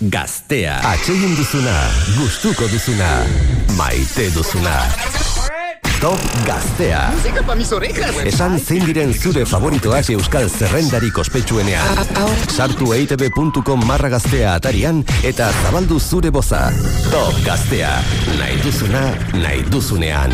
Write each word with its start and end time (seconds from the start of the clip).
Gaztea. 0.00 0.78
Atxegin 0.80 1.34
duzuna, 1.36 1.74
gustuko 2.16 2.64
duzuna, 2.72 3.08
maite 3.76 4.30
duzuna. 4.32 4.72
Top 6.00 6.22
Gaztea. 6.46 7.10
Música 7.12 7.42
pa 7.44 7.54
mis 7.54 7.68
orejas. 7.76 8.16
Esan 8.24 8.56
zein 8.56 8.86
diren 8.88 9.12
zure 9.12 9.44
favoritoak 9.44 10.08
euskal 10.16 10.48
zerrendarik 10.48 11.20
ospetsuenean. 11.20 12.00
Sartu 12.48 12.94
eitb.com 12.96 13.84
marra 13.84 14.08
gaztea 14.08 14.54
atarian 14.56 15.04
eta 15.20 15.50
zabaldu 15.66 16.00
zure 16.00 16.32
boza. 16.32 16.70
Top 17.12 17.36
Gaztea. 17.44 17.92
Nahi 18.40 18.56
duzuna, 18.64 19.04
nahi 19.36 19.68
duzunean. 19.68 20.32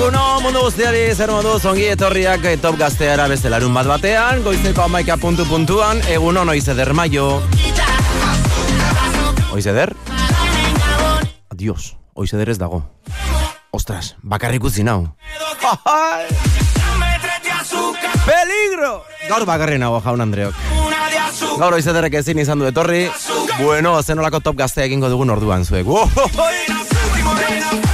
Eguno, 0.00 0.40
mundu 0.40 0.62
guztiari, 0.64 1.00
zer 1.12 1.28
modu, 1.28 1.58
zongi 1.60 1.82
etorriak 1.92 2.46
eh, 2.48 2.54
top 2.56 2.78
gazteara 2.80 3.26
beste 3.28 3.50
larun 3.52 3.74
bat 3.76 3.84
batean, 3.84 4.38
goizeko 4.40 4.86
amaika 4.86 5.18
puntu 5.20 5.44
puntuan, 5.44 6.00
eguno 6.08 6.40
noiz 6.48 6.62
eder 6.72 6.94
maio. 6.96 7.26
Oiz 9.52 9.66
eder? 9.68 9.92
Adios, 11.52 11.98
oiz 12.16 12.32
eder 12.32 12.48
ez 12.48 12.56
dago. 12.56 12.80
Ostras, 13.76 14.14
bakarrik 14.22 14.64
utzi 14.70 14.86
nau. 14.88 15.02
Peligro! 18.24 18.94
Gaur 19.28 19.44
bakarri 19.44 19.76
nago 19.76 20.00
jaun 20.00 20.24
Andreok. 20.24 20.56
Gaur 21.60 21.76
oiz 21.76 21.84
ederrek 21.84 22.16
ezin 22.22 22.40
izan 22.40 22.64
du 22.64 22.72
etorri. 22.72 23.10
Bueno, 23.60 23.98
zenolako 24.00 24.40
top 24.48 24.64
gaztea 24.64 24.88
egingo 24.88 25.12
dugun 25.12 25.36
orduan 25.36 25.68
zuek. 25.68 25.84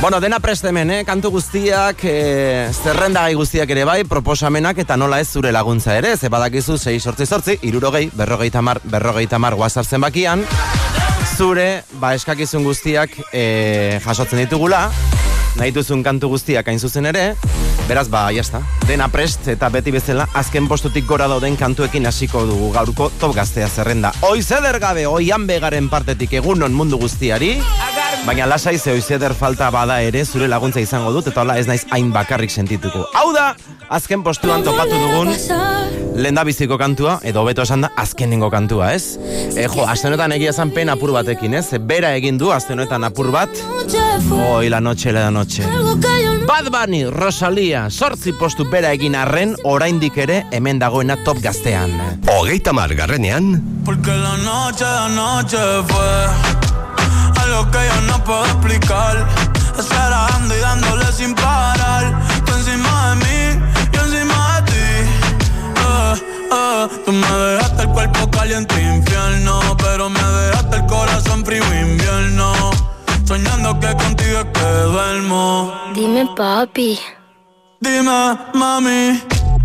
Bueno, 0.01 0.21
dena 0.21 0.39
prestemen, 0.39 0.91
eh? 0.91 1.05
kantu 1.05 1.31
guztiak, 1.35 2.05
eh, 2.05 2.71
zerrendagai 2.71 3.35
guztiak 3.35 3.71
ere 3.75 3.85
bai, 3.89 4.05
proposamenak 4.05 4.79
eta 4.85 4.97
nola 4.97 5.19
ez 5.21 5.29
zure 5.33 5.51
laguntza 5.51 5.97
ere, 5.97 6.17
ze 6.17 6.29
badakizu 6.29 6.77
6 6.79 7.03
sortzi 7.03 7.27
sortzi, 7.27 7.59
irurogei, 7.63 8.11
berrogei 8.15 8.51
tamar, 8.51 8.81
berrogei 8.85 9.27
tamar 9.27 9.55
WhatsApp 9.55 9.89
zenbakian, 9.89 10.45
zure, 11.37 11.83
ba, 11.99 12.15
eskakizun 12.15 12.63
guztiak 12.65 13.17
eh, 13.33 13.99
jasotzen 14.05 14.45
ditugula, 14.45 14.91
nahi 15.57 15.73
duzun 15.73 16.03
kantu 16.05 16.29
guztiak 16.35 16.69
hain 16.69 16.79
zuzen 16.79 17.09
ere, 17.09 17.35
beraz, 17.89 18.07
ba, 18.13 18.27
jazta, 18.35 18.61
dena 18.87 19.09
prest 19.13 19.49
eta 19.49 19.71
beti 19.73 19.93
bezala, 19.95 20.27
azken 20.37 20.69
postutik 20.69 21.07
gora 21.09 21.29
dauden 21.31 21.57
kantuekin 21.57 22.07
hasiko 22.09 22.45
dugu 22.49 22.73
gaurko 22.75 23.09
top 23.21 23.35
gaztea 23.37 23.69
zerrenda. 23.69 24.13
Oiz 24.29 24.51
eder 24.53 24.79
gabe, 24.83 25.07
oian 25.09 25.47
begaren 25.49 25.89
partetik 25.93 26.37
egunon 26.41 26.77
mundu 26.77 27.01
guztiari, 27.01 27.55
baina 28.27 28.49
lasai 28.51 28.77
ze 28.79 28.93
oiz 28.93 29.07
eder 29.11 29.35
falta 29.35 29.71
bada 29.71 30.01
ere, 30.03 30.25
zure 30.25 30.49
laguntza 30.49 30.83
izango 30.83 31.13
dut, 31.15 31.31
eta 31.33 31.45
hola 31.45 31.57
ez 31.59 31.67
naiz 31.71 31.85
hain 31.91 32.13
bakarrik 32.13 32.53
sentituko. 32.53 33.07
Hau 33.15 33.33
da, 33.33 33.55
azken 33.89 34.25
postuan 34.27 34.67
topatu 34.67 34.99
dugun, 35.01 35.33
lendabiziko 36.17 36.77
kantua, 36.81 37.21
edo 37.25 37.45
beto 37.49 37.65
esan 37.65 37.87
da, 37.87 37.93
azkenengo 37.97 38.51
kantua, 38.53 38.93
ez? 38.93 39.17
E, 39.57 39.69
jo, 39.71 39.87
azte 39.89 40.11
honetan 40.11 40.37
egia 40.37 40.53
esan 40.53 40.75
pen 40.75 40.93
apur 40.93 41.15
batekin, 41.17 41.57
ez? 41.57 41.69
Bera 41.81 42.13
egin 42.19 42.37
du, 42.41 42.53
azte 42.53 42.77
honetan 42.77 43.09
apur 43.09 43.33
bat, 43.33 43.53
Oi, 44.33 44.69
la 44.69 44.81
noche, 44.81 45.13
la 45.13 45.31
noche. 45.31 45.46
Bad 46.47 46.71
Bunny, 46.71 47.05
Rosalia, 47.07 47.89
sortzi 47.91 48.33
postu 48.33 48.65
bera 48.71 48.91
egin 48.93 49.15
arren, 49.15 49.55
oraindik 49.65 50.17
ere 50.19 50.41
hemen 50.53 50.79
dagoena 50.79 51.17
top 51.25 51.39
gaztean. 51.43 51.93
Hogeita 52.27 52.73
margarrenean, 52.73 53.63
Porque 53.85 54.11
la 54.11 54.37
noche, 54.39 54.85
la 54.85 55.09
noche 55.09 55.57
fue 55.87 57.43
algo 57.43 57.71
que 57.71 57.79
yo 57.79 58.01
no 58.09 58.25
puedo 58.25 58.45
explicar. 58.45 59.27
Esperando 59.79 60.57
y 60.57 60.61
dándole 60.61 61.13
sin 61.13 61.35
parar. 61.35 62.13
Tú 62.45 62.53
encima 62.55 63.11
de 63.11 63.17
mí, 63.17 63.65
yo 63.93 64.01
encima 64.01 64.61
de 64.61 64.73
ti. 64.73 64.87
Eh, 65.77 66.15
eh, 66.53 66.89
tú 67.05 67.13
me 67.13 67.27
dejaste 67.29 67.83
el 67.83 67.89
cuerpo 67.89 68.31
caliente 68.31 68.75
infierno, 68.83 69.61
pero 69.79 70.09
me 70.11 70.21
dejaste 70.21 70.77
el 70.77 70.87
corazón 70.87 71.45
frío 71.45 71.63
invierno. 71.81 72.53
Soñando 73.27 73.79
que 73.81 73.93
contigo 73.97 74.39
es 74.39 74.47
que 74.55 74.69
duermo. 74.93 75.73
Dime 75.95 76.27
papi. 76.37 76.99
Dime, 77.81 78.39
mami, 78.55 79.21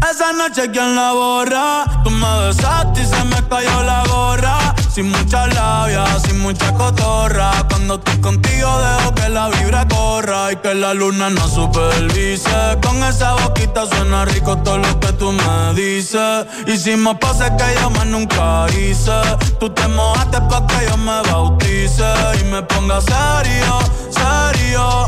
esa 0.09 0.33
noche 0.33 0.69
quién 0.71 0.95
la 0.95 1.13
borra. 1.13 1.85
Tú 2.03 2.09
me 2.09 2.47
besaste 2.47 3.01
y 3.01 3.05
se 3.05 3.23
me 3.25 3.47
cayó 3.47 3.83
la 3.83 4.03
gorra. 4.07 4.57
Sin 4.93 5.09
mucha 5.09 5.47
labia, 5.47 6.03
sin 6.19 6.41
mucha 6.41 6.73
cotorra. 6.73 7.51
Cuando 7.69 7.95
estoy 7.95 8.17
contigo 8.19 8.69
dejo 8.77 9.15
que 9.15 9.29
la 9.29 9.47
vibra 9.47 9.87
corra 9.87 10.51
y 10.51 10.57
que 10.57 10.73
la 10.73 10.93
luna 10.93 11.29
no 11.29 11.47
supervise. 11.47 12.77
Con 12.85 13.01
esa 13.01 13.35
boquita 13.35 13.85
suena 13.85 14.25
rico 14.25 14.57
todo 14.57 14.79
lo 14.79 14.99
que 14.99 15.13
tú 15.13 15.31
me 15.31 15.73
dices. 15.75 16.45
Hicimos 16.67 17.15
poses 17.19 17.51
que 17.51 17.79
yo 17.79 17.89
más 17.91 18.05
nunca 18.07 18.65
hice. 18.77 19.13
Tú 19.61 19.69
te 19.69 19.87
mojaste 19.87 20.41
pa' 20.41 20.67
que 20.67 20.85
yo 20.89 20.97
me 20.97 21.21
bautice 21.21 22.03
y 22.41 22.43
me 22.51 22.61
ponga 22.63 22.99
serio, 22.99 23.79
serio. 24.09 25.05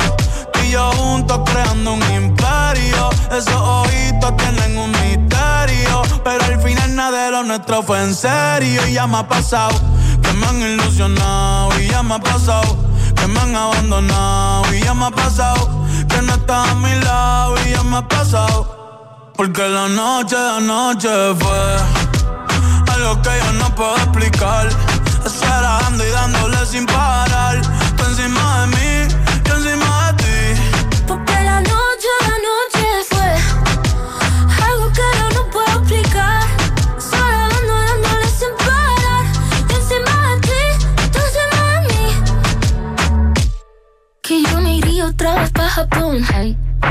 Tú 0.53 0.59
y 0.61 0.71
yo 0.71 0.91
juntos 0.93 1.41
creando 1.43 1.91
un 1.91 2.03
imperio. 2.13 3.09
Esos 3.29 3.53
ojitos 3.53 4.37
tienen 4.37 4.77
un 4.77 4.91
misterio. 4.91 5.32
Pero 6.23 6.43
al 6.43 6.61
final 6.61 6.95
nada 6.95 7.25
de 7.25 7.31
lo 7.31 7.43
nuestro 7.43 7.83
fue 7.83 8.01
en 8.01 8.13
serio. 8.13 8.85
Y 8.87 8.93
ya 8.93 9.07
me 9.07 9.17
ha 9.17 9.27
pasado 9.27 9.73
que 10.21 10.33
me 10.33 10.45
han 10.45 10.61
ilusionado. 10.61 11.69
Y 11.79 11.87
ya 11.87 12.03
me 12.03 12.15
ha 12.15 12.19
pasado 12.19 12.77
que 13.15 13.27
me 13.27 13.39
han 13.39 13.55
abandonado. 13.55 14.73
Y 14.73 14.81
ya 14.81 14.93
me 14.93 15.05
ha 15.05 15.11
pasado 15.11 15.85
que 16.09 16.21
no 16.21 16.33
estás 16.33 16.69
a 16.69 16.75
mi 16.75 16.93
lado. 17.01 17.55
Y 17.65 17.71
ya 17.71 17.83
me 17.83 17.97
ha 17.97 18.07
pasado. 18.07 19.31
Porque 19.35 19.67
la 19.67 19.87
noche, 19.87 20.35
la 20.35 20.59
noche 20.59 21.09
fue 21.39 22.93
algo 22.93 23.21
que 23.21 23.29
yo 23.29 23.53
no 23.53 23.75
puedo 23.75 23.95
explicar. 23.97 24.67
Esperando 25.25 26.05
y 26.05 26.11
dándole 26.11 26.65
sin 26.65 26.85
parar. 26.85 27.61
Tú 27.95 28.03
encima 28.03 28.61
de 28.61 28.67
mí, 28.67 28.92
Japón. 45.73 46.23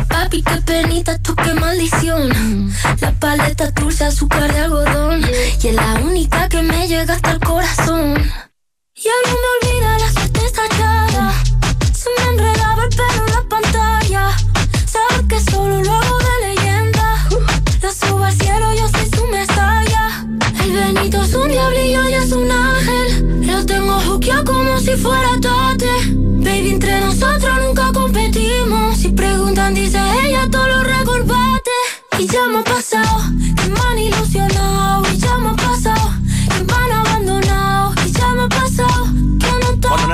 Papi, 0.09 0.43
qué 0.43 0.57
penita, 0.67 1.17
tú 1.19 1.37
qué 1.37 1.55
maldición. 1.55 2.73
La 3.01 3.13
paleta 3.13 3.71
dulce, 3.71 4.07
azúcar 4.07 4.53
de 4.53 4.59
algodón. 4.59 5.23
Y 5.63 5.69
es 5.69 5.75
la 5.77 6.01
única 6.03 6.49
que 6.49 6.63
me 6.63 6.89
llega 6.89 7.15
hasta 7.15 7.31
el 7.31 7.39
corazón. 7.39 8.15
Y 8.97 9.07
algo 9.07 9.39
me 9.43 9.49
olvida, 9.71 9.99
la 9.99 10.11
suerte 10.11 10.47
está 10.47 10.67
echada. 10.67 11.33
Se 11.95 12.11
me 12.19 12.33
enredaba 12.33 12.83
el 12.83 12.89
pelo 12.89 13.25
en 13.25 13.35
la 13.35 13.43
pantalla. 13.49 14.37
Sabes 14.85 15.27
que 15.29 15.41
solo 15.53 15.81
lo 15.81 15.93
hago 15.93 16.19
de 16.19 16.49
leyenda. 16.49 17.29
La 17.83 17.93
subo 17.93 18.25
al 18.25 18.33
cielo, 18.33 18.75
yo 18.75 18.89
soy 18.89 19.09
su 19.17 19.25
mesaya. 19.29 20.27
El 20.65 20.73
Benito 20.73 21.23
es 21.23 21.33
un 21.35 21.49
diablillo 21.49 22.09
y 22.09 22.15
es 22.15 22.33
un 22.33 22.51
ángel. 22.51 23.47
Lo 23.47 23.65
tengo 23.65 24.01
juqueado 24.01 24.45
como 24.45 24.77
si 24.81 24.97
fuera 24.97 25.31
tate. 25.41 25.93
Baby, 26.15 26.71
entre 26.71 27.01
nosotros 27.01 27.59
nunca. 27.65 28.02
Dice 29.71 29.99
ella, 30.25 30.49
todo 30.51 30.67
lo 30.67 30.85
recorbate. 30.85 31.71
Y 32.19 32.27
ya 32.27 32.47
me 32.47 32.59
ha 32.59 32.65
pasado, 32.65 33.23
que 33.57 33.69
me 33.69 33.81
han 33.81 33.99
ilusionado. 33.99 35.03
Y 35.13 35.17
ya 35.17 35.39
me 35.39 35.51
ha 35.51 35.55
pasado, 35.55 36.12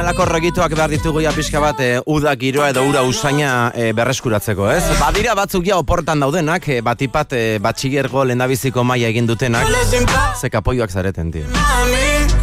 nelako 0.09 0.25
regituak 0.25 0.73
behar 0.73 0.89
ditugu 0.89 1.21
ja 1.21 1.29
pixka 1.37 1.61
bat 1.61 1.81
e, 1.85 1.89
uda 2.09 2.33
giroa 2.41 2.71
edo 2.73 2.81
ura 2.89 3.03
usaina 3.05 3.69
e, 3.77 3.91
berreskuratzeko, 3.93 4.71
ez? 4.73 4.81
Badira 4.97 5.35
batzuk 5.37 5.67
ja 5.69 5.77
oportan 5.77 6.23
daudenak, 6.25 6.65
e, 6.65 6.79
batipat 6.81 7.35
e, 7.37 7.43
batxigergo 7.61 8.25
lendabiziko 8.25 8.87
maila 8.89 9.11
egin 9.13 9.29
dutenak, 9.29 9.69
ze 10.41 10.49
kapoioak 10.49 10.89
zareten, 10.89 11.29
tio. 11.35 11.45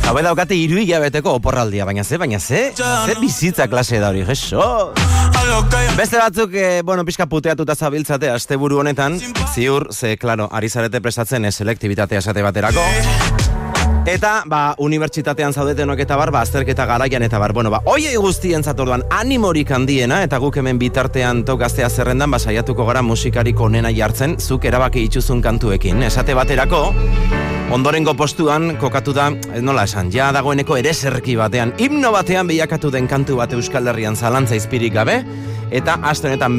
Hau 0.05 0.13
daukate 0.21 0.53
iru 0.53 0.77
hilabeteko 0.77 1.33
oporraldia, 1.39 1.89
baina 1.89 2.03
ze, 2.03 2.21
baina 2.21 2.39
ze, 2.39 2.67
ze 2.77 3.17
bizitza 3.17 3.65
klase 3.67 3.97
da 3.97 4.13
hori, 4.13 4.21
jeso. 4.29 4.93
Beste 5.97 6.21
batzuk, 6.21 6.53
e, 6.53 6.83
bueno, 6.85 7.01
pixka 7.03 7.25
puteatuta 7.25 7.73
zabiltzate 7.73 8.29
asteburu 8.29 8.83
honetan, 8.83 9.17
ziur, 9.55 9.89
ze, 9.89 10.19
klaro, 10.21 10.51
ari 10.51 10.69
zarete 10.69 11.01
prestatzen 11.01 11.49
e, 11.49 11.51
selektibitatea 11.51 12.21
esate 12.21 12.45
baterako. 12.45 12.85
Eta, 14.05 14.43
ba, 14.45 14.75
unibertsitatean 14.77 15.55
zaudetenok 15.57 16.03
eta 16.03 16.13
bar, 16.19 16.29
ba, 16.29 16.43
azterketa 16.45 16.85
garaian 16.85 17.23
eta 17.25 17.39
bar. 17.41 17.55
Bueno, 17.57 17.71
ba, 17.73 17.79
oie 17.89 18.11
guztien 18.21 18.61
zatorduan 18.61 19.01
animorik 19.09 19.71
handiena, 19.73 20.19
eta 20.21 20.37
guk 20.37 20.59
hemen 20.61 20.77
bitartean 20.77 21.41
tokaztea 21.47 21.89
zerrendan, 21.89 22.29
ba, 22.29 22.37
saiatuko 22.37 22.85
gara 22.85 23.01
musikarik 23.01 23.59
onena 23.59 23.89
jartzen, 23.89 24.37
zuk 24.37 24.69
erabaki 24.69 25.07
itxuzun 25.07 25.41
kantuekin. 25.41 26.03
Esate 26.05 26.37
baterako, 26.37 26.83
ondorengo 27.73 28.13
postuan 28.13 28.75
kokatu 28.77 29.15
da, 29.17 29.31
ez 29.57 29.63
nola 29.65 29.87
esan, 29.89 30.13
ja 30.13 30.29
dagoeneko 30.31 30.77
ere 30.77 30.93
batean, 31.37 31.73
himno 31.79 32.11
batean 32.11 32.47
bilakatu 32.47 32.91
den 32.91 33.07
kantu 33.07 33.37
bat 33.37 33.53
Euskal 33.53 33.87
Herrian 33.87 34.15
zalantza 34.15 34.55
izpirik 34.55 34.93
gabe, 34.93 35.23
eta 35.71 35.97
aste 36.03 36.29
honetan 36.29 36.55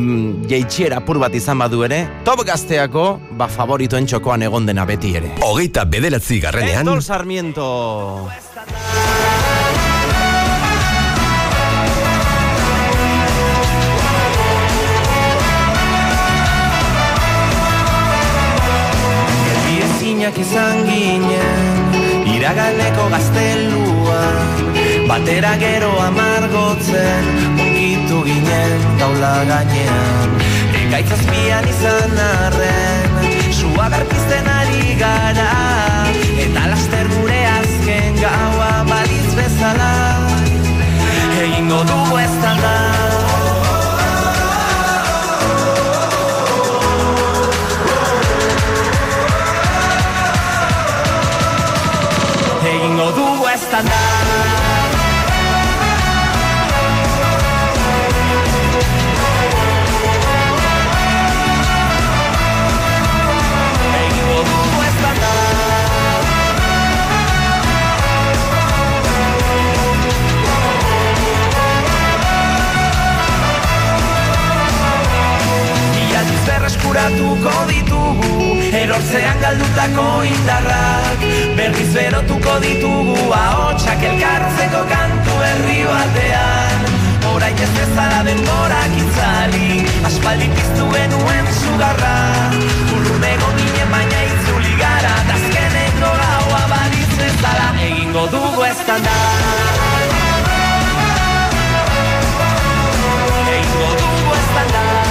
jeitxiera 0.51 1.01
pur 1.05 1.21
bat 1.23 1.35
izan 1.35 1.59
badu 1.63 1.83
ere, 1.87 2.03
top 2.25 2.45
gazteako, 2.47 3.07
ba 3.39 3.49
favoritoen 3.49 4.07
txokoan 4.07 4.47
egon 4.49 4.67
dena 4.67 4.87
beti 4.89 5.15
ere. 5.19 5.35
Hogeita 5.47 5.85
bederatzi 5.85 6.41
garrenean... 6.41 6.87
Héctor 6.87 7.03
Sarmiento! 7.03 7.69
Ezinak 19.87 20.37
izan 20.39 20.85
ginen 20.87 22.31
Iraganeko 22.31 23.09
gaztelua 23.11 24.21
Batera 25.07 25.55
gero 25.57 25.91
amargotzen 26.03 27.25
Ungitu 27.63 28.25
ginen 28.27 28.87
taula 28.99 29.35
gainean. 29.47 30.33
Ekaitzazpian 30.81 31.69
izan 31.71 32.19
arren 32.27 33.15
Sua 33.55 33.87
berpizten 33.93 34.51
ari 34.51 34.97
gara. 34.99 35.51
Eta 36.47 36.67
laster 36.73 37.07
gure 37.15 37.41
azken 37.53 38.19
gaua 38.19 38.73
baliz 38.91 39.31
bezala. 39.39 39.93
Egingo 41.39 41.83
dugu 41.87 42.19
ez 42.19 42.35
da 42.43 42.55
Egingo 52.67 53.11
dugu 53.15 53.47
ez 53.55 53.63
berreskuratuko 76.67 77.53
ditugu 77.71 78.59
Erortzean 78.75 79.39
galdutako 79.39 80.07
indarrak 80.27 81.23
Berriz 81.55 81.93
berotuko 81.95 82.59
ditugu 82.65 83.31
Ahotsak 83.31 84.03
elkartzeko 84.03 84.83
kantu 84.91 85.37
herri 85.47 85.85
batean. 85.87 86.83
Orain 87.31 87.63
ez 87.63 87.71
bezala 87.77 88.25
denborak 88.27 88.99
itzali 88.99 89.87
Aspaldi 90.11 90.51
piztu 90.59 90.91
genuen 90.91 91.47
sugarra. 91.61 92.15
Urrun 92.99 93.27
egon 93.31 93.57
ginen 93.63 93.95
baina 93.95 94.27
itzuli 94.27 94.75
gara 94.83 95.15
Tazkeneko 95.31 96.13
gaua 96.23 96.63
badiz 96.75 97.11
bezala. 97.23 97.73
Egingo 97.89 98.27
dugu 98.35 98.67
ez 98.67 98.79
da 98.91 98.99
Egingo 103.55 103.91
dugu 104.03 104.41
ez 104.41 104.49
da 104.57 105.06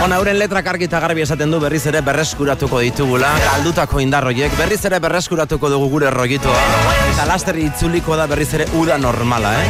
Ona, 0.00 0.16
euren 0.16 0.38
letrak 0.40 0.64
argi 0.70 0.86
eta 0.88 0.96
garbi 1.02 1.20
esaten 1.20 1.50
du 1.52 1.58
berriz 1.60 1.82
ere 1.90 2.00
berreskuratuko 2.00 2.78
ditugula, 2.80 3.34
galdutako 3.44 4.00
indarroiek, 4.00 4.54
berriz 4.56 4.78
ere 4.88 4.96
berreskuratuko 5.04 5.68
dugu 5.68 5.90
gure 5.92 6.08
rogitoa, 6.14 6.62
eta 7.10 7.26
laster 7.28 7.58
itzuliko 7.60 8.16
da 8.16 8.24
berriz 8.30 8.48
ere 8.56 8.64
uda 8.80 8.96
normala, 8.98 9.52
eh? 9.60 9.66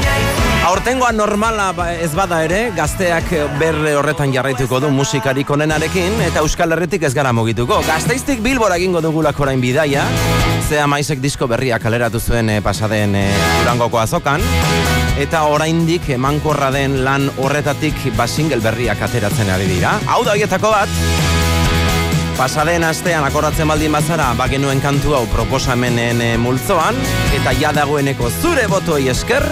Aurtengoa 0.71 1.11
normala 1.17 1.73
ba- 1.75 1.89
ez 1.99 2.13
bada 2.15 2.45
ere, 2.47 2.61
gazteak 2.77 3.33
berre 3.59 3.97
horretan 3.99 4.31
jarraituko 4.33 4.79
du 4.85 4.91
musikarik 4.95 5.51
onenarekin, 5.51 6.21
eta 6.29 6.45
Euskal 6.47 6.77
Herritik 6.77 7.03
ez 7.09 7.15
gara 7.17 7.33
mugituko. 7.35 7.81
Gazteiztik 7.89 8.39
bilbora 8.45 8.77
egingo 8.79 9.01
dugulako 9.03 9.49
orain 9.49 9.61
bidaia, 9.61 10.05
zea 10.69 10.87
maizek 10.87 11.19
disko 11.21 11.49
berria 11.51 11.81
kaleratu 11.83 12.21
zuen 12.21 12.51
eh, 12.55 12.61
pasaden 12.63 13.17
eh, 13.19 13.27
Durangoko 13.65 13.99
azokan, 13.99 14.45
eta 15.21 15.43
oraindik 15.51 16.07
emankorra 16.15 16.71
den 16.71 17.01
lan 17.05 17.27
horretatik 17.43 17.97
ba 18.17 18.29
single 18.31 18.61
berriak 18.63 19.03
ateratzen 19.03 19.51
ari 19.51 19.67
dira. 19.67 19.97
Hau 20.21 20.25
da 20.27 20.35
horietako 20.37 20.69
bat, 20.69 20.91
pasaden 22.37 22.85
astean 22.85 23.25
akordatzen 23.25 23.71
baldin 23.73 23.95
bazara, 23.97 24.27
ba 24.37 24.51
genuen 24.53 24.83
kantu 24.85 25.15
hau 25.17 25.23
proposamenen 25.33 26.21
eh, 26.21 26.35
multzoan, 26.37 26.99
eta 27.39 27.55
ja 27.57 27.71
dagoeneko 27.73 28.29
zure 28.43 28.67
botoi 28.69 29.09
esker, 29.15 29.49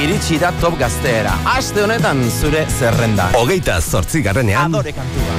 iritsi 0.00 0.40
da 0.40 0.54
top 0.64 0.80
gazteera. 0.80 1.36
Aste 1.58 1.84
honetan 1.84 2.24
zure 2.30 2.64
zerrenda. 2.78 3.28
Hogeita 3.36 3.76
zortzi 3.84 4.24
garrenean... 4.24 4.72
Adore 4.72 4.96
kantua. 4.96 5.36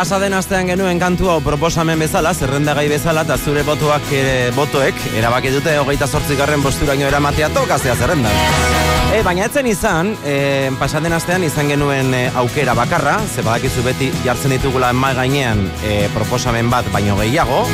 Pasaden 0.00 0.32
astean 0.32 0.64
genuen 0.70 0.96
kantu 0.96 1.26
hau 1.28 1.40
proposamen 1.44 2.00
bezala, 2.00 2.30
zerrendagai 2.32 2.86
bezala, 2.88 3.20
eta 3.26 3.36
zure 3.36 3.60
botuak, 3.68 4.06
e, 4.16 4.22
botoek, 4.56 4.96
erabaki 5.18 5.52
dute 5.52 5.74
hogeita 5.76 6.08
sortzigarren 6.08 6.64
bosturaino 6.64 7.04
eramatea 7.04 7.50
tokazea 7.52 7.98
zerrendan. 8.00 8.32
E, 9.12 9.20
baina 9.26 9.44
etzen 9.50 9.68
izan, 9.68 10.14
e, 10.24 10.70
pasaden 10.80 11.12
astean 11.18 11.44
izan 11.44 11.68
genuen 11.68 12.16
e, 12.16 12.22
aukera 12.40 12.72
bakarra, 12.78 13.18
ze 13.28 13.44
badakizu 13.44 13.84
beti 13.84 14.08
jartzen 14.24 14.56
ditugula 14.56 14.88
ema 14.96 15.12
gainean 15.20 15.66
e, 15.84 16.00
proposamen 16.16 16.72
bat 16.72 16.88
baino 16.96 17.20
gehiago, 17.20 17.66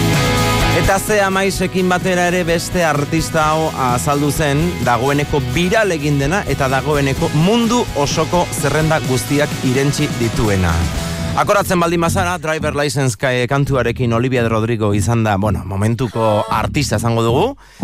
Eta 0.77 0.99
ze 1.01 1.23
amaisekin 1.25 1.89
batera 1.89 2.27
ere 2.29 2.43
beste 2.45 2.83
artista 2.85 3.47
hau 3.55 3.71
azaldu 3.87 4.29
zen 4.29 4.61
dagoeneko 4.85 5.41
viral 5.55 5.97
egin 5.97 6.21
dena 6.21 6.43
eta 6.53 6.69
dagoeneko 6.69 7.33
mundu 7.33 7.81
osoko 7.97 8.45
zerrenda 8.61 9.01
guztiak 9.09 9.61
irentzi 9.65 10.11
dituena. 10.21 10.77
Akoratzen 11.37 11.77
baldin 11.77 12.01
bazara, 12.01 12.39
driver 12.41 12.73
license 12.73 13.19
kai 13.21 13.45
kantuarekin 13.47 14.15
Olivia 14.17 14.47
Rodrigo 14.49 14.95
izan 14.97 15.21
da, 15.25 15.35
bueno, 15.37 15.61
momentuko 15.69 16.47
artista 16.49 16.97
izango 16.97 17.23
dugu. 17.23 17.43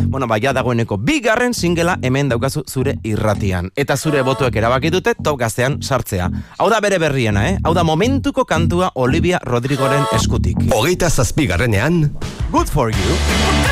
Bueno, 0.09 0.27
baia 0.27 0.55
dagoeneko 0.57 0.97
bigarren 0.97 1.53
singela 1.53 1.99
hemen 2.01 2.31
daukazu 2.33 2.65
zure 2.65 2.97
irratian. 3.05 3.69
Eta 3.77 3.97
zure 3.97 4.23
botuek 4.25 4.57
erabaki 4.57 4.89
dute 4.91 5.13
top 5.21 5.37
gaztean 5.45 5.83
sartzea. 5.83 6.31
Hau 6.57 6.71
da 6.73 6.81
bere 6.81 6.97
berriena, 6.99 7.45
eh? 7.51 7.59
Hau 7.63 7.75
da 7.77 7.85
momentuko 7.85 8.47
kantua 8.49 8.91
Olivia 8.95 9.39
Rodrigoren 9.45 10.09
eskutik. 10.17 10.57
Hogeita 10.73 11.11
zazpigarrenean, 11.11 12.09
Good 12.53 12.69
for 12.69 12.89
you. 12.91 13.72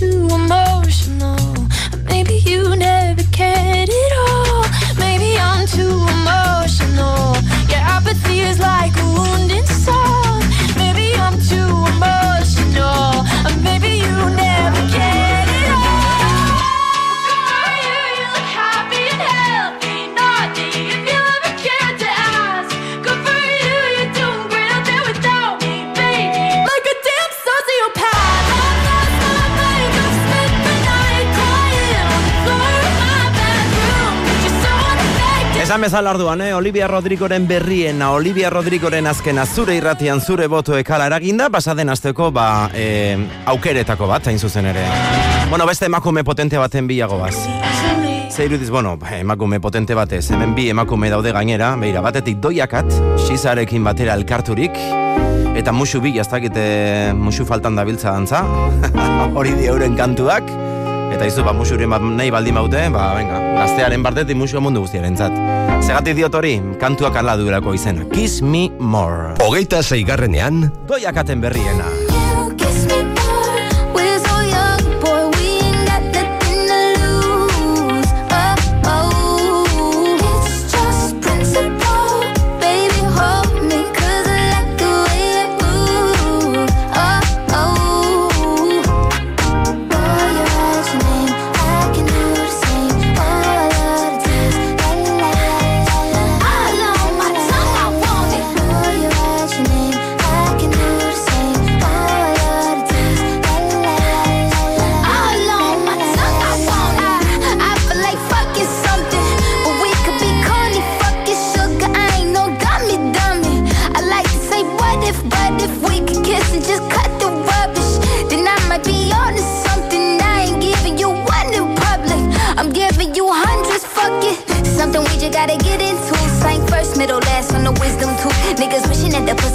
Maybe 0.00 0.16
I'm 0.32 0.59
Esan 35.70 35.84
bezala 35.84 36.10
orduan, 36.10 36.40
eh? 36.42 36.52
Olivia 36.52 36.88
Rodrigoren 36.88 37.44
berriena, 37.46 38.08
Olivia 38.10 38.48
Rodrigoren 38.50 39.06
azkena 39.06 39.44
zure 39.46 39.76
irratian 39.78 40.18
zure 40.18 40.48
botoek 40.50 40.88
hala 40.90 41.04
eraginda, 41.06 41.46
basaden 41.46 41.92
azteko, 41.94 42.32
ba, 42.34 42.72
eh, 42.74 43.14
aukeretako 43.46 44.08
bat, 44.10 44.26
hain 44.26 44.40
zuzen 44.40 44.66
ere. 44.66 44.82
Bueno, 45.48 45.68
beste 45.70 45.86
emakume 45.86 46.24
potente 46.24 46.58
baten 46.58 46.88
bilago 46.90 47.20
baz. 47.20 47.36
Ze 48.34 48.48
irudiz, 48.48 48.68
bueno, 48.68 48.96
ba, 48.96 49.16
emakume 49.20 49.60
potente 49.60 49.94
batez, 49.94 50.32
hemen 50.32 50.56
bi 50.56 50.66
emakume 50.70 51.08
daude 51.08 51.30
gainera, 51.30 51.76
beira, 51.76 52.02
batetik 52.02 52.40
doiakat, 52.42 52.90
xizarekin 53.28 53.86
batera 53.86 54.18
elkarturik, 54.18 54.74
eta 55.54 55.70
musu 55.70 56.00
bi, 56.02 56.16
jaztakite 56.18 57.14
musu 57.14 57.46
faltan 57.46 57.78
dabiltza 57.78 58.10
dantza, 58.10 58.42
hori 59.38 59.54
di 59.54 59.70
euren 59.70 59.94
kantuak, 59.94 60.50
eta 61.20 61.28
izu, 61.28 61.42
ba, 61.44 61.52
musuren 61.52 61.90
bat 61.92 62.00
nahi 62.00 62.30
baldin 62.32 62.56
baute, 62.56 62.80
ba, 62.94 63.10
venga, 63.12 63.36
gaztearen 63.58 64.00
partetik 64.00 64.38
musu 64.40 64.56
mundu 64.64 64.80
guztiaren 64.86 65.18
zat. 65.20 65.34
Segatik 65.84 66.16
diot 66.16 66.32
hori, 66.32 66.54
kantuak 66.80 67.18
ala 67.20 67.36
duelako 67.36 67.76
izena. 67.76 68.08
Kiss 68.08 68.40
me 68.40 68.70
more. 68.80 69.34
hogeita 69.44 69.82
zeigarrenean, 69.84 70.70
Doiakaten 70.88 71.44
berriena. 71.44 72.09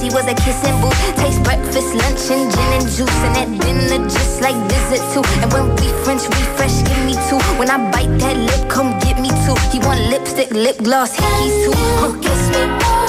Pussy 0.06 0.16
was 0.16 0.28
a 0.28 0.36
kissing 0.36 0.80
booth. 0.82 1.16
Taste 1.16 1.44
breakfast, 1.44 1.94
lunch, 1.94 2.32
and 2.32 2.52
gin 2.52 2.74
and 2.74 2.88
juice. 2.90 3.20
And 3.24 3.38
at 3.38 3.62
dinner, 3.62 4.04
just 4.06 4.42
like 4.42 4.56
dessert 4.68 5.04
too. 5.14 5.24
And 5.42 5.52
when 5.54 5.70
we 5.76 5.88
French 6.04 6.24
refresh, 6.24 6.84
give 6.84 7.06
me 7.06 7.14
two. 7.30 7.40
When 7.58 7.70
I 7.70 7.78
bite 7.92 8.18
that 8.20 8.38
lip, 8.38 8.70
come 8.70 8.98
get 9.00 9.20
me 9.20 9.30
two. 9.46 9.56
He 9.72 9.80
want 9.80 10.00
lipstick, 10.10 10.52
lip 10.52 10.78
gloss, 10.78 11.16
hickeys 11.16 11.66
too. 11.66 11.74
Huh. 11.76 12.20
Kiss 12.22 12.50
me. 12.50 13.05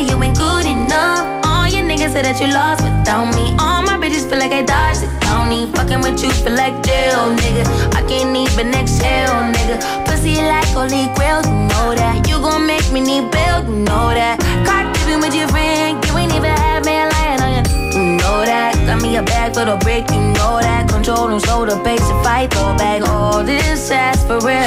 That 0.00 0.10
you 0.10 0.22
ain't 0.22 0.36
good 0.36 0.66
enough. 0.66 1.44
All 1.44 1.68
your 1.68 1.84
niggas 1.84 2.12
say 2.12 2.22
that 2.22 2.40
you 2.40 2.48
lost 2.48 2.82
without 2.82 3.28
me. 3.36 3.52
All 3.60 3.82
my 3.82 4.00
bitches 4.00 4.28
feel 4.28 4.38
like 4.38 4.52
I 4.52 4.62
dodged 4.62 5.02
the 5.02 5.10
county. 5.20 5.68
Fucking 5.76 6.00
with 6.00 6.22
you 6.22 6.30
feel 6.40 6.56
like 6.56 6.74
jail, 6.82 7.28
nigga. 7.36 7.64
I 7.92 8.00
can't 8.08 8.32
even 8.32 8.72
exhale, 8.72 9.44
nigga. 9.52 9.76
Pussy 10.06 10.40
like 10.40 10.68
holy 10.72 11.12
grail, 11.16 11.44
you 11.44 11.68
know 11.68 11.92
that. 11.92 12.24
You 12.28 12.40
gon' 12.40 12.66
make 12.66 12.88
me 12.92 13.00
need 13.00 13.30
bail, 13.30 13.60
you 13.64 13.84
know 13.84 14.08
that. 14.16 14.40
Caught 14.64 14.94
dipping 14.94 15.20
with 15.20 15.34
your 15.34 15.48
friend, 15.48 16.00
you 16.06 16.16
ain't 16.16 16.32
even 16.32 16.48
have 16.48 16.84
me 16.84 16.96
lying 16.96 17.40
on 17.44 17.50
you. 17.52 17.64
You 17.92 18.04
know 18.16 18.40
that. 18.48 18.72
Got 18.86 19.02
me 19.02 19.16
a 19.16 19.22
bag 19.22 19.52
for 19.52 19.64
the 19.64 19.76
brick, 19.84 20.08
you 20.10 20.20
know 20.32 20.60
that. 20.64 20.88
Control 20.88 21.28
the 21.28 21.76
pace 21.84 22.08
and 22.08 22.24
fight, 22.24 22.48
throw 22.52 22.72
back 22.76 23.02
all 23.08 23.44
this 23.44 23.90
ass 23.90 24.24
for 24.24 24.40
real. 24.40 24.64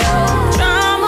Drama 0.53 1.02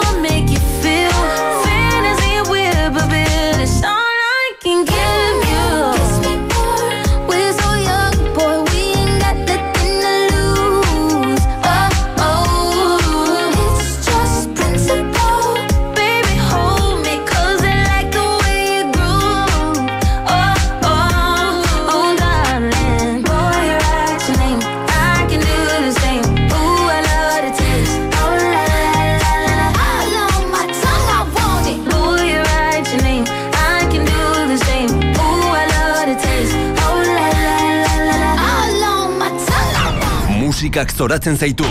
Musikak 40.76 40.92
zoratzen 40.92 41.38
zaitu. 41.40 41.64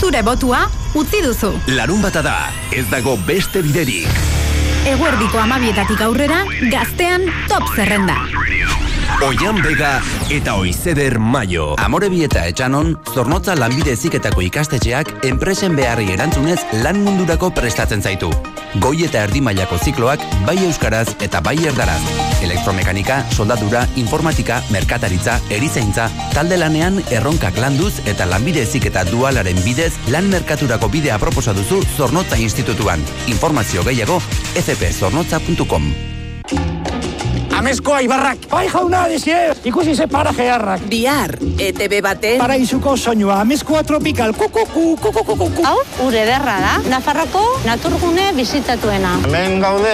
Zure 0.00 0.22
botua 0.24 0.62
utzi 0.96 1.18
duzu. 1.20 1.50
Larun 1.76 2.00
bata 2.00 2.22
da, 2.24 2.36
ez 2.72 2.86
dago 2.88 3.18
beste 3.26 3.60
biderik. 3.60 4.08
Eguerdiko 4.88 5.36
amabietatik 5.36 6.00
aurrera, 6.00 6.38
gaztean 6.72 7.28
top 7.50 7.68
zerrenda. 7.76 8.16
Oian 9.26 9.60
Bega 9.60 9.98
eta 10.32 10.56
Oizeder 10.56 11.18
Mayo. 11.20 11.74
Amorebi 11.76 12.24
eta 12.24 12.46
etxanon, 12.48 12.94
zornotza 13.12 13.52
lanbide 13.52 13.92
eziketako 13.98 14.46
ikastetxeak 14.48 15.12
enpresen 15.28 15.76
beharri 15.76 16.08
erantzunez 16.16 16.62
lan 16.80 17.04
mundurako 17.04 17.52
prestatzen 17.52 18.00
zaitu. 18.00 18.32
Goi 18.80 19.02
eta 19.04 19.26
erdi 19.26 19.42
mailako 19.44 19.76
zikloak 19.76 20.22
bai 20.46 20.56
euskaraz 20.64 21.08
eta 21.20 21.42
bai 21.44 21.58
erdaraz. 21.68 22.00
Elektromekanika, 22.42 23.18
soldadura, 23.36 23.82
informatika, 24.00 24.62
merkataritza, 24.72 25.38
erizaintza, 25.52 26.08
talde 26.32 26.56
lanean 26.56 27.02
erronkak 27.12 27.60
landuz 27.60 27.92
eta 28.06 28.26
lanbide 28.30 28.64
eziketa 28.64 29.04
dualaren 29.10 29.60
bidez 29.66 29.92
lan 30.14 30.30
merkaturako 30.32 30.88
bidea 30.88 31.18
proposa 31.20 31.52
duzu 31.52 31.82
Zornotza 31.96 32.40
Institutuan. 32.40 33.04
Informazio 33.28 33.84
gehiago 33.84 34.20
fpzornotza.com. 34.64 36.11
Amezkoa 37.62 38.00
ibarrak. 38.02 38.48
Bai 38.50 38.64
jauna, 38.66 39.04
desie, 39.06 39.36
ikusi 39.62 39.92
ze 39.94 40.08
paraje 40.10 40.48
harrak. 40.50 40.80
Bihar, 40.90 41.36
ETB 41.62 42.00
baten... 42.02 42.40
Paraizuko 42.40 42.96
soinua, 42.98 43.36
amezkoa 43.44 43.84
tropical, 43.86 44.32
kukuku, 44.34 44.96
kukukuku. 44.98 45.62
Hau, 45.62 45.76
ure 46.02 46.24
derra 46.26 46.56
da. 46.58 46.72
Nafarroko 46.90 47.44
naturgune 47.62 48.32
bizitatuena. 48.34 49.12
Hemen 49.28 49.60
gaude 49.62 49.92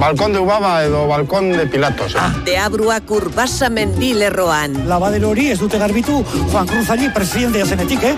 balkon 0.00 0.32
de 0.32 0.40
Ubaba 0.40 0.78
edo 0.86 1.02
balkon 1.10 1.50
de 1.52 1.66
Pilatos. 1.68 2.14
Eh? 2.16 2.30
Deabruak 2.46 3.12
urbasa 3.12 3.68
mendilerroan. 3.68 4.86
Labadero 4.88 5.34
hori 5.34 5.50
ez 5.52 5.58
dute 5.60 5.76
garbitu 5.82 6.22
Juan 6.38 6.72
Cruz 6.72 6.88
Ali 6.88 7.10
presidentea 7.12 7.66
zenetik, 7.68 8.00
eh? 8.00 8.14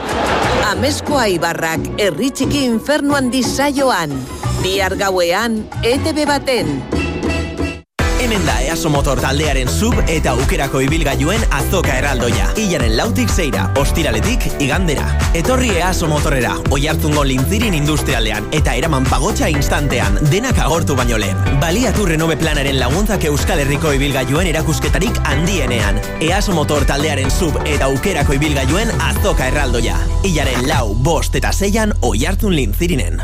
Amezkoa 0.70 1.26
ibarrak, 1.34 1.90
herri 1.98 2.30
txiki 2.30 2.62
infernuan 2.70 3.34
disaioan. 3.34 4.14
Bihar 4.62 4.94
gauean, 5.02 5.64
ETB 5.82 6.22
baten. 6.30 7.05
Hemen 8.26 8.42
da 8.42 8.56
EASO 8.60 8.90
Motor 8.90 9.20
taldearen 9.22 9.68
sub 9.70 10.00
eta 10.10 10.32
aukerako 10.34 10.80
ibilgailuen 10.82 11.44
azoka 11.54 11.92
erraldoia. 11.94 12.48
Ilaren 12.58 12.96
lautik 12.98 13.30
zeira, 13.30 13.68
ostiraletik 13.78 14.42
igandera. 14.58 15.04
Etorri 15.38 15.68
EASO 15.76 16.08
Motorera, 16.10 16.56
oi 16.74 16.88
hartzungo 16.90 17.22
lintzirin 17.22 17.76
industrialean 17.78 18.48
eta 18.58 18.74
eraman 18.74 19.06
pagotxa 19.06 19.46
instantean, 19.54 20.18
denak 20.32 20.58
agortu 20.58 20.96
baino 20.98 21.20
lehen. 21.22 21.38
Baliatu 21.62 22.08
renove 22.10 22.34
planaren 22.40 22.80
laguntzak 22.80 23.28
Euskal 23.30 23.62
Herriko 23.62 23.94
ibilgailuen 23.94 24.50
erakusketarik 24.50 25.22
handienean. 25.22 26.02
EASO 26.18 26.56
Motor 26.58 26.82
taldearen 26.90 27.30
sub 27.30 27.60
eta 27.62 27.86
aukerako 27.86 28.34
ibilgailuen 28.40 28.90
azoka 29.06 29.46
erraldoia. 29.52 30.00
Ilaren 30.26 30.66
lau, 30.66 30.96
bost 30.98 31.38
eta 31.38 31.54
zeian 31.54 31.94
oi 32.02 32.26
hartzun 32.26 32.58
lintzirinen. 32.58 33.22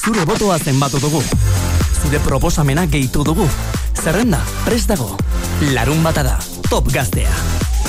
Zure 0.00 0.24
botoa 0.24 0.56
zenbatu 0.64 1.04
dugu. 1.04 1.20
Zure 2.02 2.18
proposamena 2.22 2.86
gehitu 2.86 3.24
dugu. 3.24 3.48
Zerrenda, 3.98 4.38
prest 4.64 4.88
dago. 4.88 5.16
Larun 5.74 6.02
bata 6.02 6.22
da, 6.22 6.38
top 6.70 6.92
gaztea. 6.92 7.32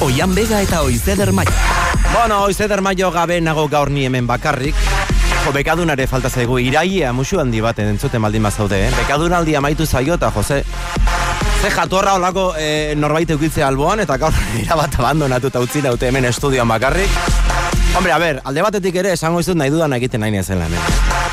Oian 0.02 0.34
bega 0.36 0.62
eta 0.64 0.82
oizeder 0.82 1.32
maia. 1.36 1.54
Bueno, 2.14 2.42
oizeder 2.48 2.82
maio 2.82 3.12
gabe 3.12 3.40
nago 3.42 3.68
gaur 3.68 3.92
ni 3.92 4.06
hemen 4.06 4.28
bakarrik. 4.28 4.76
Jo, 5.46 5.54
bekadunare 5.54 6.08
falta 6.08 6.30
zaigu 6.30 6.60
iraia 6.60 7.14
musu 7.14 7.40
handi 7.40 7.62
baten 7.62 7.94
entzuten 7.94 8.22
baldin 8.22 8.44
bazaude, 8.44 8.82
eh? 8.88 8.92
Bekadunaldi 8.98 9.56
amaitu 9.56 9.86
zaio 9.86 10.18
eta 10.20 10.32
Jose... 10.32 10.64
Ze 11.60 11.70
jatorra 11.76 12.14
olako 12.16 12.54
eh, 12.58 12.94
norbait 12.96 13.30
eukitzea 13.36 13.68
alboan 13.68 14.00
eta 14.00 14.16
gaur 14.18 14.36
irabat 14.64 14.96
abandonatu 15.00 15.52
eta 15.52 15.60
utzi 15.60 15.84
daute 15.84 16.08
hemen 16.08 16.26
estudioan 16.32 16.68
bakarrik. 16.68 17.12
Hombre, 17.96 18.14
a 18.14 18.20
ber, 18.22 18.42
alde 18.44 18.64
batetik 18.64 18.96
ere 19.04 19.14
esango 19.18 19.44
izut 19.44 19.60
nahi 19.60 19.74
dudan 19.74 19.94
egiten 20.00 20.24
nahi 20.24 20.32
nezen 20.32 20.62
hemen. 20.64 21.29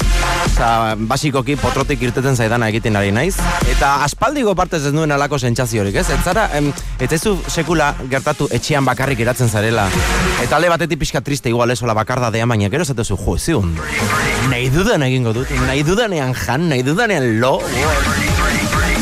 Osa, 0.57 0.97
basikoki 0.97 1.53
potrotik 1.61 2.01
irteten 2.07 2.33
zaidana 2.33 2.71
egiten 2.73 2.95
ari 2.97 3.11
naiz. 3.13 3.35
Eta 3.69 3.91
aspaldiko 4.07 4.55
partez 4.57 4.79
ez 4.89 4.93
nuen 4.97 5.11
alako 5.13 5.37
sentsaziorik, 5.37 5.99
ez? 6.01 6.07
Ez 6.15 6.23
zara, 6.25 6.47
ez 6.57 7.11
ezu 7.13 7.35
sekula 7.53 7.91
gertatu 8.09 8.49
etxean 8.49 8.89
bakarrik 8.89 9.21
iratzen 9.21 9.53
zarela. 9.53 9.85
Eta 10.41 10.57
alde 10.57 10.71
batetik 10.73 11.03
pixka 11.03 11.21
triste 11.21 11.53
igual 11.53 11.75
esola 11.77 11.93
bakardadea, 11.99 12.49
baina 12.49 12.73
gero 12.73 12.89
zatezu, 12.89 13.19
jo, 13.21 13.37
ziun. 13.37 13.77
Nahi 14.49 14.73
dudan 14.73 15.05
egingo 15.05 15.37
dut, 15.37 15.53
nahi 15.67 15.85
dudanean 15.85 16.33
jan, 16.33 16.71
nahi 16.73 16.81
dudanean 16.89 17.35
lo. 17.39 17.59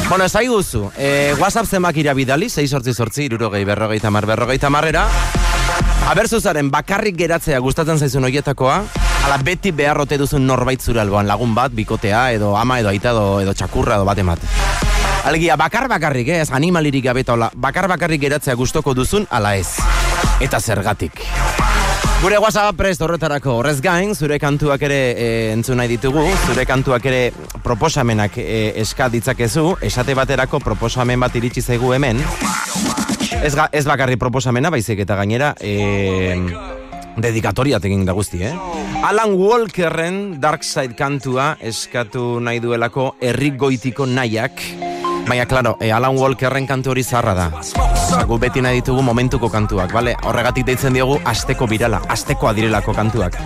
Bueno, 0.09 0.25
ez 0.25 0.49
guzu, 0.51 0.88
e, 0.99 1.37
WhatsApp 1.38 1.71
zenbak 1.71 2.03
irabidali, 2.03 2.51
6 2.51 2.67
sortzi 2.69 2.99
sortzi, 2.99 3.29
irurogei, 3.31 3.62
berrogei 3.64 4.03
tamar, 4.03 4.27
berrogei 4.27 4.59
tamarrera. 4.59 5.07
Aberzuzaren 6.05 6.69
bakarrik 6.69 7.17
geratzea 7.17 7.59
gustatzen 7.64 7.97
zaizun 7.97 8.27
horietakoa, 8.29 8.75
ala 9.25 9.38
beti 9.40 9.71
beharrote 9.73 10.19
duzun 10.21 10.45
norbait 10.45 10.83
zure 10.83 11.01
alboan 11.01 11.25
lagun 11.27 11.55
bat, 11.57 11.73
bikotea, 11.73 12.27
edo 12.37 12.53
ama, 12.61 12.77
edo 12.83 12.90
aita, 12.93 13.14
edo, 13.17 13.40
edo 13.40 13.55
txakurra, 13.57 13.97
edo 13.97 14.05
bat 14.05 14.21
emate. 14.21 14.51
Alegia, 15.25 15.57
bakar 15.57 15.88
bakarrik, 15.88 16.29
eh, 16.29 16.43
ez 16.43 16.51
animalirik 16.53 17.07
gabe 17.07 17.25
eta 17.25 17.49
bakar 17.57 17.88
bakarrik 17.88 18.21
geratzea 18.21 18.55
gustoko 18.55 18.93
duzun, 18.95 19.25
ala 19.31 19.57
ez. 19.57 19.79
Eta 20.45 20.61
zergatik. 20.61 21.25
Gure 22.21 22.38
WhatsApp 22.38 22.77
prest 22.77 23.01
horretarako 23.01 23.57
horrez 23.62 23.81
gain, 23.81 24.14
zure 24.14 24.38
kantuak 24.40 24.85
ere 24.85 25.01
e, 25.12 25.27
entzun 25.53 25.81
nahi 25.81 25.88
ditugu, 25.88 26.27
zure 26.47 26.64
kantuak 26.69 27.05
ere 27.09 27.33
proposamenak 27.64 28.37
e, 28.40 28.73
eska 28.85 29.09
ditzakezu, 29.09 29.79
esate 29.81 30.17
baterako 30.17 30.61
proposamen 30.61 31.21
bat 31.21 31.37
iritsi 31.40 31.64
zaigu 31.64 31.93
hemen. 31.97 32.21
Ez, 33.45 33.53
ga, 33.53 33.67
ez 33.77 33.85
bakarri 33.85 34.17
proposamena, 34.17 34.71
baizik 34.73 35.03
eta 35.05 35.19
gainera, 35.19 35.51
e, 35.61 36.33
dedikatoria 37.21 37.77
egin 37.77 38.07
da 38.09 38.15
guzti, 38.17 38.41
eh? 38.41 38.55
Alan 39.05 39.35
Walkerren 39.37 40.41
Dark 40.41 40.65
Side 40.65 40.97
kantua 40.97 41.51
eskatu 41.61 42.41
nahi 42.41 42.63
duelako 42.65 43.11
herri 43.21 43.53
goitiko 43.61 44.07
nahiak. 44.09 44.94
Baina, 45.27 45.47
klaro, 45.47 45.79
e, 45.81 45.91
Alan 45.91 46.19
Walkerren 46.19 46.67
kantu 46.69 46.91
hori 46.93 47.03
zarra 47.03 47.33
da. 47.35 47.47
Gu 48.29 48.37
beti 48.39 48.61
nahi 48.61 48.83
ditugu 48.83 49.01
momentuko 49.03 49.49
kantuak, 49.49 49.93
bale? 49.97 50.13
Horregatik 50.29 50.67
deitzen 50.69 50.93
diogu 50.93 51.17
asteko 51.25 51.67
birala, 51.67 52.03
astekoa 52.13 52.53
direlako 52.53 52.93
kantuak. 52.93 53.39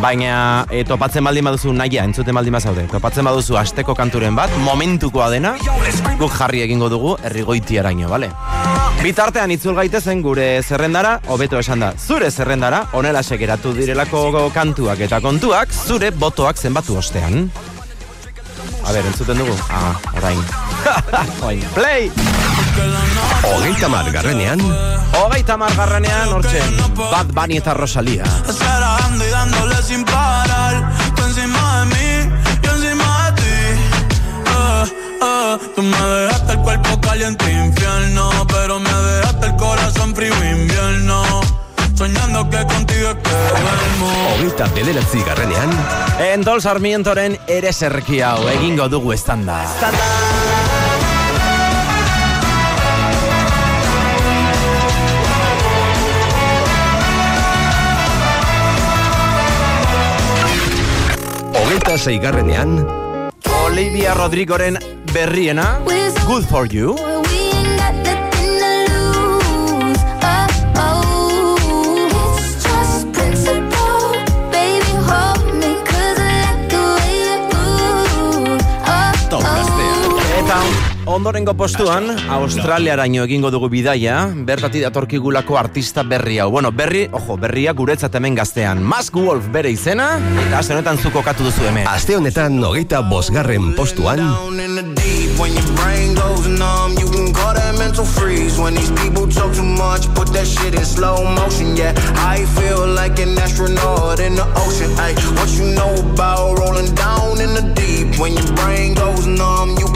Baina, 0.00 0.64
e, 0.72 0.82
topatzen 0.88 1.24
baldin 1.24 1.44
baduzu 1.44 1.74
nahia, 1.76 2.06
entzuten 2.08 2.34
baldin 2.34 2.56
bazaude. 2.56 2.86
Topatzen 2.88 3.28
baduzu 3.28 3.60
asteko 3.60 3.94
kanturen 3.94 4.34
bat, 4.36 4.50
momentukoa 4.64 5.28
dena, 5.34 5.54
guk 6.16 6.32
jarri 6.38 6.64
egingo 6.64 6.88
dugu 6.88 7.14
herrigoitiaraino, 7.22 8.08
bale? 8.08 8.32
Bitartean 9.04 9.52
itzul 9.52 9.76
gaitezen 9.76 10.24
gure 10.24 10.48
zerrendara, 10.64 11.18
hobeto 11.28 11.60
esan 11.60 11.84
da, 11.84 11.92
zure 12.00 12.30
zerrendara, 12.30 12.86
onela 12.96 13.22
segeratu 13.22 13.76
direlako 13.76 14.48
kantuak 14.54 15.04
eta 15.04 15.20
kontuak, 15.20 15.68
zure 15.84 16.10
botoak 16.16 16.56
zenbatu 16.56 16.96
ostean. 16.96 17.50
A 18.86 18.92
ver, 18.92 19.04
entzuten 19.04 19.38
dugu? 19.38 19.54
Ah, 19.68 19.98
orain. 20.16 20.38
orain. 21.42 21.60
Play! 21.74 22.12
Hogeita 23.42 23.88
margarrenean. 23.88 24.60
Hogeita 25.12 25.56
margarrenean, 25.56 26.28
hortxe. 26.32 26.62
Bad 26.94 27.26
Bunny 27.34 27.56
eta 27.56 27.74
Rosalía. 27.74 28.24
Zarando 28.46 29.26
y 29.26 29.30
dándole 29.30 29.82
sin 29.82 30.04
parar. 30.04 30.92
Tú 31.16 31.24
encima 31.24 31.80
de 31.80 31.86
mí, 31.86 32.34
yo 32.62 32.70
encima 32.70 33.30
de 33.30 33.42
ti. 33.42 33.56
Eh, 34.54 34.84
eh, 35.22 35.58
tú 35.74 35.82
me 35.82 35.98
dejaste 35.98 36.52
el 36.52 36.58
cuerpo 36.60 37.00
caliente 37.00 37.52
infierno. 37.52 38.30
Pero 38.46 38.78
me 38.78 38.92
dejaste 38.92 39.46
el 39.46 39.56
corazón 39.56 40.14
frío 40.14 40.34
invierno 40.44 41.45
Soñando 41.96 42.48
que 42.50 42.58
contigo 42.58 43.08
es 43.08 43.16
que 43.16 43.30
duermo. 43.30 44.34
Hogeita 44.34 44.66
bederatzi 44.74 45.22
garrenean, 45.24 45.70
Entol 46.32 46.60
Sarmientoren 46.60 47.38
ere 47.48 47.72
zerki 47.72 48.20
hau 48.20 48.48
egingo 48.48 48.88
dugu 48.88 49.12
estanda. 49.12 49.64
hogeita 61.66 61.98
sei 61.98 62.18
garrenean, 62.18 62.86
Olivia 63.64 64.14
Rodrigoren 64.14 64.78
berriena, 65.12 65.80
Good 66.26 66.44
For 66.44 66.68
You. 66.68 67.15
Ondorengo 81.06 81.54
postuan, 81.54 82.10
Australiaraino 82.30 83.24
egingo 83.24 83.50
dugu 83.54 83.68
bidaia, 83.70 84.16
bertati 84.48 84.80
datorkigulako 84.82 85.56
artista 85.58 86.02
berri 86.02 86.38
hau. 86.42 86.50
Bueno, 86.50 86.72
berri, 86.72 87.06
ojo, 87.12 87.36
berria 87.38 87.72
guretzat 87.72 88.14
hemen 88.18 88.34
gaztean. 88.34 88.82
Mask 88.82 89.14
Wolf 89.16 89.46
bere 89.54 89.70
izena, 89.70 90.16
eta 90.46 90.58
aste 90.58 90.74
honetan 90.74 90.98
zu 90.98 91.10
kokatu 91.14 91.46
duzu 91.46 91.66
hemen. 91.68 91.86
aste 91.88 92.16
honetan 92.16 92.58
hogeita 92.62 93.00
bosgarren 93.10 93.74
postuan, 93.76 94.18
Down 94.18 94.60
in 94.60 94.74
the 94.76 94.82
deep, 95.00 95.38
when 95.38 95.52
your 95.54 95.68
brain 95.78 96.14
goes 96.14 96.46
numb, 96.48 96.98
you 96.98 97.08
can 97.10 97.32
call 97.32 97.54
that 97.54 97.78
mental 97.78 98.04
freeze. 98.04 98.58
When 98.58 98.74
these 98.74 98.90
people 98.92 99.26
talk 99.28 99.54
too 99.54 99.62
much, 99.64 100.08
put 100.14 100.32
that 100.34 100.46
shit 100.46 100.74
in 100.74 100.84
slow 100.84 101.22
motion. 101.22 101.76
Yeah, 101.76 101.92
I 102.16 102.44
feel 102.58 102.86
like 102.86 103.18
an 103.20 103.38
astronaut 103.38 104.18
in 104.20 104.34
the 104.34 104.46
ocean. 104.66 104.90
Ay, 104.98 105.14
what 105.38 105.50
you 105.54 105.70
know 105.74 105.94
about 106.12 106.58
rolling 106.58 106.94
down 106.94 107.40
in 107.40 107.54
the 107.54 107.62
deep? 107.74 108.18
When 108.18 108.32
your 108.32 108.50
brain 108.56 108.94
goes 108.94 109.26
numb, 109.26 109.76
you 109.78 109.86
can 109.86 109.95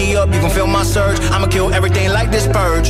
up, 0.01 0.33
you 0.33 0.39
can 0.39 0.49
feel 0.49 0.67
my 0.67 0.83
surge. 0.83 1.19
I'ma 1.31 1.47
kill 1.47 1.73
everything 1.73 2.09
like 2.09 2.31
this 2.31 2.47
purge. 2.47 2.89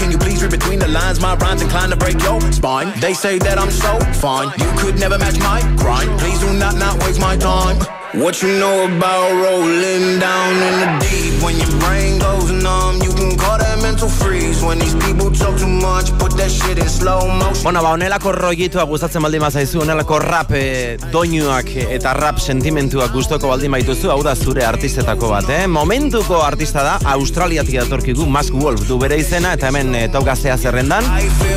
Can 0.00 0.10
you 0.10 0.16
please 0.16 0.40
read 0.42 0.50
between 0.50 0.78
the 0.78 0.88
lines? 0.88 1.20
My 1.20 1.34
rhymes 1.34 1.60
inclined 1.60 1.92
to 1.92 1.98
break 1.98 2.18
your 2.22 2.40
spine. 2.52 2.98
They 3.00 3.12
say 3.12 3.38
that 3.40 3.58
I'm 3.58 3.70
so 3.70 4.00
fine, 4.18 4.48
you 4.58 4.72
could 4.78 4.98
never 4.98 5.18
match 5.18 5.38
my 5.38 5.60
grind. 5.76 6.18
Please 6.18 6.40
do 6.40 6.54
not 6.54 6.74
not 6.76 6.98
waste 7.04 7.20
my 7.20 7.36
time. 7.36 7.99
What 8.12 8.42
you 8.42 8.58
know 8.58 8.86
about 8.86 9.30
rolling 9.30 10.18
down 10.18 10.54
in 10.54 10.80
the 10.80 11.06
deep? 11.06 11.40
When 11.44 11.56
your 11.56 11.70
brain 11.78 12.18
goes 12.18 12.50
numb, 12.50 13.00
you 13.02 13.14
can 13.14 13.38
call 13.38 13.56
that 13.56 13.80
mental 13.82 14.08
freeze. 14.08 14.60
When 14.60 14.80
these 14.80 14.96
people 14.96 15.30
talk 15.30 15.56
too 15.56 15.68
much, 15.68 16.10
put 16.18 16.36
that 16.36 16.50
shit 16.50 16.78
in 16.78 16.88
slow 16.88 17.28
motion. 17.28 17.62
Bueno, 17.62 17.82
ba, 17.82 17.92
onelako 17.94 18.32
rollitua 18.32 18.82
gustatzen 18.90 19.22
baldin 19.22 19.40
bazaizu, 19.40 19.82
onelako 19.84 20.18
rap 20.18 20.50
e, 20.50 20.96
doinuak 21.12 21.70
eta 21.86 22.12
rap 22.18 22.40
sentimentuak 22.42 23.12
gustoko 23.14 23.46
baldin 23.46 23.70
baituzu, 23.70 24.10
hau 24.10 24.24
da 24.26 24.34
zure 24.34 24.66
artistetako 24.66 25.30
bat, 25.30 25.46
eh? 25.54 25.68
Momentuko 25.70 26.42
artista 26.42 26.82
da, 26.82 26.98
Australiatik 27.14 27.78
datorkigu 27.78 28.26
Mask 28.26 28.58
Wolf 28.58 28.88
du 28.88 28.98
bere 28.98 29.20
izena, 29.22 29.54
eta 29.54 29.70
hemen 29.70 29.94
e, 29.94 30.08
tau 30.10 30.24
gaztea 30.26 30.58
zerrendan, 30.58 31.06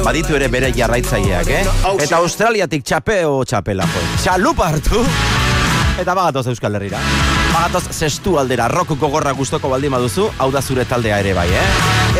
baditu 0.05 0.37
ere 0.37 0.53
bere 0.53 0.69
jarraitzaileak, 0.77 1.49
eh? 1.49 1.65
Eta 1.97 2.21
Australiatik 2.21 2.85
txape 2.85 3.23
o 3.25 3.41
txapela, 3.41 3.89
jo. 3.89 4.05
Txalupa 4.21 4.69
hartu, 4.69 5.01
eta 6.03 6.15
bagatoz 6.17 6.47
Euskal 6.51 6.75
Herrira. 6.75 6.99
Bagatoz 7.53 7.85
zestu 7.95 8.35
aldera, 8.39 8.67
rock 8.67 8.95
gogorra 8.99 9.31
gustoko 9.37 9.69
baldin 9.71 9.93
baduzu, 9.95 10.27
hau 10.37 10.49
da 10.51 10.61
zure 10.61 10.83
taldea 10.89 11.19
ere 11.23 11.33
bai, 11.37 11.47
eh? 11.47 11.63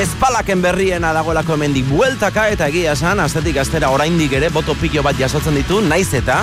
Espalaken 0.02 0.62
berriena 0.64 1.12
dagoelako 1.14 1.58
hemendik 1.58 1.86
bueltaka 1.90 2.48
eta 2.54 2.70
egia 2.72 2.96
esan, 2.96 3.20
astetik 3.20 3.60
astera 3.62 3.92
oraindik 3.94 4.34
ere 4.40 4.50
boto 4.54 4.76
pilo 4.80 5.04
bat 5.04 5.20
jasotzen 5.20 5.60
ditu, 5.60 5.82
naiz 5.84 6.08
eta 6.16 6.40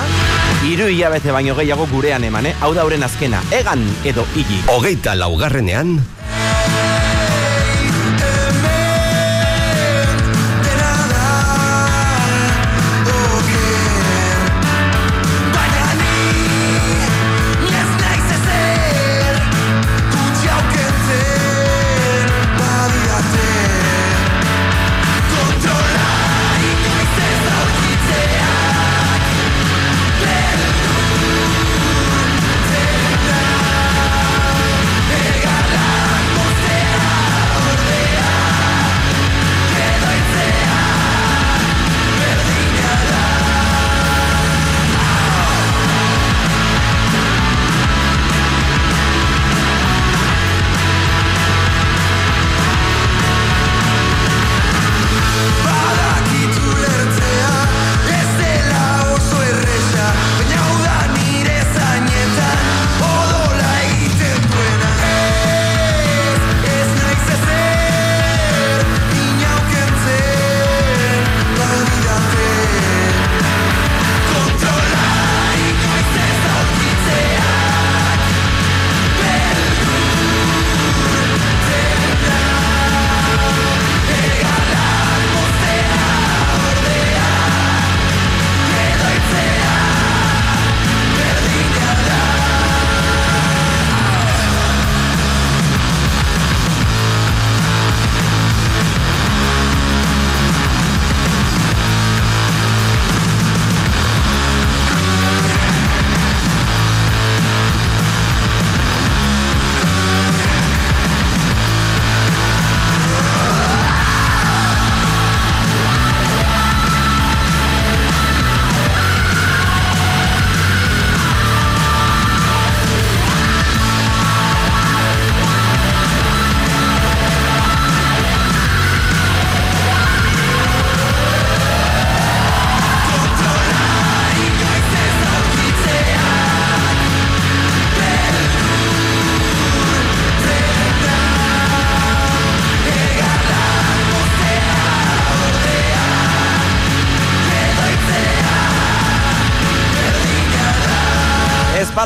hiru 0.67 0.87
hilabete 0.91 1.33
baino 1.33 1.57
gehiago 1.57 1.87
gurean 1.91 2.23
eman, 2.29 2.51
eh? 2.51 2.55
Hau 2.61 2.73
da 2.77 2.85
horren 2.85 3.03
azkena, 3.07 3.41
egan 3.57 3.83
edo 4.05 4.27
higi. 4.35 4.61
hogeita 4.69 5.15
laugarrenean, 5.17 5.97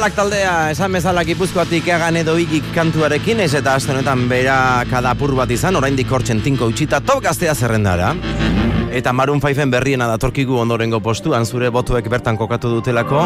balak 0.05 0.17
taldea, 0.21 0.69
esan 0.69 0.93
bezala 0.93 1.23
gipuzkoatik 1.25 1.87
egan 1.89 2.19
edo 2.19 2.35
higik 2.37 2.67
kantuarekin, 2.75 3.39
ez 3.41 3.55
eta 3.57 3.71
aste 3.73 3.89
honetan 3.89 4.27
bera 4.29 4.85
kadapur 4.85 5.33
bat 5.33 5.49
izan, 5.49 5.79
oraindik 5.79 6.11
hortzen 6.13 6.43
tinko 6.45 6.67
utxita, 6.69 6.99
top 7.01 7.23
gaztea 7.25 7.55
zerrendara. 7.55 8.11
Eta 8.93 9.15
Maroon 9.17 9.41
5en 9.41 9.73
berriena 9.73 10.05
datorkigu 10.05 10.59
ondorengo 10.61 10.99
postuan 11.01 11.49
zure 11.49 11.71
botuek 11.73 12.05
bertan 12.05 12.37
kokatu 12.37 12.69
dutelako, 12.75 13.23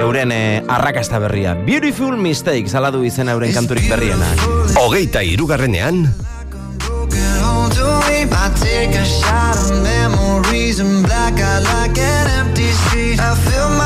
euren 0.00 0.34
eh, 0.34 0.64
arrakasta 0.66 1.22
berria. 1.22 1.54
Beautiful 1.54 2.18
Mistakes, 2.18 2.74
aladu 2.74 3.04
izen 3.06 3.30
euren 3.30 3.54
kanturik 3.54 3.86
berriena. 3.86 4.26
Hogeita 4.82 5.22
irugarrenean, 5.22 6.08
I 8.46 8.50
take 8.50 8.94
a 8.94 9.04
shot 9.04 9.56
of 9.58 9.82
memories 9.82 10.78
and 10.78 11.02
black 11.02 11.34
out 11.40 11.62
like 11.64 11.98
an 11.98 12.46
empty 12.46 12.70
street 12.70 13.18
I 13.18 13.34
fill 13.34 13.70
my 13.70 13.85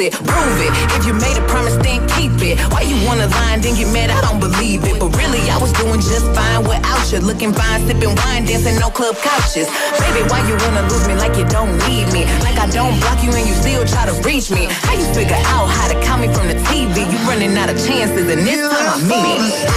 Lucid, 0.00 0.16
prove 0.24 0.60
it. 0.64 0.72
If 0.96 1.06
you 1.06 1.12
made 1.14 1.36
a 1.36 1.44
promise, 1.46 1.76
then 1.76 2.00
keep 2.16 2.32
it. 2.40 2.58
Why 2.72 2.82
you 2.82 2.96
wanna 3.06 3.26
lie 3.28 3.52
and 3.54 3.62
then 3.62 3.76
get 3.76 3.92
mad? 3.92 4.08
I 4.10 4.20
don't 4.22 4.40
believe 4.40 4.84
it. 4.84 4.98
But 4.98 5.12
really, 5.16 5.44
I 5.50 5.58
was 5.58 5.72
doing 5.72 6.00
just 6.00 6.24
fine 6.32 6.64
without 6.64 7.12
you. 7.12 7.20
Looking 7.20 7.52
fine, 7.52 7.86
sipping 7.86 8.14
wine, 8.16 8.46
dancing 8.46 8.78
no 8.80 8.88
club 8.88 9.16
couches. 9.16 9.68
Baby, 10.00 10.24
why 10.30 10.40
you 10.48 10.56
wanna 10.64 10.88
lose 10.88 11.06
me 11.06 11.14
like 11.14 11.36
you 11.36 11.44
don't 11.48 11.76
need 11.88 12.08
me? 12.12 12.24
Like 12.40 12.58
I 12.58 12.66
don't 12.70 12.98
block 13.00 13.22
you 13.22 13.30
and 13.32 13.46
you 13.46 13.54
still 13.54 13.84
try 13.84 14.06
to 14.06 14.14
reach 14.22 14.50
me. 14.50 14.66
How 14.88 14.94
you 14.94 15.04
figure 15.12 15.40
out 15.52 15.68
how 15.68 15.88
to 15.92 15.96
call 16.06 16.18
me 16.18 16.32
from 16.32 16.48
the 16.48 16.56
TV? 16.70 17.04
You 17.04 17.18
running 17.28 17.56
out 17.58 17.68
of 17.68 17.76
chances, 17.76 18.24
and 18.24 18.40
this 18.40 18.56
time 18.56 18.88
I 18.88 18.98
mean 19.04 19.52
it. 19.52 19.68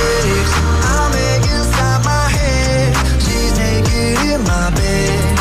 I 0.87 1.11
make 1.11 1.43
inside 1.51 1.99
my 2.07 2.23
head. 2.31 2.95
She's 3.19 3.51
naked 3.59 4.23
in 4.31 4.39
my 4.47 4.71
bed, 4.71 5.32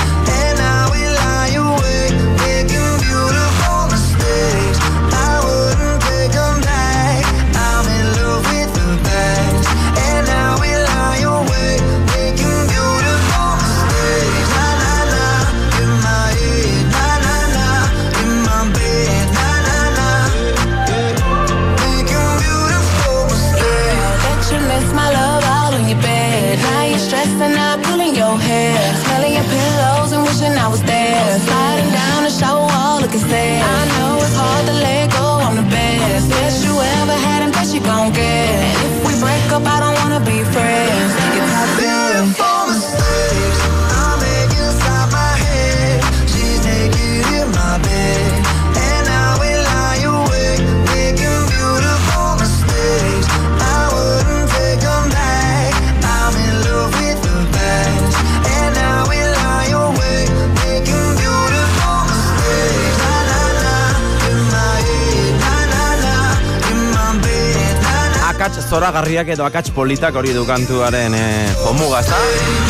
zoragarriak 68.73 69.29
edo 69.35 69.45
akats 69.45 69.69
politak 69.77 70.17
hori 70.17 70.31
du 70.33 70.47
kantuaren 70.49 71.13
eh, 71.13 71.51
jomuga, 71.61 71.99
ezta? 72.01 72.17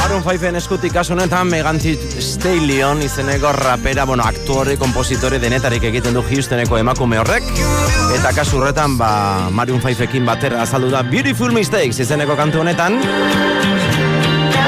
Maroon 0.01 0.25
5en 0.25 0.59
eskutik 0.59 0.91
kasu 0.97 1.15
honetan 1.15 1.47
Megan 1.47 1.79
Stallion 1.79 3.03
izeneko 3.07 3.53
rapera, 3.55 4.03
bueno, 4.09 4.25
aktore, 4.27 4.75
kompositore 4.81 5.39
denetarik 5.39 5.85
egiten 5.93 6.19
du 6.19 6.25
Houstoneko 6.27 6.81
emakume 6.81 7.21
horrek. 7.23 7.47
Eta 8.17 8.33
kasu 8.35 8.59
horretan, 8.59 8.97
ba, 8.99 9.13
Maroon 9.55 9.79
5ekin 9.85 10.27
batera 10.27 10.65
azaldu 10.65 10.91
da 10.91 11.05
Beautiful 11.07 11.55
Mistakes 11.55 12.03
izeneko 12.03 12.35
kantu 12.41 12.65
honetan. 12.65 12.99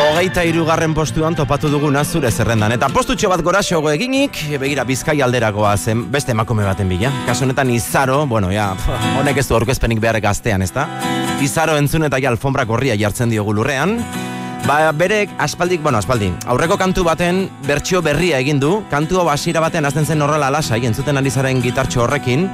Hogeita 0.05 0.45
irugarren 0.47 0.95
postuan 0.95 1.35
topatu 1.35 1.67
duguna 1.73 2.05
zure 2.05 2.31
zerrendan. 2.31 2.77
Eta 2.77 2.87
postutxo 2.95 3.33
bat 3.33 3.43
gora 3.43 3.63
xogo 3.67 3.91
eginik, 3.91 4.39
begira 4.63 4.87
bizkai 4.87 5.19
alderakoa 5.27 5.75
zen 5.77 6.07
beste 6.15 6.31
emakume 6.31 6.63
baten 6.63 6.89
bila. 6.95 7.11
Kasu 7.27 7.49
honetan 7.49 7.75
Izaro, 7.75 8.23
bueno, 8.31 8.55
ja, 8.55 8.71
honek 9.19 9.43
ez 9.43 9.49
du 9.51 9.59
aurkezpenik 9.59 9.99
behar 9.99 10.23
gaztean, 10.23 10.63
ezta? 10.63 10.87
Izaro 11.43 11.77
entzun 11.77 12.07
eta 12.07 12.21
ja 12.23 12.31
alfombra 12.31 12.65
gorria 12.65 12.95
jartzen 12.99 13.33
diogu 13.33 13.53
lurrean. 13.57 13.99
Ba, 14.65 14.93
berek 14.97 15.35
aspaldik, 15.45 15.83
bueno, 15.85 15.99
aspaldi, 15.99 16.31
aurreko 16.49 16.79
kantu 16.81 17.03
baten 17.05 17.43
bertsio 17.67 18.01
berria 18.01 18.39
egin 18.41 18.63
du, 18.63 18.79
kantu 18.89 19.21
hau 19.21 19.27
hasiera 19.29 19.61
baten 19.61 19.85
azten 19.85 20.07
zen 20.09 20.25
horrela 20.25 20.49
lasai, 20.49 20.81
entzuten 20.89 21.21
ari 21.21 21.31
zaren 21.31 21.61
gitartxo 21.61 22.07
horrekin, 22.07 22.47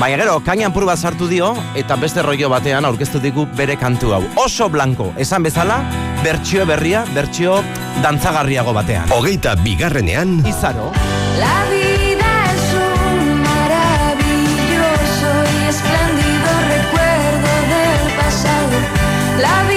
baina 0.00 0.22
gero, 0.22 0.38
kainan 0.46 0.72
pur 0.72 0.86
bat 0.88 0.96
sartu 0.96 1.28
dio, 1.28 1.52
eta 1.76 2.00
beste 2.00 2.24
rollo 2.24 2.48
batean 2.48 2.88
aurkeztu 2.88 3.20
digu 3.20 3.44
bere 3.58 3.76
kantu 3.76 4.14
hau. 4.16 4.22
Oso 4.40 4.70
blanko, 4.72 5.10
esan 5.20 5.44
bezala, 5.44 5.82
bertsio 6.24 6.64
berria, 6.64 7.04
bertsio 7.12 7.60
dantzagarriago 8.00 8.72
batean. 8.72 9.12
Hogeita 9.12 9.58
bigarrenean, 9.60 10.38
Izaro. 10.48 10.94
La 11.36 11.58
La 19.40 19.69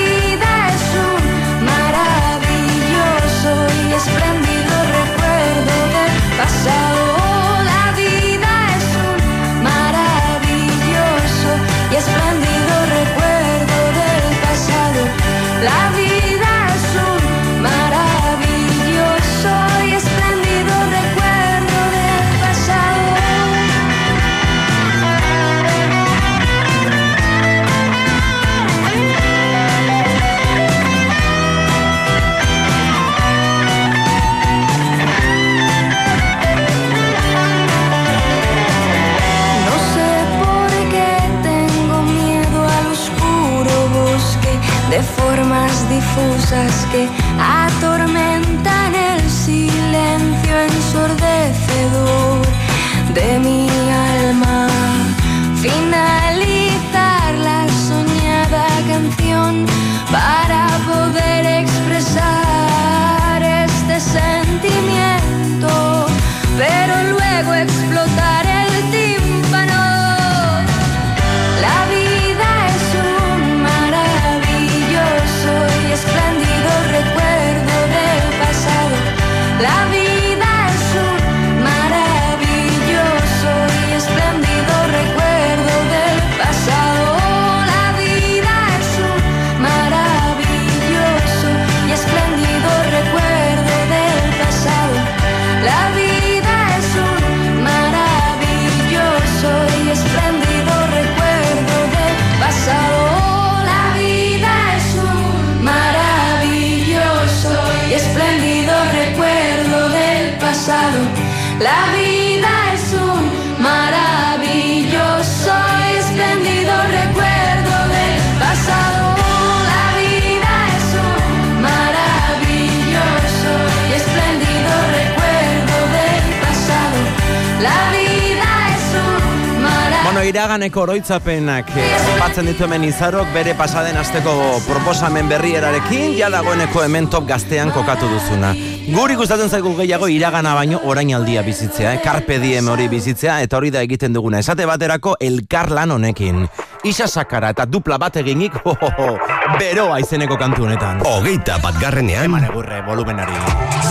Iraganeko 130.74 130.90
oroitzapenak 130.90 131.68
eh, 131.78 132.14
batzen 132.18 132.48
ditu 132.50 132.64
hemen 132.66 132.84
izarok 132.88 133.28
bere 133.36 133.54
pasaden 133.54 133.98
asteko 134.00 134.32
proposamen 134.66 135.28
berrierarekin, 135.30 136.16
ja 136.18 136.32
dagoeneko 136.34 136.82
hemen 136.82 137.12
top 137.14 137.28
gaztean 137.30 137.70
kokatu 137.70 138.10
duzuna. 138.10 138.56
Guri 138.90 139.14
gustatzen 139.14 139.52
zaigu 139.54 139.76
gehiago 139.78 140.10
iragana 140.10 140.56
baino 140.58 140.80
orainaldia 140.90 141.44
bizitzea, 141.46 141.94
eh? 141.94 142.02
carpe 142.02 142.40
diem 142.42 142.72
hori 142.74 142.88
bizitzea, 142.90 143.36
eta 143.46 143.60
hori 143.60 143.70
da 143.70 143.84
egiten 143.86 144.18
duguna. 144.18 144.40
Esate 144.42 144.66
baterako 144.66 145.14
elkarlan 145.22 145.94
honekin. 145.94 146.48
Isa 146.90 147.06
sakara 147.08 147.54
eta 147.54 147.68
dupla 147.70 148.00
bat 148.02 148.18
eginik, 148.24 148.58
ho, 148.66 148.74
ho, 148.74 148.90
ho, 148.98 149.12
beroa 149.60 150.02
izeneko 150.02 150.40
kantu 150.42 150.66
honetan. 150.66 151.06
Hogeita 151.06 151.60
bat 151.62 151.78
garrenean. 151.84 152.26
Eman 152.26 152.50
egurre, 152.50 152.82
volumenari. 152.90 153.38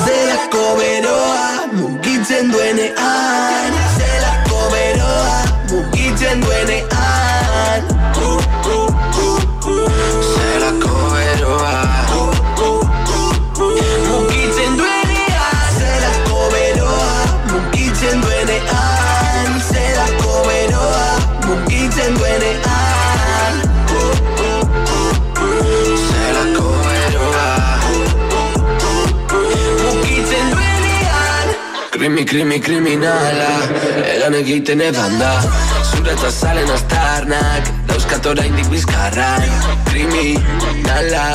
Zelako 0.02 0.66
beroa 0.82 1.70
mugitzen 1.78 2.50
duenean 2.50 3.81
mugitzen 6.32 6.40
duenean 6.40 8.01
Krimi, 32.32 32.58
krimi, 32.60 32.96
kriminala 32.96 33.50
Egan 34.08 34.34
egiten 34.38 34.80
edan 34.80 35.18
da. 35.20 35.32
Zure 35.84 36.14
eta 36.14 36.30
zalen 36.30 36.70
aztarnak 36.72 37.68
Dauzkat 37.90 38.28
oraindik 38.30 38.70
bizkarrak 38.72 39.66
Kriminala 39.90 41.26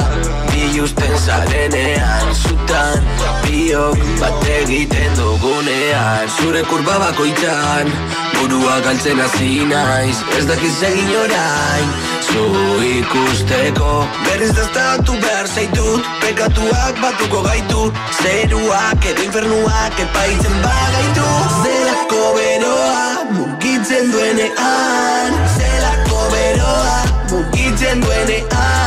Bi 0.50 0.82
usten 0.82 1.14
zarenean 1.20 2.34
Zutan 2.34 3.06
biok 3.46 4.02
bat 4.24 4.50
egiten 4.56 5.14
dugunean. 5.20 6.26
Zure 6.40 6.66
kurba 6.66 6.98
bakoitzan 7.06 7.94
Burua 8.40 8.80
galtzen 8.88 9.22
hasi 9.22 9.68
naiz. 9.70 10.18
Ez 10.40 10.48
dakiz 10.50 10.74
egin 10.90 11.14
orain 11.22 11.94
Zu 12.26 12.48
ikusteko 12.90 13.94
Berriz 14.38 14.54
daztatu 14.54 15.14
behar 15.22 15.48
zaitut. 15.50 16.10
Pekatuak 16.22 17.00
batuko 17.02 17.40
gaitu. 17.42 17.86
Zeruak 18.22 19.08
edo 19.10 19.24
infernuak 19.26 19.98
Epaitzen 20.04 20.60
bagaitu. 20.66 21.26
Zelako 21.64 22.22
beroa 22.38 23.08
Mugitzen 23.34 24.12
duenean. 24.14 25.34
Zelako 25.58 26.22
beroa 26.36 27.00
Mugitzen 27.32 28.06
duenean 28.06 28.87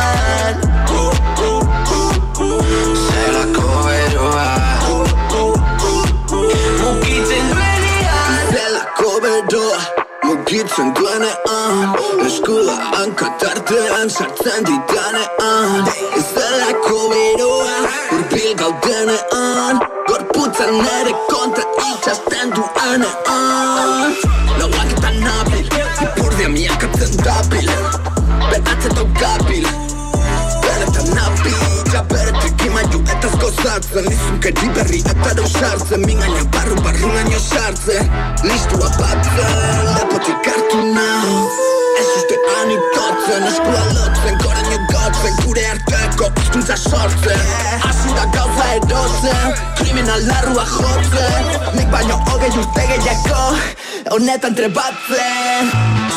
Eskula 12.60 12.76
hankatartean 12.92 14.10
Sartzen 14.10 14.64
ditanean 14.66 15.86
Ez 16.16 16.24
delako 16.34 17.08
beroa 17.08 17.76
Urbil 18.12 18.54
gaudenean. 18.54 19.80
Gorputzan 20.08 20.74
ere 21.00 21.14
kontra 21.30 21.64
Itxasten 21.86 22.52
duenean 22.52 24.12
Lauak 24.58 24.92
eta 24.96 25.10
nabil 25.24 25.70
Ipurdia 26.04 26.48
miakatzen 26.48 27.16
dabil. 27.24 27.70
Beratzen 28.50 28.94
daukabil 28.98 29.64
Beretan 30.60 31.08
nabil. 31.16 31.56
Ja 31.94 32.04
beretik 32.12 32.66
imaiu 32.66 33.00
etaz 33.00 33.32
gozatzen. 33.40 34.04
Lizunkeri 34.04 34.68
berri 34.76 35.00
eta 35.00 35.32
deusartzen. 35.40 36.04
Mingaina 36.04 36.44
barru 36.52 36.76
barrunaino 36.84 37.40
sartzen. 37.40 38.12
Listua 38.44 38.92
batzen 39.00 39.90
Lepotik 39.96 40.52
hartu 40.52 40.84
nau 40.92 41.70
Ez 42.00 42.29
uste 42.60 42.66
anitotzen 42.66 43.46
Eskua 43.46 43.84
lotzen, 43.94 44.38
goraino 44.42 44.78
gotzen 44.88 45.34
Gure 45.44 45.64
arteko 45.70 46.30
izkuntza 46.42 46.76
sortzen. 46.76 47.40
Hasi 47.82 48.14
da 48.14 48.26
gauza 48.34 48.66
erotzen 48.74 49.54
Kriminal 49.76 50.26
larrua 50.26 50.64
jotzen. 50.64 51.44
Nik 51.74 51.90
baino 51.90 52.18
hogei 52.28 52.50
urte 52.50 52.86
gehiago 52.92 53.56
Honetan 54.10 54.54
trebatzen. 54.54 55.72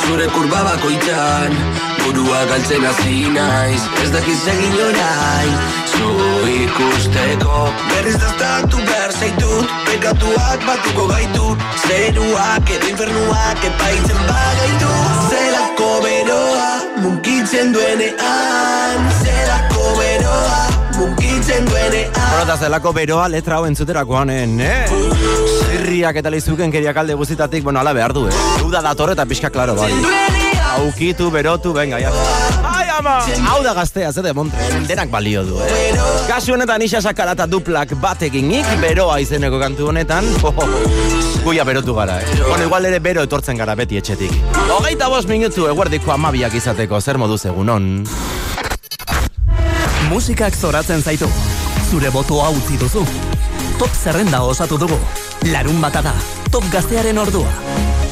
Zure 0.05 0.27
kurba 0.27 0.63
bakoitzan 0.63 1.92
Burua 2.03 2.43
galtzen 2.49 2.83
hasi 2.85 3.29
naiz 3.31 3.81
Ez 4.03 4.09
dakiz 4.11 4.39
egin 4.53 4.75
orain 4.87 5.53
Zu 5.93 6.09
ikusteko 6.51 7.61
Berriz 7.91 8.17
daztatu 8.19 8.81
behar 8.89 9.13
zaitut 9.15 9.71
Pekatuak 9.87 10.65
batuko 10.67 11.07
gaitu 11.11 11.53
Zeruak 11.87 12.73
edo 12.75 12.91
infernuak 12.91 13.65
Epaitzen 13.71 14.21
bagaitu 14.29 14.91
Zelako 15.29 15.89
beroa 16.05 16.69
Mugitzen 17.05 17.73
duenean 17.75 19.09
Zelako 19.21 19.89
beroa 20.01 20.61
Mugitzen 20.99 21.67
duenean 21.71 22.31
Horretaz 22.33 22.59
delako 22.65 22.93
beroa 22.95 23.27
letra 23.31 23.59
hau 23.59 23.67
entzuterakoan, 23.69 24.31
eh? 24.33 24.83
Zirriak 25.63 26.19
eta 26.21 26.31
lizuken 26.33 26.73
keriak 26.73 26.97
alde 27.03 27.17
guztitatik, 27.19 27.63
bueno, 27.65 27.81
ala 27.81 27.93
behar 27.97 28.13
du, 28.15 28.27
eh? 28.29 28.41
Uda 28.65 28.81
dator 28.85 29.13
eta 29.15 29.25
pixka 29.29 29.53
klaro, 29.53 29.77
bai. 29.79 30.42
Aukitu, 30.77 31.29
berotu, 31.31 31.73
venga, 31.73 31.99
ya. 31.99 32.09
Ai, 32.63 32.87
ama! 32.89 33.19
Hau 33.47 33.61
da 33.63 33.73
gaztea, 33.73 34.11
zede 34.11 34.33
montre, 34.33 34.57
denak 34.87 35.09
balio 35.11 35.43
du, 35.45 35.59
eh? 35.61 35.93
Kasu 36.27 36.53
honetan 36.55 36.81
isa 36.81 37.01
sakarata 37.01 37.45
duplak 37.47 37.93
bat 38.01 38.21
eginik, 38.25 38.65
beroa 38.81 39.19
izeneko 39.21 39.59
kantu 39.61 39.89
honetan, 39.91 40.25
oh, 40.43 40.53
guia 41.45 41.63
berotu 41.67 41.93
gara, 41.93 42.19
eh? 42.21 42.39
Bueno, 42.47 42.65
igual 42.65 42.85
ere 42.89 42.99
bero 42.99 43.23
etortzen 43.27 43.57
gara 43.57 43.75
beti 43.75 43.99
etxetik. 44.01 44.33
Hogeita 44.73 45.09
bost 45.13 45.29
minutu 45.29 45.67
eguerdiko 45.69 46.11
amabiak 46.15 46.55
izateko, 46.57 47.01
zer 47.01 47.21
moduz 47.21 47.43
egunon? 47.45 48.07
Musikak 50.09 50.55
zoratzen 50.57 51.01
zaitu. 51.01 51.29
Zure 51.89 52.09
botoa 52.13 52.49
utzi 52.53 52.77
duzu. 52.81 53.05
Top 53.77 53.93
zerrenda 53.93 54.41
osatu 54.45 54.77
dugu. 54.81 54.97
Larun 55.51 55.81
bata. 55.81 56.13
Top 56.51 56.65
gaztearen 56.73 57.17
ordua. 57.17 57.49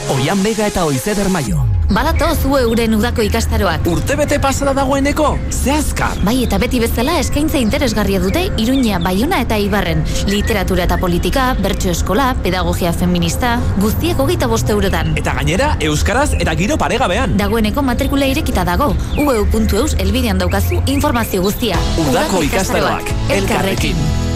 Oian 0.09 0.41
Bega 0.43 0.67
eta 0.67 0.85
Oizeder 0.85 1.29
Maio. 1.29 1.65
Badatoz 1.91 2.45
ue 2.47 2.61
uren 2.65 2.95
udako 2.95 3.21
ikastaroak. 3.27 3.85
Urtebete 3.87 4.39
pasada 4.39 4.71
dagoeneko, 4.73 5.33
zehazkar. 5.51 6.21
Bai, 6.23 6.37
eta 6.45 6.57
beti 6.61 6.79
bezala 6.79 7.17
eskaintza 7.19 7.59
interesgarria 7.59 8.21
dute 8.23 8.45
Iruña, 8.57 9.01
Baiona 9.03 9.41
eta 9.43 9.57
Ibarren. 9.59 10.05
Literatura 10.31 10.87
eta 10.87 10.97
politika, 10.97 11.51
bertso 11.59 11.91
eskola, 11.91 12.31
pedagogia 12.43 12.93
feminista, 12.93 13.57
guztiek 13.83 14.19
hogeita 14.19 14.47
boste 14.47 14.71
eurotan. 14.71 15.13
Eta 15.19 15.35
gainera, 15.35 15.75
euskaraz 15.81 16.31
eta 16.39 16.55
giro 16.55 16.79
paregabean. 16.79 17.35
Dagoeneko 17.37 17.83
matrikula 17.83 18.31
irekita 18.31 18.63
dago. 18.63 18.93
ueu.eus 19.19 19.95
elbidean 19.99 20.39
daukazu 20.39 20.81
informazio 20.87 21.43
guztia. 21.43 21.79
Udako 22.07 22.43
ikastaroak, 22.47 23.11
elkarrekin. 23.29 24.30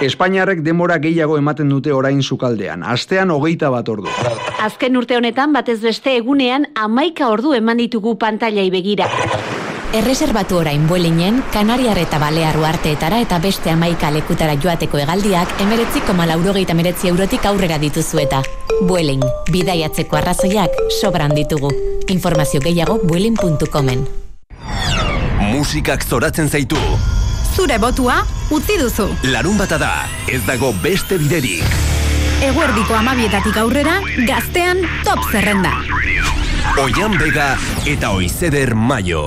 Espainiarrek 0.00 0.62
denbora 0.64 0.96
gehiago 0.98 1.36
ematen 1.36 1.68
dute 1.68 1.92
orain 1.92 2.22
sukaldean. 2.22 2.82
Astean 2.82 3.30
hogeita 3.30 3.68
bat 3.70 3.88
ordu. 3.88 4.08
Azken 4.64 4.96
urte 4.96 5.16
honetan 5.16 5.52
batez 5.52 5.80
beste 5.82 6.14
egunean 6.16 6.66
amaika 6.74 7.28
ordu 7.28 7.52
eman 7.56 7.80
ditugu 7.82 8.16
pantailai 8.18 8.70
begira. 8.72 9.08
Erreserbatu 9.92 10.60
orain 10.60 10.86
buelinen, 10.86 11.42
Kanariar 11.52 11.98
eta 11.98 12.20
Balear 12.22 12.56
uarteetara 12.56 13.18
eta 13.24 13.40
beste 13.42 13.72
amaika 13.74 14.12
lekutara 14.14 14.54
joateko 14.54 15.02
hegaldiak 15.02 15.56
emeretziko 15.66 16.14
malaurogeita 16.14 16.76
meretzi 16.78 17.10
eurotik 17.10 17.44
aurrera 17.50 17.78
dituzu 17.82 18.22
eta. 18.24 18.42
Buelin, 18.86 19.24
bidaiatzeko 19.52 20.16
arrazoiak 20.22 20.78
sobran 21.00 21.34
ditugu. 21.34 21.74
Informazio 22.08 22.62
gehiago 22.64 23.00
buelin.comen. 23.02 24.06
Musikak 25.50 26.06
zoratzen 26.06 26.48
zaitu. 26.48 26.78
Zure 27.60 27.76
botua 27.76 28.14
utzi 28.56 28.78
duzu. 28.80 29.04
Larun 29.28 29.58
bata 29.60 29.76
da, 29.76 29.90
ez 30.32 30.38
dago 30.46 30.70
beste 30.80 31.18
biderik. 31.20 31.74
Eguerdiko 32.46 32.96
amabietatik 32.96 33.58
aurrera, 33.60 33.98
gaztean 34.24 34.80
top 35.04 35.28
zerrenda. 35.28 35.74
Oian 36.80 37.20
bega 37.20 37.50
eta 37.84 38.14
oizeder 38.16 38.72
maio. 38.72 39.26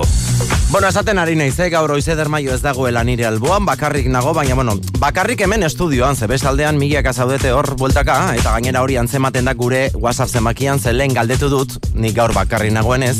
Bueno, 0.74 0.88
esaten 0.88 1.20
ari 1.20 1.36
naiz, 1.38 1.60
eh, 1.60 1.68
gaur 1.70 1.92
oizeder 1.94 2.30
maio 2.34 2.56
ez 2.56 2.64
dagoela 2.64 3.04
nire 3.06 3.28
alboan, 3.28 3.62
bakarrik 3.64 4.08
nago, 4.10 4.32
baina, 4.34 4.56
bueno, 4.56 4.74
bakarrik 4.98 5.42
hemen 5.46 5.62
estudioan, 5.62 6.16
ze 6.16 6.26
bestaldean 6.26 6.80
milaka 6.82 7.14
zaudete 7.14 7.52
hor 7.54 7.76
bueltaka, 7.78 8.16
eta 8.34 8.56
gainera 8.56 8.82
hori 8.82 8.98
antzematen 8.98 9.46
da 9.46 9.54
gure 9.54 9.92
WhatsApp 9.94 10.32
zenbakian, 10.32 10.80
ze 10.80 10.92
lehen 10.94 11.14
galdetu 11.14 11.50
dut, 11.50 11.78
nik 11.94 12.16
gaur 12.16 12.34
bakarrik 12.34 12.74
nagoenez, 12.74 13.20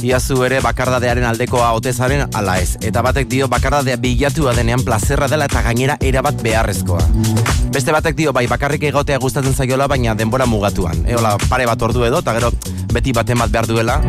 iazu 0.00 0.46
ere 0.46 0.62
bakardadearen 0.64 1.28
aldekoa 1.28 1.74
otezaren 1.76 2.24
ala 2.32 2.56
ez. 2.62 2.78
Eta 2.80 3.02
batek 3.02 3.28
dio 3.28 3.48
bakardadea 3.52 4.00
bilatua 4.00 4.54
denean 4.56 4.80
plazerra 4.80 5.28
dela 5.28 5.44
eta 5.44 5.60
gainera 5.60 5.98
erabat 6.00 6.40
beharrezkoa. 6.40 7.04
Beste 7.68 7.92
batek 7.92 8.16
dio, 8.16 8.32
bai, 8.32 8.46
bakarrik 8.48 8.88
egotea 8.88 9.18
gustatzen 9.18 9.52
zaiola, 9.52 9.90
baina 9.92 10.14
denbora 10.14 10.46
mugatuan. 10.46 11.04
E, 11.04 11.18
hola, 11.18 11.36
pare 11.50 11.66
bat 11.66 11.82
ordu 11.82 12.08
edo, 12.08 12.24
eta 12.24 12.32
gero 12.38 12.50
beti 12.94 13.12
baten 13.12 13.38
bat 13.42 13.50
behar 13.50 13.66
duela, 13.66 14.00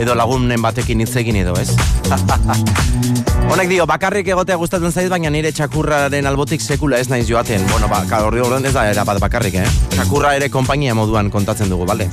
edo 0.00 0.16
lagunen 0.18 0.62
batekin 0.64 1.04
hitz 1.04 1.14
egin 1.20 1.36
edo, 1.44 1.54
ez? 1.60 1.76
Honek 3.50 3.68
dio, 3.70 3.86
bakarrik 3.88 4.28
egotea 4.30 4.56
gustatzen 4.60 4.92
zait, 4.92 5.08
baina 5.10 5.30
nire 5.32 5.50
txakurraren 5.54 6.26
albotik 6.30 6.62
sekula 6.62 7.00
ez 7.02 7.08
naiz 7.10 7.26
joaten. 7.28 7.64
Bueno, 7.70 7.88
ba, 7.90 8.02
horri 8.22 8.42
horren 8.44 8.66
ez 8.66 8.72
da 8.76 8.86
era 8.90 9.04
bat 9.08 9.18
bakarrik, 9.22 9.56
eh? 9.62 9.66
Txakurra 9.96 10.34
ere 10.38 10.50
konpainia 10.52 10.94
moduan 10.94 11.30
kontatzen 11.30 11.70
dugu, 11.72 11.86
bale? 11.88 12.08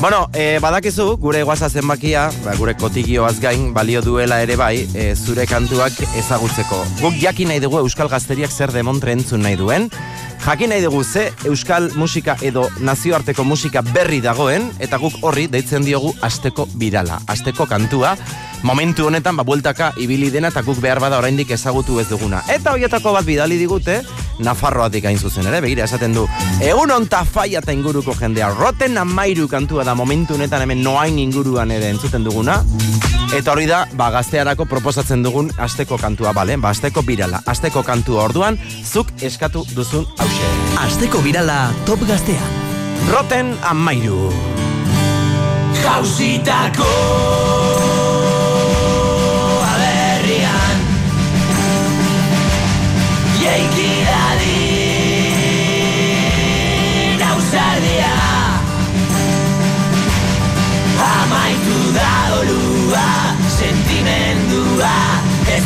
Bueno, 0.00 0.28
e, 0.32 0.58
badakizu, 0.62 1.10
gure 1.20 1.42
guaza 1.44 1.68
zenbakia, 1.68 2.28
ba, 2.44 2.56
gure 2.58 2.74
kotigioaz 2.78 3.36
gain, 3.42 3.72
balio 3.74 4.02
duela 4.02 4.40
ere 4.44 4.56
bai, 4.56 4.86
e, 4.94 5.10
zure 5.16 5.46
kantuak 5.46 6.00
ezagutzeko. 6.16 6.84
Guk 7.02 7.20
jakin 7.20 7.52
nahi 7.52 7.60
dugu 7.64 7.82
Euskal 7.82 8.08
Gazteriak 8.08 8.54
zer 8.54 8.72
demontre 8.72 9.12
entzun 9.16 9.44
nahi 9.44 9.58
duen, 9.60 9.90
Jakin 10.38 10.70
nahi 10.70 10.80
dugu 10.80 11.02
ze 11.04 11.32
euskal 11.44 11.90
musika 11.98 12.36
edo 12.40 12.68
nazioarteko 12.80 13.44
musika 13.44 13.82
berri 13.82 14.20
dagoen 14.24 14.70
eta 14.78 14.96
guk 15.02 15.18
horri 15.26 15.48
deitzen 15.50 15.84
diogu 15.84 16.14
asteko 16.22 16.68
birala, 16.78 17.18
asteko 17.26 17.66
kantua. 17.66 18.14
Momentu 18.62 19.06
honetan 19.06 19.36
ba 19.36 19.44
bueltaka 19.44 19.92
ibili 19.96 20.30
dena 20.30 20.48
eta 20.48 20.62
guk 20.62 20.80
behar 20.80 21.00
bada 21.00 21.18
oraindik 21.18 21.50
ezagutu 21.50 22.00
ez 22.00 22.08
duguna. 22.08 22.42
Eta 22.48 22.72
hoietako 22.74 23.12
bat 23.12 23.24
bidali 23.24 23.58
digute 23.58 24.02
Nafarroatik 24.38 25.04
hain 25.08 25.18
zuzen 25.18 25.46
ere, 25.50 25.60
begira 25.60 25.84
esaten 25.88 26.14
du. 26.14 26.24
Egun 26.62 26.92
onta 26.94 27.24
faia 27.26 27.58
eta 27.58 27.74
inguruko 27.74 28.14
jendea. 28.18 28.52
Roten 28.54 28.98
amairu 28.98 29.48
kantua 29.50 29.84
da 29.84 29.94
momentu 29.98 30.36
honetan 30.38 30.62
hemen 30.62 30.82
noain 30.84 31.18
inguruan 31.18 31.72
ere 31.74 31.90
entzuten 31.90 32.24
duguna. 32.24 32.60
Eta 33.34 33.52
hori 33.52 33.66
da, 33.68 33.82
ba, 33.98 34.08
gaztearako 34.14 34.64
proposatzen 34.70 35.22
dugun 35.26 35.50
asteko 35.60 35.98
kantua, 36.00 36.32
bale? 36.32 36.56
Ba, 36.56 36.70
asteko 36.70 37.02
birala. 37.04 37.42
Asteko 37.50 37.82
kantua 37.84 38.24
orduan, 38.30 38.56
zuk 38.84 39.10
eskatu 39.20 39.66
duzun 39.74 40.06
hause. 40.16 40.54
Asteko 40.86 41.20
birala 41.26 41.60
top 41.84 42.06
gaztea. 42.08 42.48
Roten 43.10 43.56
amairu. 43.68 44.30
Jauzitako 45.82 46.88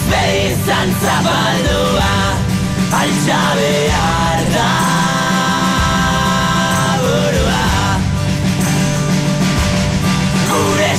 Ez 0.03 0.09
behizan 0.11 0.89
zabaldua 1.01 2.15
Altxa 2.93 3.43
behar 3.57 4.41
da 4.55 4.71
burua. 7.03 7.65
Gure 10.51 10.93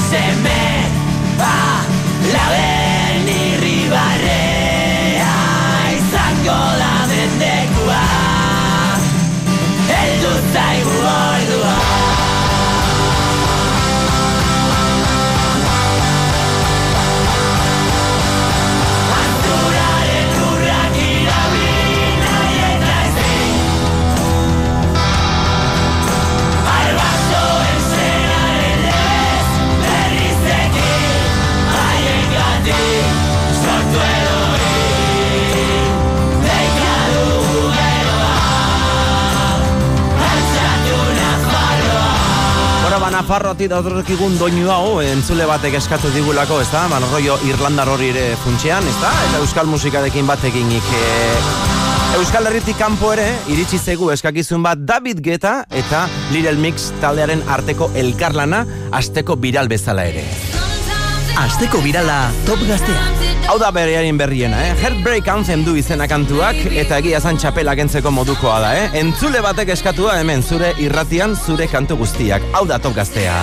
Bueno, 42.93 43.07
ba, 43.07 43.09
Nafarroati 43.09 43.65
datorrekigun 43.71 44.35
doinu 44.37 44.67
hau, 44.69 44.99
entzule 45.01 45.47
batek 45.49 45.79
eskatu 45.79 46.11
digulako, 46.13 46.59
ez 46.61 46.67
da? 46.69 46.83
Ba, 46.91 46.99
rollo 47.01 47.39
Irlandar 47.49 47.89
hori 47.89 48.11
ere 48.11 48.35
funtxean, 48.43 48.85
ez 48.85 48.93
da? 49.01 49.09
Eta 49.31 49.39
euskal 49.41 49.65
musikarekin 49.65 50.29
batekinik. 50.29 50.91
E, 50.99 51.07
Euskal 52.19 52.51
Herritik 52.51 52.77
kanpo 52.77 53.09
ere, 53.15 53.25
iritsi 53.49 53.79
zegu 53.81 54.11
eskakizun 54.13 54.61
bat 54.61 54.77
David 54.77 55.23
Geta 55.25 55.63
eta 55.73 56.03
Little 56.35 56.59
Mix 56.61 56.91
taldearen 57.01 57.41
arteko 57.49 57.89
elkarlana 57.97 58.61
asteko 59.01 59.41
viral 59.41 59.73
bezala 59.73 60.05
ere. 60.13 60.27
Asteko 61.33 61.79
birala 61.81 62.29
top 62.45 62.61
gaztea. 62.67 63.01
Hau 63.49 63.55
da 63.57 63.71
berearen 63.73 64.17
berriena, 64.19 64.59
eh? 64.67 64.75
Heartbreak 64.77 65.27
Anthem 65.33 65.63
du 65.65 65.73
izena 65.79 66.05
kantuak 66.07 66.59
eta 66.69 66.99
egia 67.01 67.19
zan 67.19 67.39
txapela 67.41 67.73
kentzeko 67.79 68.13
modukoa 68.13 68.59
da, 68.61 68.73
eh? 68.77 68.85
Entzule 69.01 69.41
batek 69.41 69.73
eskatua 69.73 70.19
hemen 70.21 70.45
zure 70.45 70.75
irratian 70.83 71.33
zure 71.33 71.67
kantu 71.71 71.97
guztiak. 72.03 72.45
Hau 72.53 72.65
da 72.69 72.77
top 72.77 72.93
gaztea. 73.01 73.41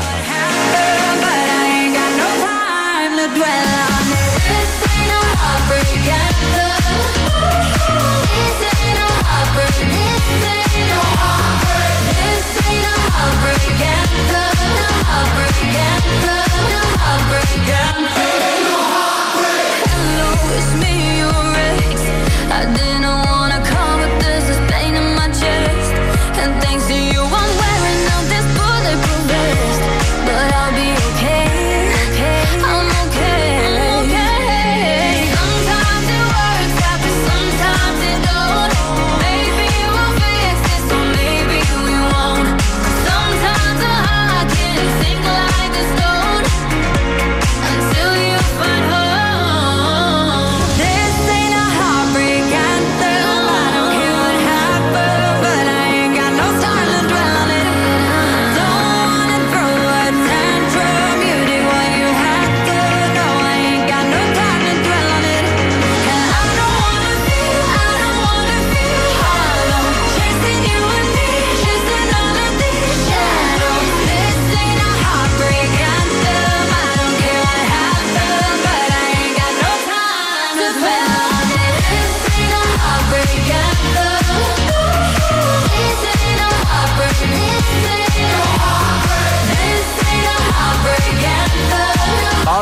I 5.80 6.29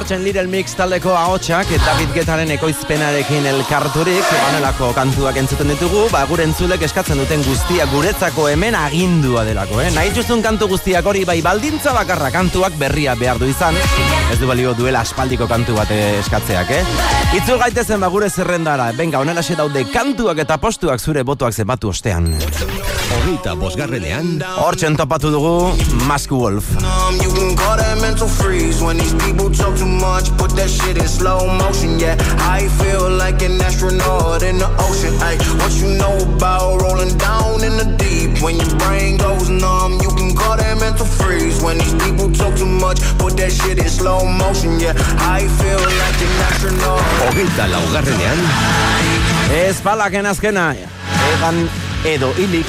Ten 0.06 0.22
Little 0.22 0.46
Mix 0.46 0.74
taldeko 0.78 1.10
ahotsak 1.16 1.70
eta 1.74 1.84
David 1.86 2.12
Getaren 2.14 2.50
ekoizpenarekin 2.54 3.46
elkarturik 3.50 4.30
honelako 4.46 4.90
kantuak 4.96 5.36
entzuten 5.40 5.72
ditugu, 5.72 6.04
ba 6.12 6.22
gure 6.30 6.44
entzulek 6.46 6.84
eskatzen 6.86 7.18
duten 7.18 7.42
guztia 7.46 7.86
guretzako 7.90 8.46
hemen 8.52 8.76
agindua 8.78 9.42
delako, 9.48 9.80
eh? 9.82 9.90
Nahi 9.96 10.12
txuzun 10.14 10.44
kantu 10.44 10.68
guztiak 10.74 11.06
hori 11.08 11.24
bai 11.28 11.40
baldintza 11.44 11.92
bakarra 11.96 12.30
kantuak 12.34 12.78
berria 12.80 13.16
behar 13.18 13.40
du 13.42 13.48
izan, 13.50 13.76
ez 14.32 14.38
du 14.40 14.48
balio 14.48 14.74
duela 14.78 15.02
aspaldiko 15.02 15.48
kantu 15.50 15.76
bat 15.80 15.90
eskatzeak, 15.96 16.70
eh? 16.78 16.82
Itzul 17.40 17.58
gaitezen 17.60 18.00
ba 18.00 18.12
gure 18.12 18.30
zerrendara, 18.30 18.92
benga, 18.96 19.18
honela 19.24 19.42
daude 19.58 19.84
kantuak 19.92 20.38
eta 20.44 20.60
postuak 20.62 21.00
zure 21.00 21.24
botuak 21.24 21.52
zenbatu 21.52 21.88
ostean. 21.90 22.36
Hogeita 23.08 23.54
bosgarrenean 23.56 24.42
Hortzen 24.60 24.96
topatu 24.98 25.30
dugu 25.32 25.52
Mask 26.08 26.32
Wolf 26.36 26.68
Too 29.88 29.94
much. 30.00 30.28
Put 30.36 30.52
that 30.56 30.68
shit 30.68 30.98
in 30.98 31.08
slow 31.08 31.46
motion, 31.46 31.98
yeah. 31.98 32.16
I 32.44 32.68
feel 32.80 33.08
like 33.08 33.40
an 33.42 33.60
astronaut 33.60 34.42
in 34.42 34.58
the 34.58 34.68
ocean. 34.84 35.14
Ay, 35.24 35.36
what 35.60 35.72
you 35.80 35.96
know 35.96 36.16
about 36.36 36.82
rolling 36.82 37.16
down 37.16 37.64
in 37.64 37.76
the 37.80 37.88
deep? 37.96 38.42
When 38.42 38.56
your 38.56 38.74
brain 38.76 39.16
goes 39.16 39.48
numb, 39.48 39.96
you 40.04 40.10
can 40.12 40.36
call 40.36 40.56
that 40.56 40.76
mental 40.78 41.06
freeze. 41.06 41.62
When 41.62 41.78
these 41.78 41.94
people 42.04 42.28
talk 42.32 42.54
too 42.56 42.66
much, 42.66 43.00
put 43.16 43.36
that 43.40 43.52
shit 43.52 43.78
in 43.78 43.88
slow 43.88 44.26
motion, 44.26 44.78
yeah. 44.78 44.92
I 45.24 45.48
feel 45.56 45.80
like 45.80 46.20
an 46.20 46.34
astronaut. 46.48 47.00
Hogeita 47.24 47.64
laugarrenean 47.72 48.38
Ez 49.64 49.80
balaken 49.80 50.26
azkena 50.26 50.74
Egan 51.32 51.64
edo 52.04 52.32
hilik 52.36 52.66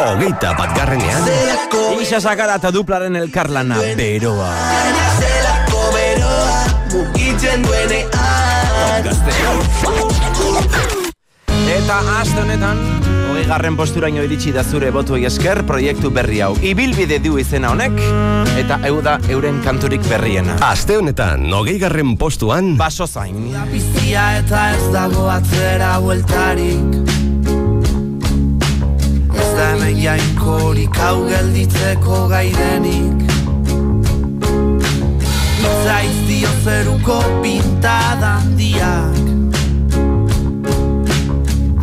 Hogeita 0.00 0.54
batgarrenean 0.56 1.26
Isa 2.00 2.20
sakara 2.20 2.56
eta 2.56 2.70
duplaren 2.72 3.16
elkarlana. 3.20 3.76
Beroa. 3.98 4.48
Zelako 5.20 5.82
beroa, 5.92 6.62
mugitzen 6.94 7.66
duenean. 7.66 8.10
Eta 11.70 11.98
aste 12.16 12.40
honetan 12.40 12.80
Hogei 13.30 13.44
garren 13.46 13.76
posturaino 13.78 14.24
iritsi 14.24 14.50
da 14.56 14.64
zure 14.64 14.90
botuei 14.90 15.22
esker 15.28 15.62
proiektu 15.68 16.10
berri 16.10 16.40
hau. 16.42 16.54
Ibilbide 16.64 17.20
du 17.22 17.36
izena 17.38 17.70
honek 17.74 18.00
Eta 18.58 18.80
eu 18.88 18.98
da 19.04 19.18
euren 19.28 19.60
kanturik 19.64 20.02
berriena. 20.08 20.56
Aste 20.66 20.96
honetan, 20.98 21.46
hogei 21.52 21.78
garren 21.78 22.16
postuan 22.16 22.74
Baso 22.80 23.06
zain 23.06 23.52
Bizia 23.70 24.38
eta 24.40 24.70
ez 24.74 24.92
dago 24.96 25.28
atzera 25.30 25.98
bueltarik 26.00 27.29
hemen 29.60 30.02
jainkorik 30.02 30.96
hau 30.96 31.16
gelditzeko 31.28 32.26
gaidenik 32.32 33.26
Itzaitz 35.60 36.20
dio 36.28 36.52
zeruko 36.64 37.18
pintada 37.42 38.38
handiak 38.40 39.20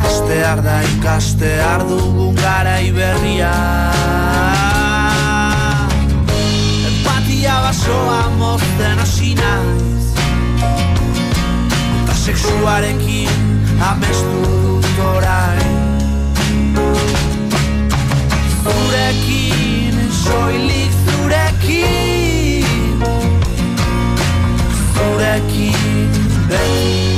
Astear 0.08 0.64
da 0.64 0.82
ikastear 0.84 1.84
dugun 1.90 2.36
garai 2.36 2.92
berria. 2.92 3.52
Empatia 6.90 7.56
basoa 7.64 8.20
mozten 8.40 9.00
hasi 9.00 9.32
naiz. 9.40 10.10
Eta 12.02 12.18
sexuarekin 12.26 13.40
amestu 13.92 14.44
dut 14.66 15.02
orain 15.14 15.67
soilik 20.28 20.92
zurekin 21.06 22.66
Zurekin, 24.96 26.10
beti 26.50 27.17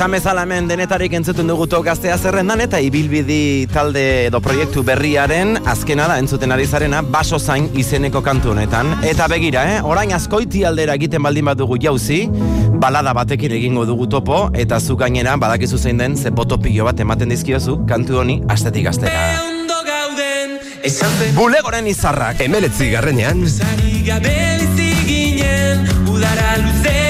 Esan 0.00 0.14
bezala 0.16 0.46
hemen 0.46 0.64
denetarik 0.64 1.12
entzuten 1.12 1.50
dugu 1.50 1.66
tok 1.68 1.82
gaztea 1.84 2.14
zerrendan 2.16 2.62
eta 2.64 2.78
ibilbidi 2.80 3.66
talde 3.68 4.04
edo 4.30 4.38
proiektu 4.40 4.80
berriaren 4.80 5.58
azkena 5.68 6.06
da 6.08 6.14
entzuten 6.22 6.54
ari 6.54 6.64
zarena 6.64 7.02
baso 7.04 7.36
zain 7.36 7.66
izeneko 7.76 8.22
kantu 8.24 8.54
honetan. 8.54 8.94
Eta 9.04 9.26
begira, 9.28 9.66
eh? 9.74 9.82
orain 9.84 10.14
askoiti 10.16 10.62
aldera 10.64 10.94
egiten 10.96 11.20
baldin 11.20 11.50
badugu 11.50 11.76
jauzi, 11.84 12.22
balada 12.80 13.12
batekin 13.12 13.52
egingo 13.58 13.84
dugu 13.84 14.08
topo, 14.08 14.38
eta 14.54 14.80
zu 14.80 14.96
gainera 14.96 15.36
badakizu 15.36 15.76
zein 15.76 16.00
den 16.00 16.16
ze 16.16 16.30
boto 16.30 16.56
pilo 16.56 16.88
bat 16.88 17.04
ematen 17.04 17.28
dizkiozu 17.28 17.82
kantu 17.84 18.22
honi 18.22 18.40
astetik 18.48 18.88
gaztera. 18.88 19.28
Bulegoren 21.36 21.92
izarrak. 21.92 22.40
Emeletzi 22.40 22.88
garrenean 22.96 23.44
Zari 23.44 24.00
gabe 24.08 24.32
bizi 24.64 24.92
ginen 25.04 25.84
Udara 26.08 26.56
luze 26.64 27.09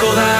betirako 0.00 0.16
da 0.16 0.39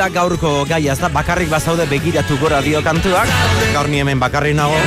da 0.00 0.08
gaurko 0.08 0.64
gaia, 0.64 0.94
ez 0.94 1.00
da 1.00 1.10
bakarrik 1.12 1.50
bazaude 1.52 1.84
begiratu 1.90 2.38
gora 2.40 2.62
dio 2.64 2.80
kantuak, 2.80 3.28
gaur 3.74 3.88
ni 3.92 4.00
hemen 4.00 4.20
bakarrik 4.22 4.56
nago, 4.56 4.78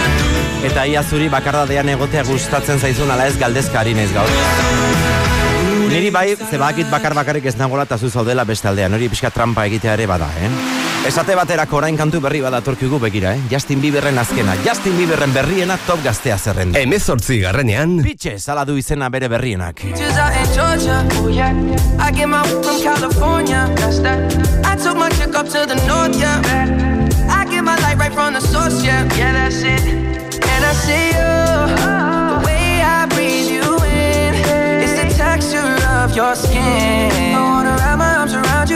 eta 0.65 0.87
ia 0.89 1.03
zuri 1.03 1.27
bakardadean 1.29 1.91
egotea 1.93 2.23
gustatzen 2.25 2.81
zaizun 2.81 3.11
ala 3.13 3.27
ez 3.29 3.35
galdezka 3.37 3.83
ari 3.83 3.93
naiz 3.93 4.09
gaur. 4.15 4.31
Niri 5.91 6.09
bai, 6.09 6.31
ze 6.33 6.57
badakit 6.57 6.89
bakar 6.89 7.13
bakarrik 7.13 7.45
ez 7.45 7.53
nagola 7.59 7.85
eta 7.85 7.99
zu 7.99 8.09
zaudela 8.09 8.47
beste 8.49 8.71
aldean, 8.71 8.97
hori 8.97 9.11
pixka 9.13 9.29
trampa 9.29 9.67
egitea 9.69 9.99
ere 9.99 10.09
bada, 10.09 10.31
eh? 10.41 10.82
Esate 11.03 11.35
baterako 11.35 11.81
orain 11.81 11.97
kantu 11.99 12.21
berri 12.23 12.39
bada 12.39 12.61
torkigu 12.63 12.95
begira, 12.99 13.33
eh? 13.35 13.41
Justin 13.51 13.81
Bieberren 13.83 14.17
azkena, 14.17 14.55
Justin 14.63 14.95
Bieberren 14.95 15.33
berriena 15.35 15.75
top 15.85 15.99
gaztea 16.03 16.37
zerrenda. 16.39 16.79
Emezortzi 16.79 17.41
garrenean, 17.41 17.97
Pitxe, 18.05 18.37
zala 18.39 18.63
du 18.63 18.77
izena 18.79 19.09
bere 19.11 19.27
berrienak. 19.27 19.83
Texture 35.13 35.75
of 36.03 36.15
your 36.15 36.35
skin. 36.35 37.32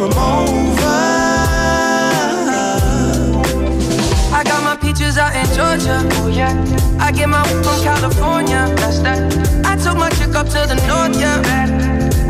Her 0.00 0.08
baggage 0.08 0.80
for 0.80 0.86
a. 0.86 1.90
I 4.32 4.44
got 4.44 4.62
my 4.64 4.76
peaches 4.76 5.18
out 5.18 5.34
in 5.36 5.44
Georgia. 5.54 6.00
Oh 6.20 6.28
yeah. 6.28 6.54
I 6.98 7.12
get 7.12 7.28
my 7.28 7.42
weed 7.42 7.64
from 7.64 7.82
California. 7.82 8.72
That's 8.76 9.00
that. 9.00 9.18
I 9.64 9.76
took 9.76 9.96
my 9.96 10.10
chick 10.10 10.34
up 10.34 10.46
to 10.48 10.66
the 10.66 10.76
north. 10.88 11.20
Yeah. 11.20 11.42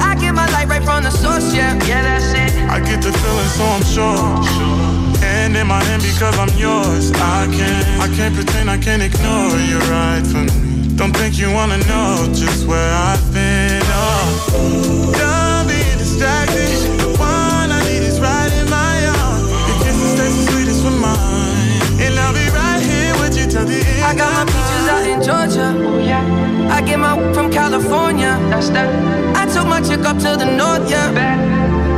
I 0.01 0.15
get 0.17 0.35
my 0.35 0.49
light 0.51 0.69
right 0.69 0.83
from 0.83 1.05
the 1.05 1.11
source. 1.11 1.55
Yeah, 1.55 1.75
yeah, 1.87 2.03
that's 2.03 2.33
it. 2.35 2.53
I 2.69 2.81
get 2.81 3.03
the 3.03 3.13
feeling, 3.13 3.51
so 3.57 3.65
I'm 3.65 3.85
sure. 3.85 5.21
Hand 5.21 5.57
in 5.57 5.67
my 5.67 5.83
hand 5.85 6.03
because 6.03 6.37
I'm 6.39 6.53
yours. 6.59 7.13
I 7.13 7.47
can't, 7.53 7.87
I 8.01 8.09
can't 8.17 8.35
pretend 8.35 8.71
I 8.71 8.79
can't 8.79 9.03
ignore 9.03 9.57
you 9.71 9.79
right 9.91 10.25
from 10.27 10.47
me. 10.47 10.97
Don't 10.97 11.15
think 11.17 11.39
you 11.39 11.53
wanna 11.53 11.79
know 11.87 12.29
just 12.33 12.67
where 12.67 12.93
I've 12.93 13.33
been. 13.33 13.83
Oh, 13.87 14.90
I 24.03 24.15
got 24.15 24.33
my 24.33 24.45
peaches 24.45 24.87
out 24.89 25.05
in 25.07 25.23
Georgia. 25.23 25.75
Oh 25.77 25.99
yeah. 25.99 26.51
I 26.71 26.83
get 26.83 26.99
my 26.99 27.15
from 27.33 27.51
California. 27.51 28.39
That's 28.51 28.71
that. 28.71 28.89
I 29.37 29.47
took 29.53 29.67
my 29.67 29.81
chick 29.81 30.01
up 30.01 30.19
to 30.19 30.37
the 30.37 30.47
north. 30.47 30.89
Yeah. 30.91 31.11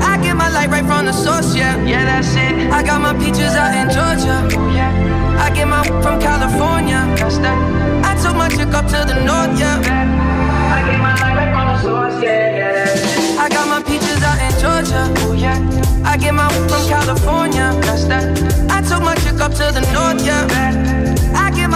I 0.02 0.20
get 0.22 0.34
my 0.36 0.48
light 0.50 0.70
right 0.70 0.84
from 0.84 1.06
the 1.06 1.12
source. 1.12 1.54
Yeah, 1.54 1.76
yeah, 1.84 2.04
that's 2.04 2.34
it. 2.34 2.70
I 2.72 2.82
got 2.82 3.00
my 3.00 3.14
peaches 3.14 3.54
out 3.54 3.72
in 3.74 3.88
Georgia. 3.88 4.36
Oh 4.58 4.74
yeah. 4.74 4.90
I 5.38 5.50
get 5.54 5.68
my 5.68 5.82
from 6.02 6.20
California. 6.20 7.00
That's 7.16 7.38
that. 7.38 7.58
I 8.04 8.14
took 8.22 8.36
my 8.36 8.48
chick 8.48 8.72
up 8.74 8.86
to 8.86 9.04
the 9.06 9.22
north. 9.24 9.58
Yeah. 9.58 9.78
I 9.78 10.78
get 10.90 11.00
my 11.00 11.14
light 11.20 11.36
right 11.36 11.52
from 11.54 11.66
the 11.68 11.78
source. 11.82 12.22
Yeah, 12.22 12.56
yeah, 12.56 12.72
that's 12.72 13.00
it. 13.00 13.38
I 13.38 13.48
got 13.48 13.68
my 13.68 13.82
peaches 13.82 14.22
out 14.22 14.38
in 14.40 14.52
Georgia. 14.60 15.02
Oh 15.24 15.32
yeah. 15.32 15.58
I 16.04 16.16
get 16.16 16.34
my 16.34 16.48
from 16.68 16.86
California. 16.88 17.72
That's 17.82 18.04
that. 18.04 18.26
I 18.70 18.82
took 18.82 19.02
my 19.02 19.14
chick 19.16 19.40
up 19.40 19.52
to 19.52 19.70
the 19.72 19.82
north. 19.92 20.24
Yeah. 20.26 20.46
Get 20.48 21.21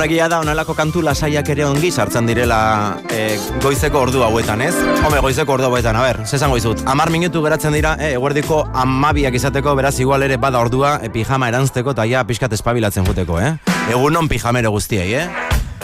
egia 0.00 0.26
da, 0.28 0.38
onelako 0.40 0.72
kantu 0.74 1.02
lasaiak 1.04 1.48
ere 1.52 1.66
ongi 1.66 1.90
sartzen 1.92 2.26
direla 2.26 2.96
e, 3.12 3.36
goizeko 3.62 4.00
ordu 4.00 4.22
hauetan, 4.24 4.62
ez? 4.64 4.72
Home, 5.04 5.20
goizeko 5.20 5.52
ordu 5.52 5.66
hauetan, 5.68 5.96
a 5.96 6.02
ber, 6.02 6.22
zezango 6.24 6.56
izut. 6.56 6.80
Amar 6.88 7.10
minutu 7.12 7.42
geratzen 7.44 7.74
dira, 7.76 7.92
e, 8.00 8.14
eguerdiko 8.16 8.62
amabiak 8.72 9.36
izateko, 9.36 9.74
beraz, 9.78 9.98
igual 10.00 10.24
ere 10.24 10.38
bada 10.42 10.62
ordua, 10.64 10.96
e, 11.02 11.10
pijama 11.12 11.50
erantzteko, 11.52 11.92
eta 11.92 12.06
ja, 12.08 12.24
pixkat 12.24 12.56
espabilatzen 12.56 13.04
juteko, 13.06 13.38
eh? 13.38 13.52
Egunon 13.92 14.30
pijamero 14.32 14.72
guztiei, 14.72 15.12
eh? 15.20 15.26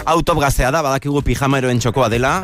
Hau 0.06 0.22
top 0.22 0.40
gaztea 0.40 0.72
da, 0.72 0.82
badakigu 0.82 1.22
pijameroen 1.22 1.78
txokoa 1.78 2.08
dela, 2.08 2.38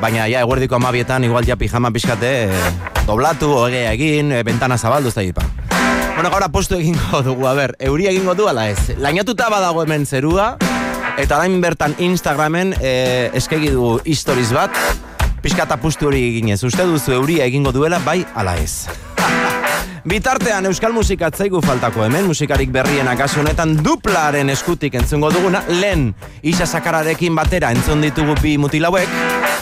baina 0.00 0.28
ja, 0.30 0.44
eguerdiko 0.46 0.78
amabietan, 0.78 1.26
igual 1.26 1.44
ja 1.44 1.58
pijama 1.58 1.90
pixkate, 1.90 2.32
e, 2.46 2.62
doblatu, 3.08 3.50
ogea 3.66 3.90
egin, 3.92 4.32
e, 4.32 4.44
bentana 4.46 4.78
zabaldu, 4.78 5.10
ez 5.10 5.18
da 5.18 5.26
dipa. 5.26 5.48
Bueno, 6.14 6.30
gaur 6.30 6.46
apostu 6.46 6.78
egingo 6.78 7.24
dugu, 7.26 7.48
a 7.50 7.56
ber, 7.58 7.74
euria 7.82 8.14
egingo 8.14 8.36
du 8.38 8.46
ala 8.48 8.68
ez. 8.70 8.94
Lainatuta 9.02 9.50
badago 9.50 9.82
hemen 9.82 10.06
zerua, 10.06 10.54
eta 11.16 11.38
orain 11.38 11.60
bertan 11.62 11.94
Instagramen 12.02 12.74
e, 12.80 13.30
eskegi 13.38 13.70
du 13.74 13.98
historiz 14.04 14.50
bat, 14.54 14.74
pixkat 15.44 15.70
apustu 15.76 16.08
hori 16.08 16.22
eginez. 16.30 16.62
Uste 16.66 16.86
duzu 16.88 17.14
euria 17.18 17.46
egingo 17.46 17.72
duela, 17.72 18.00
bai 18.04 18.24
ala 18.34 18.56
ez. 18.58 18.86
Bitartean 20.10 20.66
euskal 20.68 20.92
musika 20.92 21.30
atzaigu 21.30 21.62
faltako 21.64 22.04
hemen, 22.04 22.26
musikarik 22.28 22.72
berriena 22.72 23.14
kasu 23.16 23.40
honetan 23.40 23.76
duplaren 23.84 24.50
eskutik 24.52 24.98
entzungo 25.00 25.30
duguna, 25.32 25.62
lehen 25.80 26.10
isa 26.42 26.66
sakararekin 26.66 27.36
batera 27.36 27.72
entzun 27.72 28.04
ditugu 28.04 28.36
bi 28.42 28.58
mutilauek, 28.60 29.08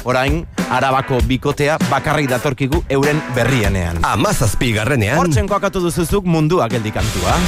orain 0.08 0.42
arabako 0.72 1.20
bikotea 1.28 1.76
bakarrik 1.90 2.30
datorkigu 2.32 2.82
euren 2.90 3.22
berrienean. 3.36 4.02
amazazpi 4.02 4.72
garrenean, 4.72 5.20
Hortzen 5.20 5.46
koakatu 5.46 5.84
duzuzuk 5.84 6.26
mundua 6.26 6.66
geldikantua. 6.72 7.38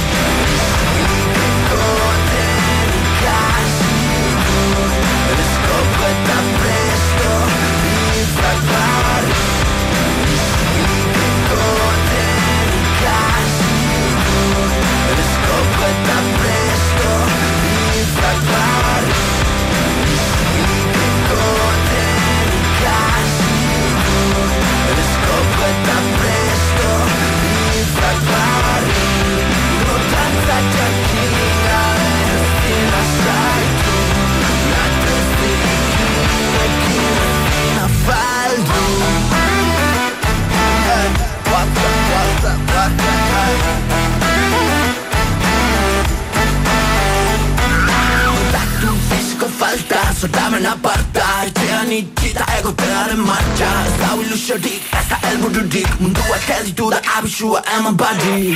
Zotamen 50.25 50.65
aparta 50.65 51.25
Etxean 51.45 51.91
itxita 51.91 52.45
egotearen 52.57 53.21
martxa 53.27 53.69
Ez 53.85 53.95
da 54.01 54.09
ilusiorik, 54.23 54.83
ez 54.99 55.05
da 55.09 55.17
elbururik 55.29 55.91
Munduak 55.99 56.49
ez 56.57 56.63
ditu 56.69 56.89
da 56.93 56.99
abisua 57.17 57.61
eman 57.77 57.97
badi. 57.99 58.55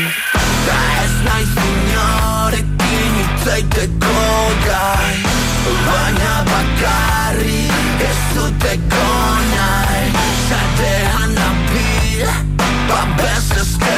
Da 0.68 0.80
ez 1.04 1.16
naiz 1.28 1.54
inorekin 1.68 3.20
itzaiteko 3.26 4.16
gai 4.66 5.18
Baina 5.86 6.34
bakarrik 6.50 8.08
ez 8.10 8.20
duteko 8.34 9.06
nahi 9.54 10.26
Zatean 10.50 11.38
nabil, 11.38 12.34
babes 12.90 13.54
ezkean 13.62 13.89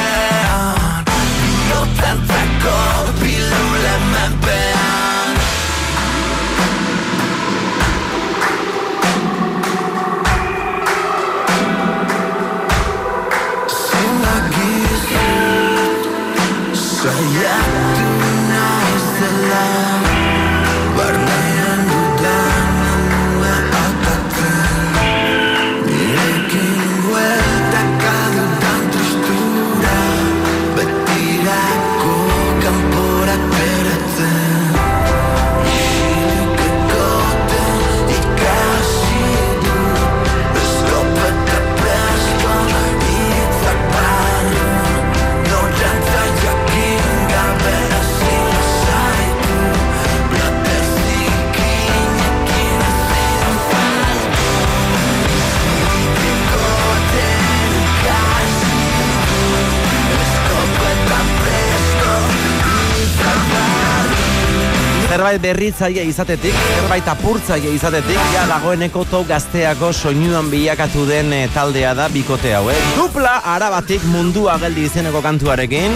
Zerbait 65.22 65.38
berritzaile 65.38 66.02
izatetik, 66.10 66.56
zerbait 66.74 67.06
apurtzaile 67.06 67.70
izatetik, 67.76 68.18
ja 68.34 68.42
dagoeneko 68.50 69.04
to 69.06 69.20
gazteako 69.28 69.92
soinuan 69.94 70.48
bilakatu 70.50 71.04
den 71.06 71.30
eh, 71.36 71.44
taldea 71.54 71.92
da 71.94 72.08
bikote 72.10 72.50
hau, 72.56 72.64
eh? 72.74 72.80
Dupla 72.96 73.36
arabatik 73.52 74.02
mundua 74.10 74.56
geldi 74.64 74.88
izeneko 74.88 75.22
kantuarekin, 75.22 75.94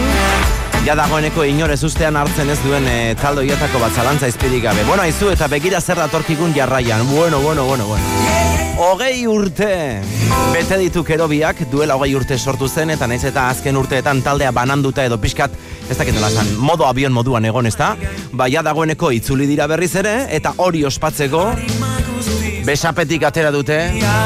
ja 0.87 0.93
dagoeneko 0.95 1.43
inorez 1.43 1.81
ustean 1.83 2.15
hartzen 2.15 2.47
ez 2.47 2.61
duen 2.63 2.85
e, 2.87 3.15
taldo 3.19 3.41
iatako 3.43 3.81
bat 3.81 3.91
zalantza 3.91 4.29
izpirik 4.31 4.61
gabe. 4.63 4.85
Bueno, 4.87 5.03
aizu 5.03 5.27
eta 5.33 5.49
begira 5.51 5.81
zer 5.81 5.99
datorkikun 5.99 6.53
jarraian. 6.55 7.03
Bueno, 7.09 7.41
bueno, 7.43 7.65
bueno, 7.67 7.87
bueno. 7.89 8.03
Hogei 8.79 9.25
urte 9.27 9.67
bete 10.53 10.77
ditu 10.79 11.03
kerobiak 11.03 11.65
duela 11.73 11.97
hogei 11.99 12.13
urte 12.15 12.37
sortu 12.37 12.69
zen 12.69 12.95
eta 12.95 13.07
naiz 13.07 13.25
eta 13.27 13.49
azken 13.49 13.75
urteetan 13.75 14.21
taldea 14.23 14.53
bananduta 14.55 15.03
edo 15.03 15.19
pixkat 15.19 15.51
ez 15.89 15.97
dakit 15.97 16.15
nola 16.15 16.29
esan, 16.31 16.55
modo 16.55 16.87
avion 16.87 17.11
moduan 17.11 17.45
egon 17.49 17.67
ezta 17.67 17.95
baia 18.31 18.63
dagoeneko 18.63 19.11
itzuli 19.11 19.49
dira 19.49 19.67
berriz 19.67 19.95
ere 19.99 20.15
eta 20.39 20.53
hori 20.55 20.85
ospatzeko 20.87 21.49
besapetik 22.67 23.23
atera 23.23 23.47
dute 23.55 23.77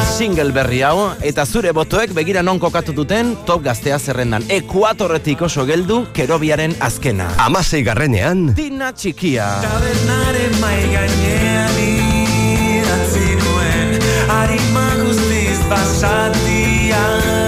single 0.10 0.50
berri 0.56 0.80
hau 0.82 1.12
eta 1.30 1.46
zure 1.46 1.74
botoek 1.78 2.14
begira 2.18 2.42
non 2.42 2.58
kokatu 2.60 2.96
duten 2.98 3.36
top 3.46 3.62
gaztea 3.68 4.00
zerrendan. 4.00 4.48
Ekuatorretik 4.50 5.44
oso 5.46 5.66
geldu 5.70 6.02
kerobiaren 6.18 6.74
azkena. 6.82 7.30
Amasei 7.46 7.84
garrenean, 7.86 8.48
Tina 8.58 8.90
txikia. 8.98 9.46
Tabernaren 9.68 10.58
mai 10.64 10.80
gainean 10.96 11.78
idatzi 11.86 13.30
nuen. 13.44 13.94
Arima 14.40 14.88
guztiz 15.04 15.62
basatiaz 15.70 17.41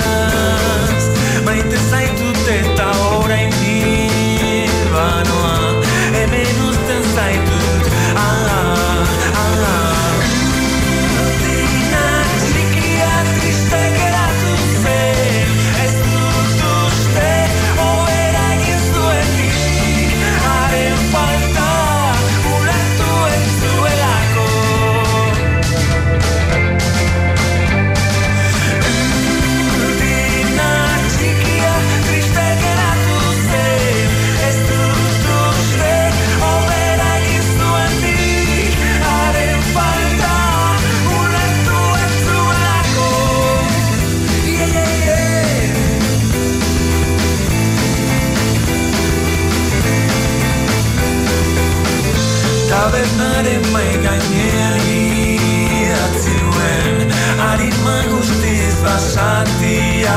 Tabernaren 53.24 53.63
mai 53.71 53.91
gainean 54.03 54.80
idatzi 54.91 56.34
nuen 56.43 56.97
Arima 57.39 57.97
guztiz 58.11 58.76
basatiaz 58.84 60.09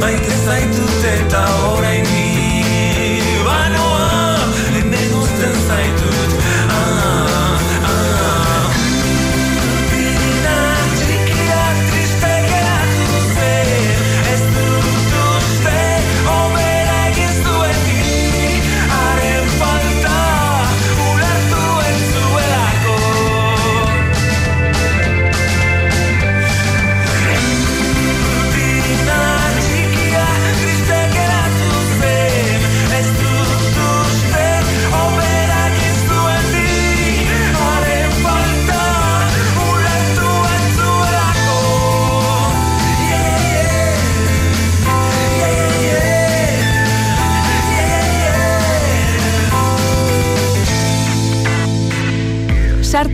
Maite 0.00 0.34
zaitut 0.44 0.85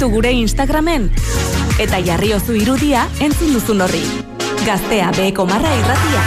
Sartu 0.02 0.16
gure 0.16 0.32
Instagramen 0.34 1.04
eta 1.78 2.00
jarriozu 2.02 2.56
irudia 2.58 3.04
entzun 3.22 3.52
duzun 3.54 3.84
horri. 3.84 4.00
Gaztea 4.66 5.12
beheko 5.14 5.44
marra 5.46 5.70
irratia. 5.78 6.22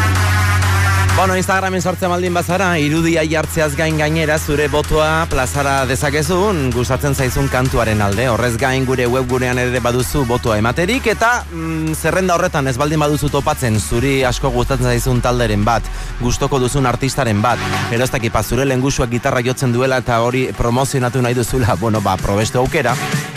Bueno, 1.17 1.35
Instagramen 1.35 1.83
sortzen 1.83 2.07
baldin 2.11 2.33
bazara, 2.35 2.69
irudia 2.79 3.25
jartzeaz 3.27 3.73
gain 3.75 3.99
gainera 3.99 4.37
zure 4.39 4.69
botoa 4.71 5.27
plazara 5.27 5.73
dezakezun, 5.89 6.71
gustatzen 6.71 7.15
zaizun 7.19 7.51
kantuaren 7.51 7.99
alde. 8.03 8.29
Horrez 8.31 8.53
gain 8.59 8.87
gure 8.87 9.09
webgunean 9.11 9.59
ere 9.59 9.83
baduzu 9.83 10.23
botoa 10.27 10.55
ematerik 10.63 11.11
eta 11.11 11.43
mm, 11.51 11.99
zerrenda 11.99 12.39
horretan 12.39 12.71
ez 12.71 12.77
baldin 12.79 13.03
baduzu 13.03 13.27
topatzen 13.27 13.79
zuri 13.79 14.21
asko 14.23 14.55
gustatzen 14.55 14.87
zaizun 14.93 15.19
talderen 15.19 15.67
bat, 15.67 15.83
gustoko 16.23 16.63
duzun 16.63 16.87
artistaren 16.87 17.43
bat. 17.43 17.59
Ero 17.91 18.07
ez 18.07 18.11
dakipa 18.11 18.43
zure 18.43 18.63
lengusuak 18.71 19.11
gitarra 19.11 19.43
jotzen 19.43 19.75
duela 19.75 19.99
eta 19.99 20.23
hori 20.23 20.47
promozionatu 20.55 21.27
nahi 21.27 21.35
duzula, 21.35 21.75
bueno, 21.75 21.99
ba, 21.99 22.15
probestu 22.15 22.63
aukera. 22.63 22.95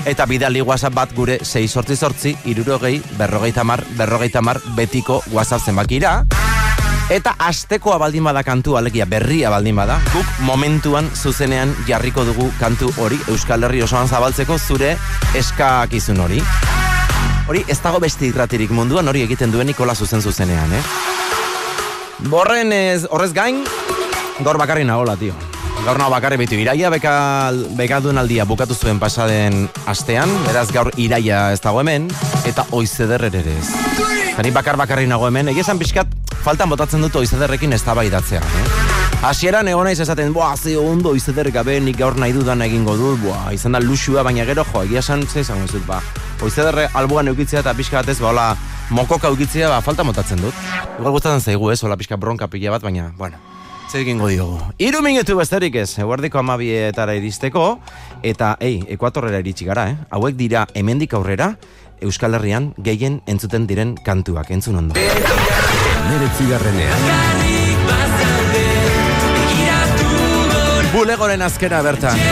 Eta 0.09 0.25
bidali 0.25 0.63
WhatsApp 0.65 0.95
bat 0.97 1.11
gure 1.13 1.35
6 1.45 1.69
sortzi 1.69 1.97
sortzi, 1.97 2.31
irurogei, 2.49 2.95
berrogeita 3.19 3.61
mar, 3.61 3.83
berrogeita 3.99 4.41
mar, 4.41 4.57
betiko 4.73 5.19
WhatsApp 5.35 5.67
zenbakira. 5.69 6.23
Eta 7.13 7.35
astekoa 7.45 7.99
baldin 8.01 8.25
bada 8.25 8.41
kantu 8.45 8.79
alegia 8.81 9.05
berria 9.05 9.51
baldin 9.53 9.77
bada, 9.77 9.99
guk 10.15 10.31
momentuan 10.49 11.11
zuzenean 11.13 11.75
jarriko 11.89 12.25
dugu 12.25 12.49
kantu 12.61 12.89
hori 12.97 13.21
Euskal 13.29 13.69
Herri 13.69 13.83
osoan 13.85 14.09
zabaltzeko 14.09 14.57
zure 14.59 14.95
eskakizun 15.37 16.25
hori. 16.25 16.41
Hori 17.49 17.67
ez 17.69 17.79
dago 17.85 18.01
beste 18.01 18.29
irratirik 18.29 18.73
munduan 18.73 19.09
hori 19.13 19.27
egiten 19.29 19.53
duen 19.53 19.69
Nikola 19.69 19.95
zuzen 19.95 20.25
zuzenean, 20.25 20.73
eh? 20.73 20.83
Borren 22.33 22.73
ez, 22.73 23.05
horrez 23.11 23.35
gain, 23.37 23.61
gaur 24.41 24.57
bakarri 24.57 24.89
nagola, 24.89 25.17
tio. 25.21 25.37
Gaur 25.89 25.97
nago 25.97 26.13
bakarri 26.13 26.37
bitu, 26.37 26.53
iraia 26.61 26.91
beka, 26.93 27.11
bekadun 27.73 28.21
aldia 28.21 28.45
bukatu 28.45 28.75
zuen 28.77 28.99
pasaden 29.01 29.71
astean, 29.89 30.29
beraz 30.45 30.67
gaur 30.69 30.91
iraia 31.01 31.47
ez 31.55 31.63
dago 31.65 31.81
hemen, 31.81 32.11
eta 32.45 32.67
oizeder 32.77 33.25
ere 33.31 33.41
ez. 33.41 33.71
Zani 34.35 34.53
bakar 34.53 34.77
bakarri 34.77 35.09
nago 35.09 35.25
hemen, 35.31 35.49
egia 35.49 35.65
esan 35.65 35.81
pixkat, 35.81 36.13
faltan 36.45 36.69
botatzen 36.69 37.01
dut 37.01 37.17
oizederrekin 37.17 37.73
ez 37.73 37.81
tabaidatzea, 37.87 38.45
eh? 38.45 38.67
Hasieran 39.25 39.73
egon 39.73 39.89
naiz 39.89 39.97
esaten, 40.05 40.37
boa, 40.37 40.53
ze 40.61 40.77
ondo 40.77 41.17
oizeder 41.17 41.49
gabe, 41.57 41.81
nik 41.81 41.97
gaur 41.97 42.21
nahi 42.21 42.37
dudan 42.37 42.69
egingo 42.69 42.93
dut, 43.01 43.23
boa, 43.25 43.49
izan 43.57 43.73
da 43.73 43.81
luxua, 43.81 44.21
baina 44.29 44.45
gero, 44.45 44.69
jo, 44.69 44.85
egia 44.85 45.01
esan, 45.01 45.25
ze 45.25 45.41
izango 45.41 45.65
ez 45.65 45.73
dut, 45.73 45.89
ba, 45.89 46.03
oizederre 46.45 46.91
albuan 46.93 47.33
eukitzea 47.33 47.65
eta 47.65 47.73
pixka 47.73 48.03
batez, 48.03 48.21
ba, 48.21 48.35
hola, 48.35 48.49
mokoka 48.93 49.33
eukitzea, 49.33 49.73
ba, 49.73 49.81
falta 49.81 50.05
botatzen 50.05 50.45
dut. 50.45 50.65
Igual 50.99 51.17
gustatzen 51.17 51.41
zaigu, 51.41 51.73
ez, 51.73 51.81
hola, 51.81 51.97
pixka 51.97 52.21
bronka 52.21 52.53
pila 52.53 52.77
bat, 52.77 52.85
baina, 52.85 53.15
bueno, 53.17 53.41
egingo 53.95 54.29
diogu. 54.29 54.59
Iru 54.79 55.01
minutu 55.03 55.37
besterik 55.39 55.75
ez, 55.81 55.99
eguerdiko 55.99 56.39
amabietara 56.39 57.15
iristeko, 57.17 57.79
eta, 58.23 58.57
ei, 58.61 58.83
ekuatorrera 58.89 59.41
iritsi 59.41 59.65
gara, 59.69 59.89
eh? 59.91 59.97
Hauek 60.11 60.37
dira 60.37 60.67
hemendik 60.75 61.15
aurrera, 61.15 61.55
Euskal 62.01 62.35
Herrian 62.39 62.75
gehien 62.79 63.23
entzuten 63.27 63.67
diren 63.67 63.97
kantuak, 64.05 64.51
entzun 64.55 64.77
ondo. 64.79 64.95
Meretzi 64.95 66.47
garrenean. 66.51 67.09
Bulegoren 70.93 71.43
azkena 71.43 71.83
bertan. 71.83 72.23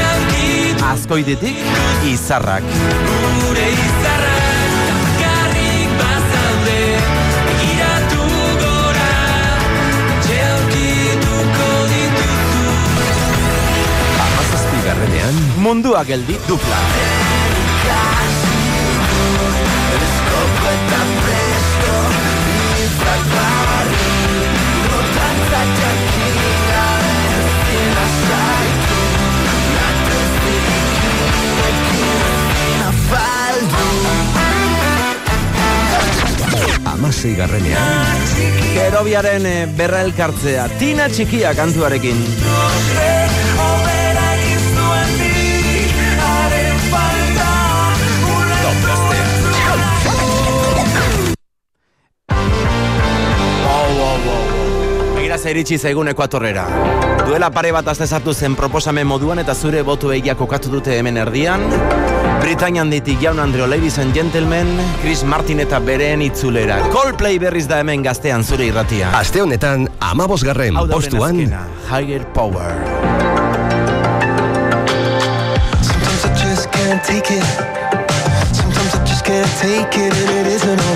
Azkoiditik, 0.87 1.59
izarrak. 2.07 2.65
Mundua 15.67 16.05
geldi 16.07 16.37
dupla. 16.47 16.77
Amasei 36.93 37.35
garrenean. 37.35 37.83
Kerobiaren 38.71 39.51
eh, 39.51 39.67
berra 39.67 40.07
elkartzea, 40.07 40.69
tina 40.79 41.11
txikia 41.11 41.57
kantuarekin. 41.59 42.23
Ze 55.37 55.51
iritsi 55.53 55.77
zaigun 55.79 56.09
ekuatorrera. 56.09 56.63
Duela 57.27 57.51
pare 57.53 57.69
bat 57.75 57.87
azte 57.93 58.07
sartu 58.07 58.33
zen 58.35 58.55
proposamen 58.57 59.07
moduan 59.07 59.39
eta 59.39 59.55
zure 59.55 59.83
botu 59.85 60.11
egia 60.15 60.35
kokatu 60.35 60.71
dute 60.73 60.95
hemen 60.97 61.17
erdian. 61.21 61.61
Britainian 62.41 62.91
ditik 62.91 63.21
jaun 63.21 63.39
Andreo 63.43 63.67
Ladies 63.67 63.99
and 63.99 64.15
Gentlemen, 64.17 64.67
Chris 65.03 65.23
Martin 65.25 65.61
eta 65.61 65.79
bereen 65.79 66.23
itzulera. 66.25 66.79
Coldplay 66.95 67.39
berriz 67.39 67.67
da 67.69 67.83
hemen 67.83 68.03
gaztean 68.03 68.45
zure 68.45 68.67
irratia. 68.71 69.11
Aste 69.19 69.43
honetan, 69.45 69.89
amabosgarren 70.01 70.75
postuan. 70.91 71.37
azkena, 71.37 71.67
Higher 71.91 72.25
Power. 72.33 72.73
Sometimes 75.83 76.25
I 76.25 76.35
just 76.41 76.71
can't 76.73 77.05
take 77.05 77.31
it. 77.31 77.45
Sometimes 78.57 78.95
I 78.95 79.05
just 79.05 79.25
can't 79.25 79.53
take 79.61 80.01
it, 80.01 80.15
and 80.15 80.31
it 80.41 80.47
isn't 80.57 80.81
alright. 80.81 80.96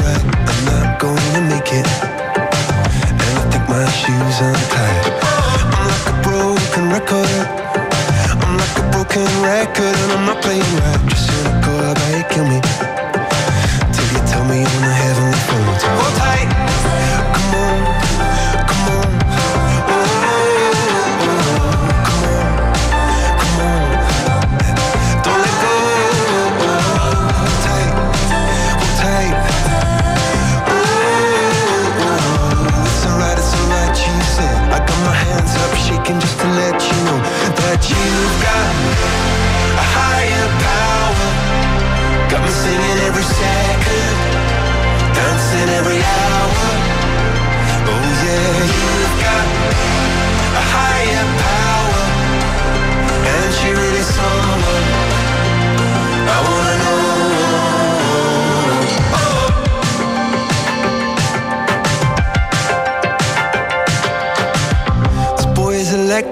Shoes 4.00 4.40
untied. 4.40 5.04
I'm 5.76 5.86
like 5.92 6.06
a 6.08 6.16
broken 6.24 6.84
record. 6.88 7.30
I'm 8.42 8.56
like 8.56 8.76
a 8.78 8.84
broken 8.92 9.28
record, 9.44 9.96
and 10.02 10.12
I'm 10.12 10.24
not 10.24 10.40
playing 10.42 10.72
right. 10.80 11.02
Just 11.10 11.59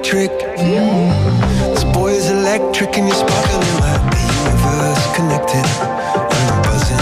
electric. 0.08 0.30
Mm. 0.58 1.74
This 1.74 1.84
boy 1.84 2.08
is 2.12 2.30
electric, 2.30 2.96
and 2.96 3.08
you're 3.08 3.16
sparkling 3.16 3.74
like 3.80 4.02
the 4.10 4.20
universe 4.40 5.04
connected. 5.14 5.66
I'm 6.32 6.62
buzzing 6.62 6.96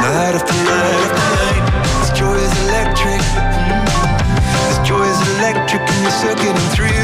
night 0.00 0.34
after 0.34 0.54
night 0.64 1.00
after 1.04 1.26
night. 1.36 1.64
This 2.00 2.18
joy 2.18 2.34
is 2.34 2.52
electric. 2.64 3.20
Mm. 3.20 3.84
This 4.68 4.88
joy 4.88 5.04
is 5.04 5.20
electric, 5.38 5.82
and 5.82 6.02
you're 6.02 6.10
circuiting 6.10 6.68
through. 6.74 7.03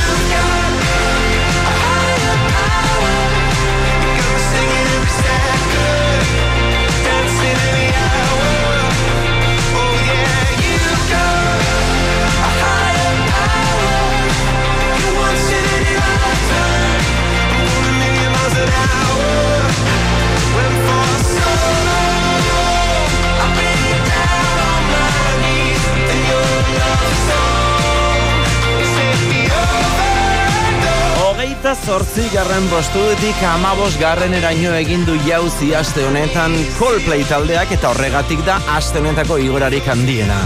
Zortzi 31.85 32.27
garren 32.33 32.67
postuetik 32.69 33.39
amabos 33.47 33.93
garren 33.99 34.33
eraino 34.37 34.73
egindu 34.77 35.15
jauzi 35.25 35.71
aste 35.77 36.03
honetan 36.05 36.53
Coldplay 36.77 37.23
taldeak 37.29 37.73
eta 37.73 37.89
horregatik 37.89 38.43
da 38.45 38.59
aste 38.75 39.01
honetako 39.01 39.39
igorarik 39.41 39.87
handiena. 39.89 40.37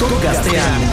Top 0.00 0.16
gaztean, 0.24 0.86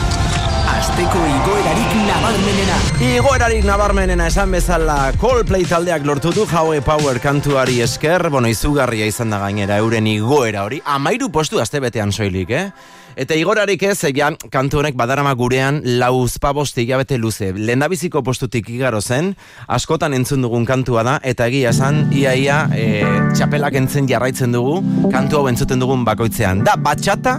asteko 0.98 1.20
igoerarik 1.30 1.92
nabarmenena. 2.08 2.76
Igoerarik 3.06 3.66
nabarmenena 3.68 4.26
esan 4.32 4.50
bezala 4.56 5.12
Coldplay 5.22 5.68
taldeak 5.70 6.02
lortu 6.10 6.32
du 6.34 6.48
Howe 6.50 6.80
Power 6.82 7.20
kantuari 7.22 7.84
esker, 7.86 8.32
bueno, 8.34 8.50
izugarria 8.50 9.06
izan 9.06 9.30
da 9.30 9.38
gainera 9.38 9.78
euren 9.78 10.08
igoera 10.10 10.64
hori, 10.66 10.80
amairu 10.82 11.30
postu 11.30 11.62
aste 11.62 11.78
betean 11.84 12.10
soilik, 12.10 12.50
eh? 12.50 12.72
Eta 13.14 13.38
igorarik 13.38 13.86
ez, 13.86 14.00
egia, 14.10 14.32
kantu 14.50 14.82
honek 14.82 14.98
badarama 14.98 15.36
gurean 15.38 15.84
lauzpabost 16.02 16.82
hilabete 16.82 17.22
luze. 17.22 17.52
Lendabiziko 17.54 18.24
postutik 18.26 18.70
igaro 18.74 18.98
zen, 19.02 19.36
askotan 19.68 20.18
entzun 20.18 20.42
dugun 20.42 20.66
kantua 20.66 21.06
da, 21.06 21.20
eta 21.22 21.46
egia 21.46 21.76
esan, 21.78 22.08
iaia 22.10 22.64
e, 22.74 23.06
txapelak 23.38 23.78
entzen 23.78 24.10
jarraitzen 24.10 24.58
dugu, 24.58 24.82
kantu 25.14 25.44
hau 25.44 25.48
entzuten 25.54 25.82
dugun 25.82 26.06
bakoitzean. 26.10 26.66
Da, 26.66 26.74
batxata, 26.78 27.38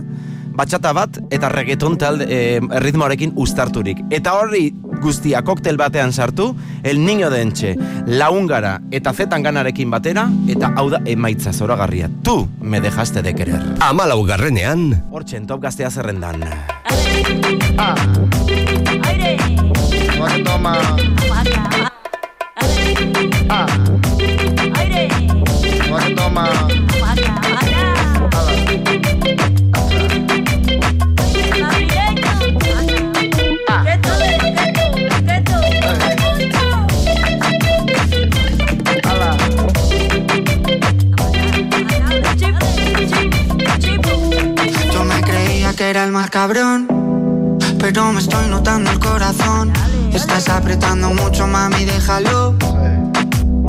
batxata 0.58 0.92
bat, 0.96 1.20
eta 1.30 1.48
reggaeton 1.52 1.96
talde 2.00 2.26
e, 2.26 2.58
ritmoarekin 2.82 3.36
ustarturik. 3.38 4.00
Eta 4.14 4.34
hori 4.40 4.72
guztia 5.02 5.44
koktel 5.46 5.78
batean 5.78 6.12
sartu, 6.12 6.50
el 6.82 6.98
niño 7.04 7.30
de 7.30 7.42
entxe, 7.46 7.74
laungara 8.06 8.78
eta 8.90 9.12
zetan 9.14 9.46
ganarekin 9.46 9.90
batera, 9.90 10.26
eta 10.50 10.72
hau 10.76 10.88
da 10.90 11.00
emaitza 11.06 11.52
zoragarria. 11.52 12.10
Tu 12.26 12.36
me 12.60 12.80
dejaste 12.80 13.22
de 13.22 13.34
querer. 13.34 13.62
Amalau 13.80 14.24
garrenean, 14.26 15.04
Hortxen, 15.12 15.46
top 15.46 15.62
gaztea 15.62 15.90
zerrendan. 15.90 16.42
Toma. 20.44 20.74
Toma. 26.16 26.87
Cabrón, 46.30 46.86
pero 47.78 48.12
me 48.12 48.20
estoy 48.20 48.48
notando 48.48 48.90
el 48.90 48.98
corazón. 48.98 49.72
Estás 50.12 50.48
apretando 50.48 51.10
mucho, 51.14 51.46
mami, 51.46 51.84
déjalo. 51.84 52.56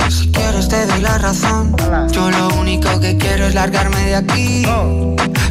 Si 0.08 0.30
quieres 0.32 0.68
te 0.68 0.86
doy 0.86 1.00
la 1.00 1.18
razón. 1.18 1.74
Yo 2.10 2.30
lo 2.30 2.48
único 2.48 2.98
que 3.00 3.16
quiero 3.16 3.46
es 3.46 3.54
largarme 3.54 4.04
de 4.04 4.16
aquí. 4.16 4.66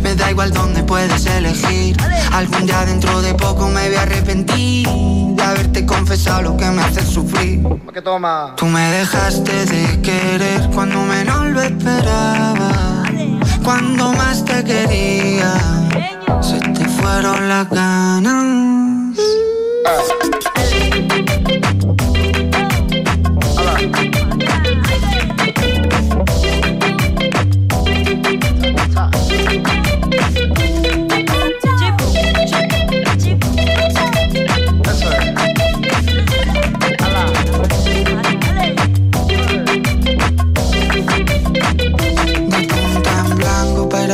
Me 0.03 0.16
da 0.16 0.32
igual 0.32 0.51
dónde 0.51 0.84
puedes 0.84 1.26
elegir. 1.26 1.95
Algún 2.34 2.66
día 2.66 2.86
dentro 2.86 3.22
de 3.22 3.34
poco 3.34 3.68
me 3.68 3.88
voy 3.88 3.95
a 3.95 4.01
arrepentir 4.01 4.88
de 4.88 5.43
haberte 5.43 5.86
confesado 5.86 6.41
lo 6.43 6.57
que 6.57 6.66
me 6.66 6.82
hace 6.82 7.05
sufrir. 7.05 7.64
Toma. 8.03 8.53
Tú 8.55 8.66
me 8.66 8.91
dejaste 8.91 9.66
de 9.66 10.01
querer 10.01 10.70
cuando 10.74 11.01
menos 11.01 11.47
lo 11.47 11.62
esperaba. 11.62 13.03
Cuando 13.62 14.14
más 14.14 14.45
te 14.45 14.64
quería, 14.64 15.53
se 16.41 16.59
fueron 17.10 17.49
las 17.49 17.68
ganas. 17.70 19.18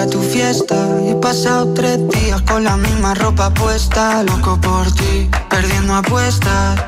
A 0.05 0.09
tu 0.09 0.21
fiesta. 0.21 0.75
Y 1.03 1.09
he 1.09 1.15
pasado 1.15 1.73
tres 1.73 1.99
días 2.09 2.41
con 2.41 2.63
la 2.63 2.77
misma 2.77 3.13
ropa 3.15 3.53
puesta. 3.53 4.23
Loco 4.23 4.59
por 4.61 4.91
ti, 4.91 5.29
perdiendo 5.49 5.95
apuestas. 5.95 6.79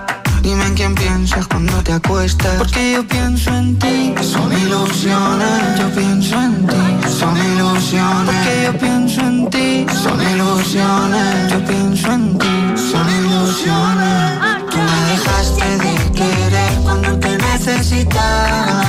Dime 0.42 0.66
en 0.66 0.76
quién 0.76 0.96
piensas 0.96 1.48
cuando 1.48 1.82
te 1.84 1.94
acuestas. 1.94 2.56
Porque 2.58 2.94
yo 2.94 3.08
pienso 3.08 3.50
en 3.52 3.78
ti. 3.80 4.14
Son 4.22 4.52
ilusiones. 4.54 5.80
Yo 5.80 5.90
pienso 5.90 6.36
en 6.42 6.68
ti. 6.68 7.10
Son 7.20 7.36
ilusiones. 7.38 8.26
Porque 8.26 8.64
yo 8.66 8.78
pienso 8.78 9.22
en 9.22 9.50
ti. 9.50 9.86
Son 10.04 10.22
ilusiones. 10.22 11.52
Yo 11.52 11.66
pienso 11.66 12.12
en 12.12 12.38
ti. 12.38 12.48
Son 12.92 13.08
ilusiones. 13.20 14.40
Tú 14.72 14.78
me 14.78 15.00
dejaste 15.12 15.78
de 15.84 16.12
querer 16.12 16.72
cuando 16.84 17.18
te 17.20 17.38
necesitaba. 17.38 18.84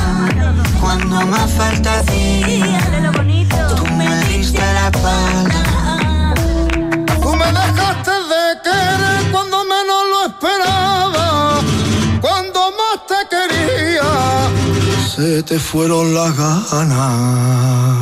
Cuando 0.80 1.26
más 1.26 1.50
falta 1.52 2.00
hacía. 2.00 2.78
Tú 3.76 3.84
Tú 7.22 7.36
me 7.36 7.44
dejaste 7.44 8.10
de 8.10 8.44
querer 8.64 9.30
cuando 9.30 9.64
menos 9.64 10.02
lo 10.12 10.18
esperaba. 10.26 11.60
Cuando 12.22 12.60
más 12.78 13.06
te 13.06 13.20
quería, 13.28 14.10
se 15.14 15.42
te 15.42 15.58
fueron 15.58 16.14
las 16.14 16.34
ganas. 16.36 17.98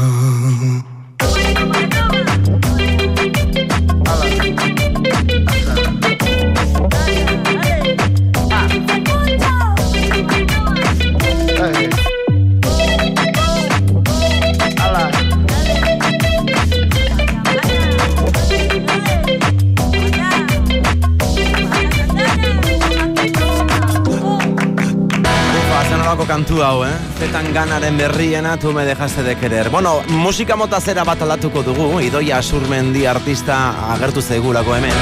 Kantu 26.26 26.60
hau, 26.62 26.84
eh? 26.84 26.92
Zetan 27.18 27.52
ganaren 27.54 27.96
berriena, 27.96 28.56
tu 28.58 28.72
me 28.72 28.84
dejaste 28.84 29.22
de 29.22 29.36
querer. 29.36 29.70
Bueno, 29.70 30.02
musika 30.08 30.56
mota 30.56 30.80
zera 30.80 31.04
bat 31.04 31.22
aldatuko 31.22 31.62
dugu, 31.62 32.00
Idoia 32.02 32.38
Asurmendi 32.38 33.06
artista 33.06 33.56
agertu 33.94 34.22
zaigulako 34.22 34.74
hemen. 34.76 34.94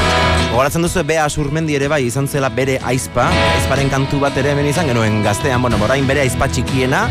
Gogoratzen 0.50 0.84
duzu, 0.84 1.04
Bea 1.04 1.24
Asurmendi 1.24 1.74
ere 1.74 1.88
bai 1.88 2.04
izan 2.06 2.28
zela 2.28 2.48
bere 2.48 2.78
aizpa, 2.84 3.30
aizparen 3.56 3.90
kantu 3.90 4.20
bat 4.22 4.36
ere 4.36 4.52
hemen 4.52 4.68
izan 4.70 4.86
genuen 4.92 5.22
gaztean, 5.24 5.62
bueno, 5.62 5.80
orain 5.82 6.06
bere 6.06 6.22
aizpa 6.26 6.48
txikiena, 6.48 7.06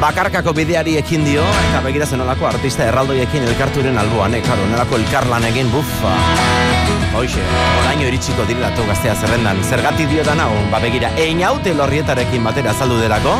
bakarkako 0.00 0.54
bideari 0.56 0.96
ekin 1.02 1.24
dio, 1.28 1.44
eta 1.68 1.84
begira 1.84 2.06
zen 2.06 2.24
olako 2.24 2.48
artista 2.48 2.88
erraldoiekin 2.88 3.44
elkarturen 3.52 3.98
alboan, 4.00 4.34
eh, 4.34 4.42
karo, 4.46 4.66
nolako 4.72 4.96
elkarlan 5.02 5.44
egin, 5.52 5.70
bufa. 5.70 6.16
Hoxe, 7.10 7.42
oraino 7.82 8.06
iritsiko 8.06 8.44
direlatu 8.46 8.84
gaztea 8.86 9.14
zerrendan. 9.18 9.58
Zergatik 9.66 10.08
diotan 10.12 10.40
hau, 10.40 10.52
ba 10.70 10.78
begira, 10.82 11.10
ein 11.18 11.42
haute 11.42 11.74
lorrietarekin 11.74 12.44
batera 12.46 12.70
azaldu 12.70 13.00
delako, 13.02 13.34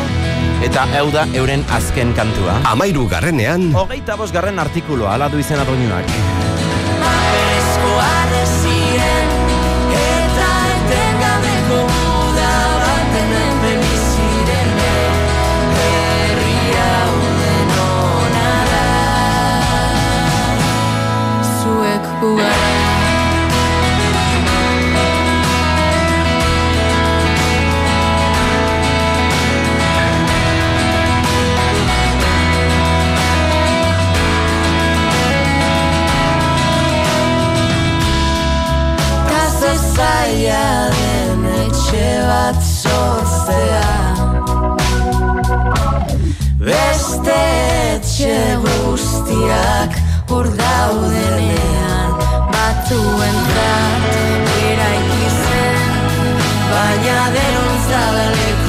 eta 0.65 0.83
hau 0.97 1.07
da 1.13 1.23
euren 1.33 1.63
azken 1.71 2.13
kantua. 2.13 2.59
amairu 2.67 3.07
garrenean, 3.07 3.71
Hogeita 3.75 4.15
bos 4.19 4.31
garren 4.31 4.59
artikuloa, 4.59 5.13
ala 5.15 5.29
du 5.29 5.39
izena 5.39 5.63
doinuak. 5.65 6.05
Bereskoa 7.01 8.11
ziren 8.61 9.29
eta 9.95 10.49
etengabeko 10.75 11.79
muda 11.95 12.53
baten 12.83 13.31
hemen 13.39 13.79
biziren 13.87 14.71
herri 15.81 16.59
hau 16.75 17.13
denona 17.41 18.51
da 18.73 18.85
zuek 21.61 22.03
zaila 39.95 40.89
den 40.95 41.45
etxe 41.63 42.07
bat 42.29 42.59
sortzea. 42.63 43.89
Beste 46.61 47.39
etxe 47.95 48.35
guztiak 48.65 49.97
hor 50.29 50.49
daudenean 50.59 52.11
Batuen 52.53 53.39
eraiki 54.69 55.31
zen 55.41 55.81
Baina 56.69 57.19
denon 57.37 57.71
Bueno, 57.91 58.60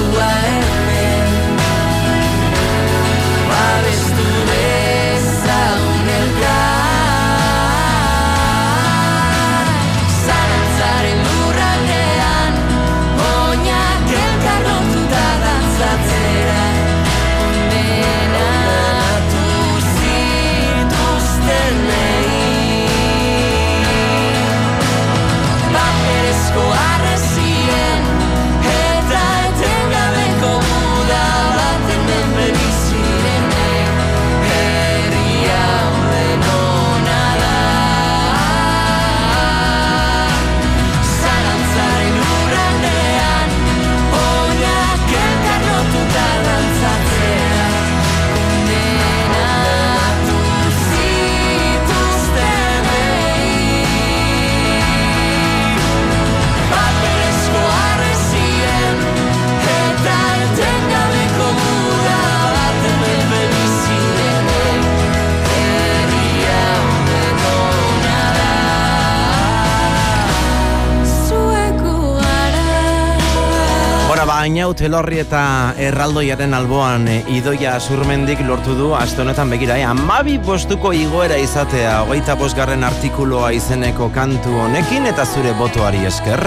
baina 74.42 74.64
utelorri 74.66 75.20
eta 75.22 75.40
erraldoiaren 75.78 76.56
alboan 76.56 77.04
e, 77.06 77.20
idoia 77.36 77.76
surmendik 77.78 78.40
lortu 78.48 78.74
du 78.74 78.88
aste 78.98 79.22
honetan 79.22 79.52
begira, 79.54 79.76
eh? 79.78 79.84
amabi 79.86 80.34
postuko 80.42 80.90
igoera 80.98 81.36
izatea, 81.38 82.00
hogeita 82.08 82.34
bosgarren 82.40 82.82
artikuloa 82.88 83.52
izeneko 83.54 84.10
kantu 84.16 84.56
honekin 84.64 85.06
eta 85.12 85.28
zure 85.36 85.54
botoari 85.60 86.02
esker. 86.10 86.42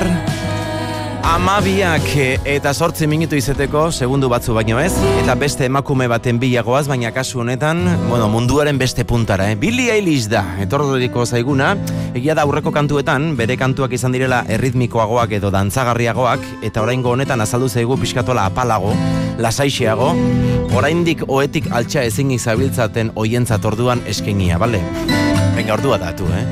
Amabiak 1.26 2.06
eh, 2.22 2.38
eta 2.46 2.70
sortzi 2.70 3.08
minutu 3.10 3.34
izeteko, 3.34 3.88
segundu 3.90 4.28
batzu 4.30 4.54
baino 4.54 4.78
ez, 4.78 4.92
eta 5.24 5.34
beste 5.34 5.66
emakume 5.66 6.06
baten 6.06 6.38
bilagoaz, 6.38 6.84
baina 6.86 7.10
kasu 7.16 7.42
honetan, 7.42 7.82
bueno, 8.12 8.28
munduaren 8.30 8.78
beste 8.78 9.08
puntara, 9.10 9.48
eh? 9.50 9.56
Billy 9.58 9.88
Eilish 9.90 10.30
da, 10.30 10.44
etorroriko 10.62 11.26
zaiguna, 11.26 11.72
egia 12.14 12.36
da 12.38 12.46
aurreko 12.46 12.70
kantuetan, 12.76 13.32
bere 13.40 13.58
kantuak 13.58 13.98
izan 13.98 14.14
direla 14.14 14.44
erritmikoagoak 14.54 15.34
edo 15.40 15.50
dantzagarriagoak, 15.50 16.46
eta 16.70 16.86
oraingo 16.86 17.16
honetan 17.18 17.42
azaldu 17.42 17.72
zaigu 17.74 17.98
pixkatola 18.06 18.46
apalago, 18.52 18.94
lasaixeago, 19.42 20.14
oraindik 20.78 21.26
oetik 21.26 21.72
altxa 21.74 22.06
ezin 22.06 22.38
izabiltzaten 22.38 23.16
oientzat 23.16 23.66
orduan 23.66 24.06
eskenia, 24.06 24.62
bale? 24.62 24.86
Venga, 25.58 25.74
ordua 25.74 25.98
datu, 26.06 26.30
eh? 26.38 26.46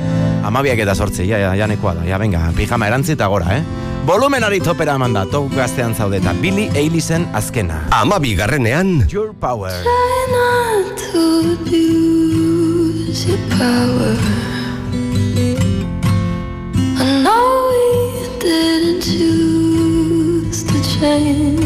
Amabiak 0.44 0.82
eta 0.82 0.98
sortzi, 0.98 1.30
ja, 1.30 1.38
ja, 1.38 1.54
janekoa 1.62 2.00
da, 2.02 2.10
ja, 2.10 2.18
venga, 2.18 2.48
pijama 2.58 2.90
erantzi 2.90 3.14
eta 3.14 3.30
gora, 3.30 3.54
eh? 3.62 3.83
Volumenari 4.04 4.60
topera 4.60 4.94
eman 4.98 5.14
da, 5.16 5.24
top 5.24 5.48
gaztean 5.56 5.94
zaudeta, 5.96 6.34
Billy 6.42 6.68
Eilisen 6.76 7.24
azkena. 7.32 7.88
Amabi 7.90 8.34
garrenean, 8.36 9.10
Your 9.10 9.32
Power. 9.32 9.72
Try 9.82 10.26
not 10.36 10.98
to 11.08 11.22
abuse 11.56 13.24
your 13.26 13.40
power. 13.56 14.12
I 17.00 17.04
know 17.24 17.48
we 17.72 17.84
didn't 18.44 19.00
choose 19.00 20.60
to 20.68 20.76
change. 21.00 21.64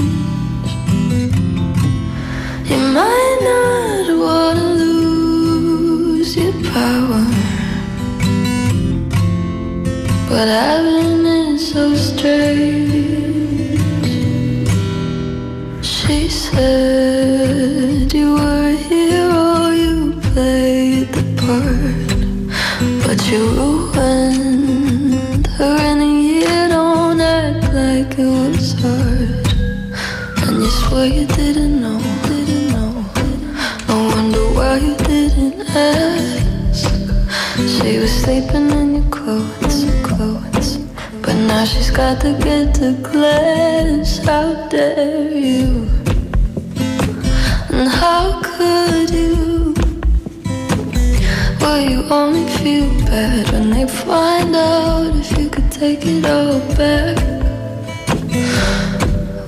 You 2.70 2.78
might 2.94 3.38
not 3.50 4.06
want 4.16 4.58
to 4.60 4.68
lose 4.78 6.36
your 6.36 6.54
power, 6.70 7.26
but 10.30 10.46
having 10.46 11.02
it 11.02 11.17
so 11.72 11.94
strange. 11.94 12.88
She 15.84 16.28
said 16.28 18.10
you 18.10 18.32
were 18.32 18.68
a 18.68 18.76
hero, 18.88 19.68
you 19.68 20.18
played 20.32 21.08
the 21.12 21.24
part, 21.42 22.08
but 23.04 23.20
you 23.30 23.42
ruined 23.58 25.46
her 25.58 25.76
in 25.90 26.00
a 26.00 26.12
year. 26.28 26.68
Don't 26.70 27.20
act 27.20 27.64
like 27.74 28.18
it 28.18 28.30
was 28.40 28.72
hard, 28.80 29.46
and 30.48 30.56
you 30.62 30.70
swear 30.70 31.06
you 31.06 31.26
didn't 31.26 31.82
know, 31.82 32.00
didn't 32.28 32.68
know. 32.72 32.94
I 33.88 33.94
wonder 34.14 34.44
why 34.56 34.76
you 34.86 34.96
didn't 35.12 35.60
ask. 35.68 36.88
She 37.74 37.98
was 37.98 38.12
sleeping 38.22 38.70
in 38.70 38.87
now 41.58 41.64
she's 41.64 41.90
got 41.90 42.20
to 42.20 42.32
get 42.38 42.72
to 42.72 42.94
class. 43.02 44.18
How 44.18 44.68
dare 44.68 45.28
you? 45.28 45.88
And 47.74 47.88
how 47.88 48.40
could 48.44 49.10
you? 49.10 49.74
Will 51.60 51.80
you 51.90 52.00
only 52.18 52.46
feel 52.58 52.88
bad 53.10 53.50
when 53.50 53.70
they 53.70 53.88
find 53.88 54.54
out 54.54 55.16
if 55.16 55.36
you 55.36 55.48
could 55.50 55.72
take 55.72 56.02
it 56.06 56.24
all 56.26 56.60
back? 56.76 57.18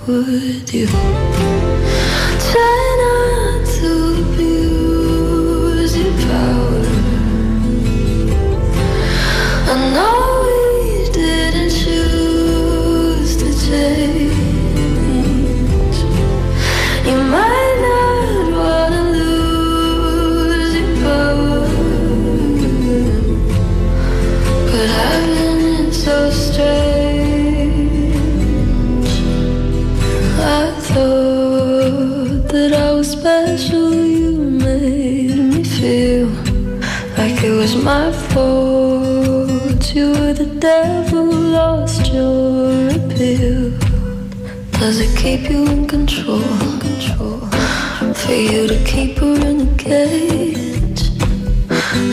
Would 0.09 0.69
you 0.75 0.89
try 2.51 2.83
not 3.05 3.61
to 3.79 3.91
abuse 4.23 5.97
your 5.97 6.15
power? 6.27 6.83
I 9.73 9.77
know 9.95 10.30
was 37.75 37.85
my 37.85 38.13
fault. 38.33 39.95
You 39.95 40.11
were 40.13 40.33
the 40.33 40.51
devil, 40.59 41.27
lost 41.27 42.13
your 42.13 42.89
appeal. 42.89 43.71
Does 44.73 45.01
it 45.01 45.17
keep 45.17 45.51
you 45.51 45.67
in 45.67 45.87
control? 45.87 46.43
Control 46.81 47.41
for 48.15 48.33
you 48.33 48.67
to 48.67 48.83
keep 48.85 49.19
her 49.19 49.35
in 49.49 49.69
a 49.69 49.77
cage, 49.77 51.03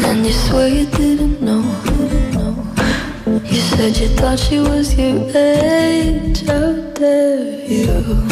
and 0.06 0.26
you 0.26 0.34
swear 0.34 0.68
you 0.68 0.86
didn't 0.88 1.42
know. 1.42 1.64
You 3.46 3.60
said 3.60 3.98
you 3.98 4.10
thought 4.10 4.40
she 4.40 4.60
was 4.60 4.96
your 4.96 5.30
age. 5.36 6.46
How 6.46 6.74
dare 6.94 7.66
you? 7.66 8.28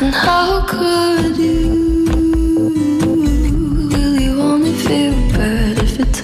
And 0.00 0.14
how 0.14 0.66
could 0.66 1.36
you? 1.36 1.73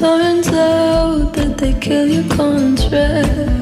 Turns 0.01 0.49
out 0.49 1.35
that 1.35 1.59
they 1.59 1.75
kill 1.75 2.07
your 2.09 2.27
contract? 2.35 3.60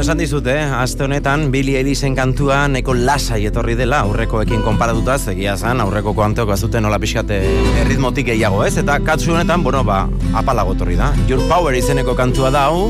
Bueno, 0.00 0.12
esan 0.12 0.18
dizut, 0.18 0.46
eh? 0.46 0.62
Aste 0.64 1.04
honetan, 1.04 1.50
Billy 1.52 1.74
Eilisen 1.76 2.14
kantua 2.16 2.62
neko 2.72 2.94
lasai 2.96 3.42
etorri 3.50 3.74
dela, 3.76 3.98
aurrekoekin 4.06 4.62
konparatuta, 4.64 5.18
egia 5.28 5.58
zan, 5.60 5.82
aurreko 5.84 6.14
kanteok 6.16 6.54
azuten 6.54 6.86
nola 6.88 6.96
pixkate 6.98 7.36
erritmotik 7.82 8.30
gehiago, 8.30 8.62
ez? 8.64 8.78
Eta 8.80 8.96
katsu 9.04 9.34
honetan, 9.34 9.60
bueno, 9.60 9.82
ba, 9.84 10.06
apalago 10.40 10.72
etorri 10.72 10.96
da. 10.96 11.10
Your 11.28 11.44
Power 11.52 11.76
izeneko 11.76 12.14
kantua 12.16 12.48
da 12.48 12.62
hau, 12.70 12.88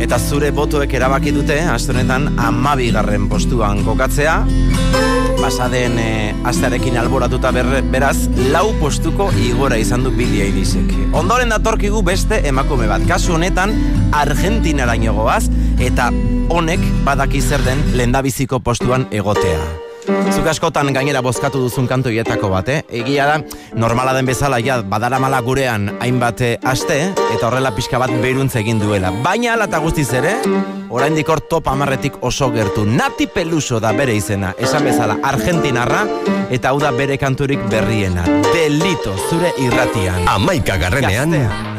eta 0.00 0.16
zure 0.16 0.54
botoek 0.56 0.96
erabaki 0.96 1.36
dute, 1.36 1.60
aste 1.68 1.92
honetan, 1.92 2.30
amabigarren 2.40 3.28
postuan 3.28 3.84
kokatzea, 3.84 4.38
pasaden 5.36 6.00
e, 6.00 6.08
astearekin 6.48 6.96
alboratuta 6.96 7.52
berre, 7.52 7.82
beraz, 7.92 8.16
lau 8.54 8.70
postuko 8.80 9.28
igora 9.44 9.76
izan 9.76 10.08
du 10.08 10.16
Billy 10.16 10.40
Eilisek. 10.48 10.96
Ondoren 11.12 11.52
datorkigu 11.52 12.00
beste 12.08 12.40
emakume 12.48 12.88
bat, 12.88 13.04
kasu 13.04 13.36
honetan, 13.36 13.76
Argentinaraino 14.16 15.12
goaz, 15.12 15.44
eta 15.78 16.10
honek 16.48 16.80
badaki 17.04 17.40
zer 17.40 17.64
den 17.64 17.82
lendabiziko 17.96 18.60
postuan 18.60 19.06
egotea. 19.10 19.64
Zuk 20.06 20.46
askotan 20.46 20.92
gainera 20.94 21.18
bozkatu 21.24 21.58
duzun 21.64 21.88
kantu 21.90 22.12
hietako 22.14 22.50
bat, 22.52 22.68
eh? 22.70 22.78
Egia 23.00 23.26
da, 23.26 23.36
normala 23.74 24.12
den 24.14 24.28
bezala, 24.28 24.60
ja, 24.62 24.78
badaramala 24.86 25.40
gurean 25.42 25.88
hainbat 25.98 26.42
eh, 26.46 26.52
aste, 26.62 26.98
eta 27.34 27.48
horrela 27.48 27.72
pixka 27.74 27.98
bat 27.98 28.12
beruntz 28.22 28.54
egin 28.60 28.78
duela. 28.78 29.10
Baina 29.24 29.56
ala 29.56 29.66
eta 29.66 29.82
guztiz 29.82 30.08
ere, 30.14 30.36
oraindik 30.94 31.28
hor 31.28 31.42
top 31.50 31.72
amarretik 31.72 32.20
oso 32.22 32.52
gertu. 32.54 32.86
Nati 32.86 33.26
Peluso 33.26 33.80
da 33.82 33.90
bere 33.96 34.14
izena, 34.14 34.54
esan 34.62 34.86
bezala, 34.86 35.18
Argentinarra, 35.26 36.04
eta 36.54 36.70
hau 36.70 36.78
da 36.82 36.92
bere 36.94 37.18
kanturik 37.18 37.66
berriena. 37.72 38.28
Delito, 38.52 39.16
zure 39.30 39.56
irratian. 39.58 40.22
Amaika 40.36 40.78
garrenean, 40.78 41.34
Gaztea. 41.34 41.75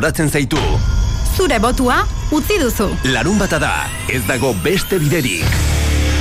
Zoratzen 0.00 0.30
zaitu. 0.32 0.56
Zure 1.36 1.58
botua 1.60 1.98
utzi 2.32 2.56
duzu. 2.56 2.86
Larun 3.12 3.36
bata 3.36 3.58
da, 3.60 3.72
ez 4.08 4.22
dago 4.24 4.54
beste 4.64 4.96
biderik. 4.96 5.44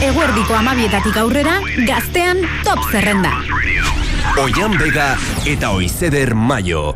Eguerdiko 0.04 0.58
amabietatik 0.60 1.16
aurrera, 1.24 1.56
gaztean 1.88 2.44
top 2.68 2.84
zerrenda. 2.92 3.32
Oian 4.44 4.76
bega 4.76 5.14
eta 5.48 5.72
oizeder 5.80 6.36
maio. 6.36 6.90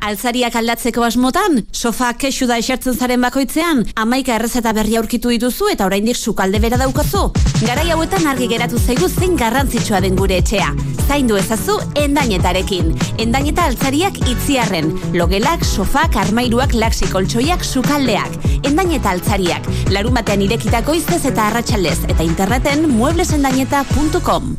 Altzariak 0.00 0.54
aldatzeko 0.58 1.02
asmotan, 1.04 1.62
sofa 1.72 2.12
kexu 2.18 2.46
da 2.46 2.58
esertzen 2.60 2.94
zaren 2.94 3.22
bakoitzean, 3.24 3.82
amaika 3.98 4.36
errezeta 4.36 4.72
berri 4.76 4.96
aurkitu 5.00 5.32
dituzu 5.34 5.70
eta 5.72 5.86
oraindik 5.86 6.16
sukalde 6.16 6.60
bera 6.62 6.78
daukazu. 6.80 7.24
Garai 7.64 7.88
hauetan 7.94 8.26
argi 8.30 8.48
geratu 8.50 8.78
zaigu 8.78 9.08
zein 9.08 9.36
garrantzitsua 9.36 10.00
den 10.04 10.16
gure 10.16 10.38
etxea. 10.42 10.70
Zaindu 11.08 11.36
ezazu 11.40 11.78
endainetarekin. 11.98 12.94
Endaineta 13.18 13.66
altzariak 13.70 14.20
itziarren. 14.28 14.92
Logelak, 15.16 15.64
sofak, 15.64 16.16
armairuak, 16.20 16.76
laksi 16.78 17.10
koltsoiak, 17.10 17.64
sukaldeak. 17.64 18.38
Endaineta 18.62 19.16
altzariak. 19.16 19.68
Larun 19.94 20.16
batean 20.20 20.44
irekitako 20.46 20.96
iztez 21.00 21.24
eta 21.32 21.48
arratsaldez 21.50 21.98
eta 22.08 22.22
interneten 22.26 22.88
mueblesendaineta.com. 22.94 24.56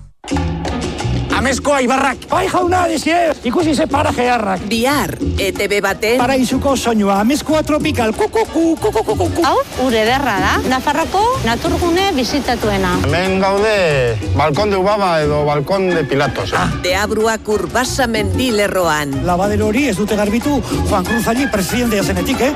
Ameskoa 1.39 1.77
ibarrak. 1.79 2.25
Bai 2.27 2.49
jauna, 2.51 2.81
desie, 2.91 3.15
ikusi 3.47 3.71
ze 3.71 3.85
paraje 3.87 4.25
harrak. 4.27 4.59
Bihar, 4.67 5.13
ETB 5.39 5.77
baten... 5.81 6.17
Paraizuko 6.19 6.73
soinua, 6.75 7.21
ameskoa 7.23 7.61
tropikal, 7.63 8.11
kukuku, 8.11 8.75
kukuku, 8.75 9.27
Hau, 9.45 9.55
ure 9.85 10.01
derra 10.03 10.33
da. 10.43 10.49
Nafarroko 10.67 11.21
naturgune 11.45 12.09
bizitatuena. 12.17 12.97
Hemen 13.05 13.39
gaude 13.39 14.17
balkon 14.35 14.73
de 14.73 14.81
Ubaba 14.81 15.13
edo 15.23 15.45
balkon 15.47 15.87
de 15.93 16.03
Pilatos. 16.03 16.51
Ah. 16.51 16.67
Deabruak 16.83 17.47
urbasa 17.47 18.07
mendilerroan. 18.11 19.21
Labadero 19.23 19.69
hori 19.71 19.85
ez 19.93 19.95
dute 19.95 20.17
garbitu 20.19 20.57
Juan 20.89 21.07
Cruz 21.07 21.23
Ali 21.31 21.47
presidentea 21.47 22.03
zenetik, 22.03 22.43
eh? 22.49 22.51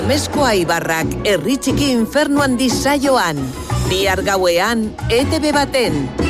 Ameskoa 0.00 0.56
ibarrak, 0.58 1.14
herri 1.22 1.60
txiki 1.62 1.92
infernuan 1.94 2.58
disaioan. 2.58 3.38
Bihar 3.86 4.26
gauean, 4.26 4.88
ETB 5.14 5.52
baten. 5.54 6.29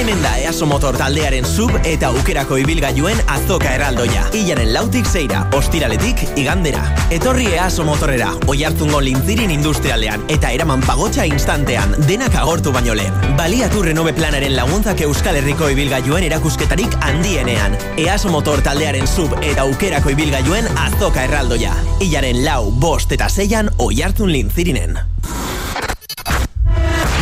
Hemen 0.00 0.22
da 0.22 0.38
EASO 0.38 0.64
Motor 0.64 0.96
taldearen 0.96 1.44
sub 1.44 1.74
eta 1.84 2.08
aukerako 2.08 2.56
ibilgailuen 2.56 3.18
azoka 3.28 3.74
erraldoia. 3.76 4.22
Ilaren 4.32 4.70
lautik 4.72 5.04
zeira, 5.04 5.42
ostiraletik 5.52 6.22
igandera. 6.40 6.86
Etorri 7.12 7.50
EASO 7.50 7.84
Motorera, 7.84 8.30
oi 8.48 8.64
hartzungo 8.64 9.02
lintzirin 9.04 9.52
industrialean 9.52 10.24
eta 10.32 10.54
eraman 10.56 10.80
pagotxa 10.86 11.28
instantean, 11.28 11.92
denak 12.08 12.32
agortu 12.40 12.72
baino 12.72 12.96
lehen. 12.96 13.12
Baliatu 13.36 13.84
renove 13.84 14.16
planaren 14.16 14.56
laguntzak 14.56 15.04
Euskal 15.04 15.36
Herriko 15.42 15.68
ibilgailuen 15.68 16.24
erakusketarik 16.30 16.96
handienean. 17.04 17.76
EASO 18.00 18.32
Motor 18.32 18.64
taldearen 18.64 19.04
sub 19.04 19.36
eta 19.42 19.68
aukerako 19.68 20.16
ibilgailuen 20.16 20.64
azoka 20.80 21.28
erraldoia. 21.28 21.76
Ilaren 22.00 22.40
lau, 22.48 22.70
bost 22.72 23.12
eta 23.12 23.28
zeian 23.28 23.68
oi 23.76 24.00
hartzun 24.00 24.32
lintzirinen. 24.32 24.96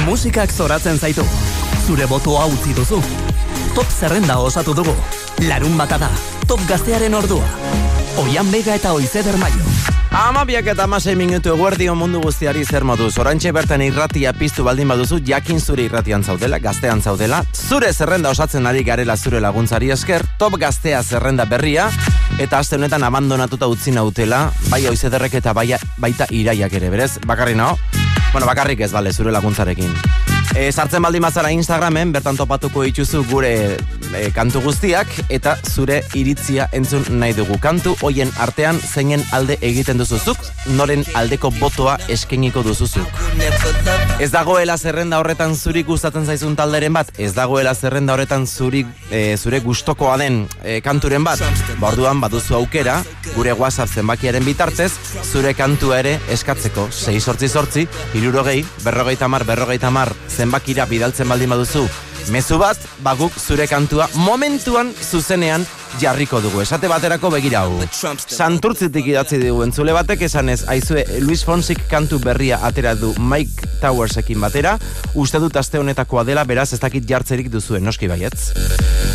Musikak 0.07 0.55
zoratzen 0.55 1.03
zaitu. 1.03 1.27
Zure 1.89 2.05
botoa 2.05 2.43
utzi 2.53 2.75
duzu. 2.77 2.99
Top 3.73 3.89
zerrenda 3.89 4.35
osatu 4.45 4.75
dugu. 4.77 4.93
Larun 5.49 5.79
bata 5.79 5.97
da. 5.97 6.11
Top 6.45 6.61
gaztearen 6.69 7.15
ordua. 7.17 7.47
Oian 8.21 8.51
bega 8.53 8.75
eta 8.77 8.93
oizeder 8.93 9.39
maio. 9.41 9.65
Amabiak 10.13 10.69
eta 10.75 10.85
amasei 10.85 11.15
minutu 11.17 11.55
eguerdio 11.55 11.95
mundu 11.97 12.21
guztiari 12.21 12.67
zer 12.69 12.85
moduz. 12.85 13.15
Orantxe 13.17 13.55
bertan 13.57 13.87
irratia 13.87 14.35
piztu 14.37 14.69
baldin 14.69 14.93
baduzu, 14.93 15.23
jakin 15.25 15.65
zure 15.65 15.89
irratian 15.89 16.25
zaudela, 16.29 16.61
gaztean 16.61 17.01
zaudela. 17.01 17.41
Zure 17.57 17.95
zerrenda 17.95 18.37
osatzen 18.37 18.69
ari 18.69 18.85
garela 18.85 19.17
zure 19.17 19.41
laguntzari 19.41 19.89
esker, 19.97 20.27
top 20.37 20.61
gaztea 20.61 21.03
zerrenda 21.03 21.49
berria, 21.49 21.89
eta 22.37 22.61
aste 22.61 22.77
honetan 22.77 23.05
abandonatuta 23.09 23.67
utzi 23.67 23.97
nautela, 23.97 24.51
bai 24.69 24.85
oizederrek 24.93 25.41
eta 25.41 25.57
bai, 25.57 25.71
baita 25.97 26.29
iraiak 26.29 26.81
ere, 26.83 26.93
berez? 26.93 27.15
Bakarri 27.25 27.57
nao? 27.57 27.79
Bueno, 28.35 28.45
bakarrik 28.45 28.85
ez, 28.85 28.93
bale, 28.93 29.17
zure 29.17 29.33
laguntzarekin. 29.33 30.28
E, 30.59 30.73
sartzen 30.73 31.05
baldin 31.05 31.23
bazara 31.23 31.53
Instagramen, 31.55 32.11
bertan 32.11 32.35
topatuko 32.35 32.83
dituzu 32.83 33.21
gure 33.31 33.51
e, 33.79 34.23
kantu 34.35 34.59
guztiak, 34.65 35.13
eta 35.31 35.53
zure 35.71 36.01
iritzia 36.19 36.65
entzun 36.75 37.05
nahi 37.21 37.37
dugu. 37.37 37.61
Kantu 37.63 37.93
hoien 38.03 38.33
artean 38.43 38.81
zeinen 38.83 39.23
alde 39.31 39.55
egiten 39.63 40.03
duzuzuk, 40.03 40.41
noren 40.75 41.05
aldeko 41.15 41.53
botoa 41.61 41.95
eskeniko 42.11 42.65
duzuzuk. 42.67 43.23
Ez 44.19 44.33
dagoela 44.33 44.75
zerrenda 44.75 45.21
horretan 45.23 45.55
zuri 45.55 45.85
gustatzen 45.87 46.27
zaizun 46.27 46.59
talderen 46.59 46.99
bat, 46.99 47.15
ez 47.23 47.31
dagoela 47.37 47.77
zerrenda 47.79 48.17
horretan 48.17 48.49
zuri, 48.51 48.83
e, 49.13 49.37
zure 49.39 49.63
gustokoa 49.63 50.17
den 50.19 50.41
e, 50.65 50.81
kanturen 50.83 51.23
bat, 51.23 51.39
borduan 51.79 52.19
baduzu 52.19 52.59
aukera, 52.59 52.97
gure 53.37 53.55
WhatsApp 53.55 53.95
zenbakiaren 53.95 54.43
bitartez, 54.43 54.91
zure 55.23 55.55
kantua 55.55 56.03
ere 56.03 56.19
eskatzeko, 56.35 56.89
6 56.91 57.23
sortzi 57.23 57.47
sortzi, 57.47 57.87
irurogei, 58.19 58.65
berrogeita 58.83 59.31
mar, 59.31 59.47
berrogeita 59.47 59.95
mar, 59.95 60.11
zenbakira 60.49 60.87
bidaltzen 60.89 61.29
baldin 61.29 61.51
baduzu, 61.53 61.83
mezu 62.33 62.57
bat, 62.61 62.81
baguk 63.05 63.35
zure 63.37 63.67
kantua 63.69 64.07
momentuan 64.17 64.95
zuzenean 65.05 65.67
jarriko 66.01 66.41
dugu. 66.45 66.61
Esate 66.63 66.89
baterako 66.91 67.31
begira 67.33 67.65
hau. 67.65 67.81
Santurtzitik 67.91 69.07
idatzi 69.11 69.41
dugu 69.43 69.65
entzule 69.67 69.95
batek 69.97 70.27
esanez, 70.29 70.63
aizue 70.69 71.05
Luis 71.25 71.45
Fonsik 71.47 71.87
kantu 71.91 72.21
berria 72.23 72.61
atera 72.67 72.95
du 72.95 73.15
Mike 73.19 73.69
Towersekin 73.81 74.41
batera, 74.43 74.77
uste 75.15 75.41
dut 75.43 75.57
aste 75.57 75.79
honetakoa 75.79 76.25
dela, 76.27 76.45
beraz 76.45 76.73
ez 76.75 76.81
dakit 76.83 77.07
jartzerik 77.09 77.51
duzuen, 77.53 77.85
noski 77.85 78.09
baietz. 78.11 78.53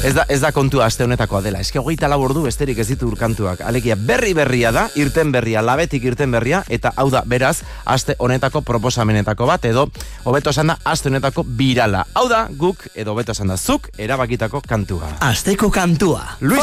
Ez 0.04 0.14
da, 0.16 0.26
ez 0.28 0.40
da 0.44 0.52
kontua 0.52 0.88
aste 0.90 1.06
honetakoa 1.06 1.42
dela. 1.44 1.62
Eske 1.64 1.80
hogeita 1.80 2.10
lau 2.12 2.20
ordu 2.26 2.44
besterik 2.48 2.80
ez 2.84 2.88
ditu 2.90 3.12
kantuak. 3.20 3.62
Alegia 3.64 3.96
berri 3.96 4.34
berria 4.36 4.72
da, 4.76 4.88
irten 5.00 5.32
berria, 5.32 5.62
labetik 5.62 6.04
irten 6.04 6.32
berria, 6.32 6.64
eta 6.68 6.92
hau 6.96 7.10
da, 7.14 7.22
beraz, 7.28 7.62
aste 7.86 8.16
honetako 8.20 8.64
proposamenetako 8.68 9.48
bat, 9.48 9.66
edo 9.70 9.88
hobeto 10.24 10.52
esan 10.52 10.74
da, 10.74 10.78
aste 10.84 11.12
honetako 11.12 11.44
birala. 11.44 12.06
Hau 12.16 12.26
da, 12.32 12.48
guk, 12.50 12.88
edo 12.96 13.14
hobeto 13.14 13.36
esan 13.36 13.52
da, 13.52 13.58
zuk, 13.58 13.90
erabakitako 13.98 14.64
kantua. 14.68 15.12
Asteko 15.24 15.70
kantua. 15.72 16.38
Luis 16.42 16.63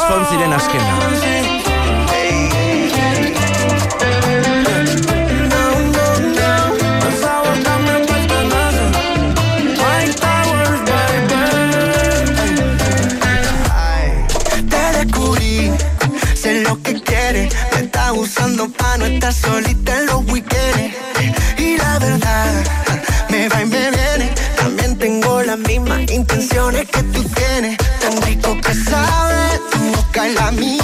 Quieres. 17.04 17.54
Me 17.72 17.80
está 17.82 18.12
usando 18.12 18.68
pa' 18.68 18.96
no 18.98 19.04
estar 19.04 19.32
solita 19.32 19.96
en 19.98 20.06
los 20.06 20.24
weekends. 20.26 20.96
Y 21.56 21.76
la 21.76 21.98
verdad, 21.98 22.64
me 23.28 23.48
va 23.48 23.62
y 23.62 23.66
me 23.66 23.90
viene. 23.90 24.34
También 24.56 24.98
tengo 24.98 25.42
las 25.42 25.58
mismas 25.58 26.10
intenciones 26.10 26.86
que 26.88 27.02
tú 27.04 27.22
tienes. 27.22 27.76
Tan 28.00 28.20
rico 28.22 28.56
que 28.60 28.74
sabe 28.74 29.29
tu 30.20 30.26
boca 30.26 30.28
y 30.28 30.34
la 30.34 30.50
mía. 30.52 30.79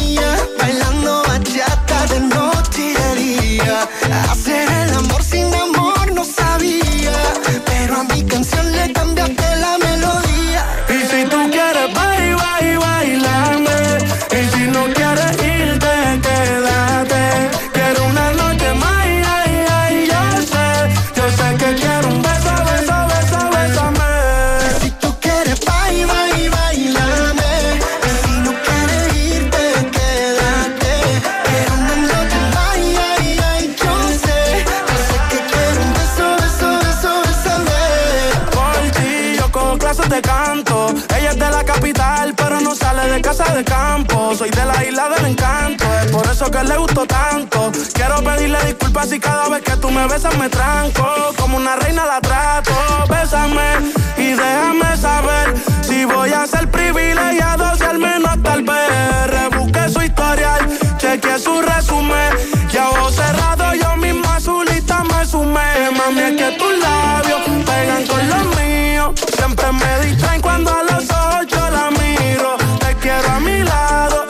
Tanto 47.04 47.72
Quiero 47.92 48.22
pedirle 48.22 48.58
disculpas 48.64 49.08
si 49.10 49.18
cada 49.20 49.48
vez 49.48 49.62
que 49.62 49.76
tú 49.76 49.90
me 49.90 50.06
besas 50.06 50.36
me 50.38 50.48
tranco. 50.48 51.04
Como 51.38 51.58
una 51.58 51.76
reina 51.76 52.06
la 52.06 52.20
trato. 52.20 52.72
Bésame 53.10 53.92
y 54.16 54.32
déjame 54.32 54.96
saber 54.96 55.54
Si 55.82 56.04
voy 56.04 56.32
a 56.32 56.46
ser 56.46 56.70
privilegiado 56.70 57.76
Si 57.76 57.84
al 57.84 57.98
menos 57.98 58.42
tal 58.42 58.62
vez. 58.62 59.26
Rebusque 59.26 59.88
su 59.90 60.02
historial 60.02 60.78
Chequeé 60.96 61.38
su 61.38 61.60
resumen. 61.60 62.32
Y 62.72 62.76
a 62.78 62.88
ojos 62.90 63.14
cerrados 63.16 63.74
yo 63.80 63.96
misma 63.96 64.36
a 64.36 64.40
su 64.40 64.62
lista 64.62 65.02
me 65.04 65.26
sumé. 65.26 65.90
Mami 65.96 66.20
es 66.20 66.36
que 66.36 66.58
tus 66.58 66.78
labios 66.78 67.40
pegan 67.66 68.06
con 68.06 68.28
los 68.28 68.56
míos 68.56 69.10
Siempre 69.36 69.72
me 69.72 70.06
distraen 70.06 70.40
cuando 70.40 70.70
a 70.70 70.82
los 70.82 71.10
ojos 71.10 71.46
yo 71.48 71.70
la 71.70 71.90
miro. 71.90 72.56
Te 72.78 72.94
quiero 72.96 73.28
a 73.28 73.40
mi 73.40 73.62
lado 73.62 74.25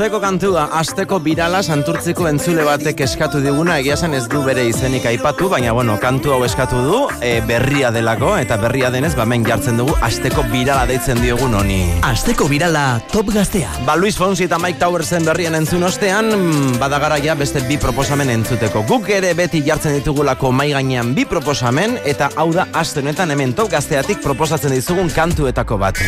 Asteko 0.00 0.16
kantua, 0.16 0.62
asteko 0.80 1.18
birala 1.20 1.58
santurtziko 1.60 2.24
entzule 2.24 2.62
batek 2.64 3.02
eskatu 3.04 3.42
diguna, 3.44 3.74
egia 3.82 3.98
esan 3.98 4.14
ez 4.16 4.22
du 4.32 4.38
bere 4.46 4.62
izenik 4.64 5.04
aipatu, 5.10 5.50
baina 5.52 5.74
bueno, 5.76 5.98
kantu 6.00 6.32
hau 6.32 6.38
eskatu 6.46 6.78
du, 6.86 7.00
e, 7.20 7.34
berria 7.44 7.90
delako, 7.92 8.30
eta 8.40 8.56
berria 8.62 8.88
denez, 8.94 9.10
bamen 9.18 9.44
jartzen 9.44 9.76
dugu, 9.76 9.92
asteko 10.00 10.46
birala 10.48 10.86
deitzen 10.88 11.20
diogun 11.20 11.52
honi. 11.58 11.82
Asteko 12.08 12.48
birala 12.48 12.84
top 13.12 13.28
gaztea. 13.34 13.74
Ba, 13.84 13.98
Luis 14.00 14.16
Fonsi 14.16 14.46
eta 14.48 14.56
Mike 14.56 14.80
Towersen 14.80 15.28
berrien 15.28 15.58
entzun 15.60 15.84
ostean, 15.84 16.32
mm, 16.32 16.78
badagaraia 16.80 17.36
beste 17.36 17.60
bi 17.68 17.76
proposamen 17.76 18.32
entzuteko. 18.38 18.86
Guk 18.88 19.12
ere 19.12 19.34
beti 19.36 19.60
jartzen 19.68 19.98
ditugulako 19.98 20.48
mai 20.48 20.70
gainean 20.72 21.12
bi 21.12 21.28
proposamen, 21.28 22.00
eta 22.06 22.32
hau 22.40 22.48
da 22.56 22.70
aste 22.72 23.04
honetan 23.04 23.36
hemen 23.36 23.52
top 23.52 23.68
gazteatik 23.76 24.24
proposatzen 24.24 24.72
dizugun 24.72 25.12
kantuetako 25.12 25.76
bat. 25.84 26.00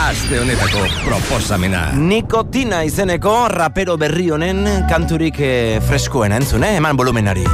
Aste 0.00 0.38
honetako 0.40 0.78
proposamena. 1.04 1.90
Nikotina 1.92 2.78
izeneko 2.88 3.34
rapero 3.52 3.98
berri 4.00 4.30
honen 4.32 4.64
kanturik 4.88 5.36
eh, 5.44 5.76
freskoen 5.84 6.32
entzun, 6.32 6.64
eh? 6.64 6.78
eman 6.78 6.96
volumenari. 6.96 7.44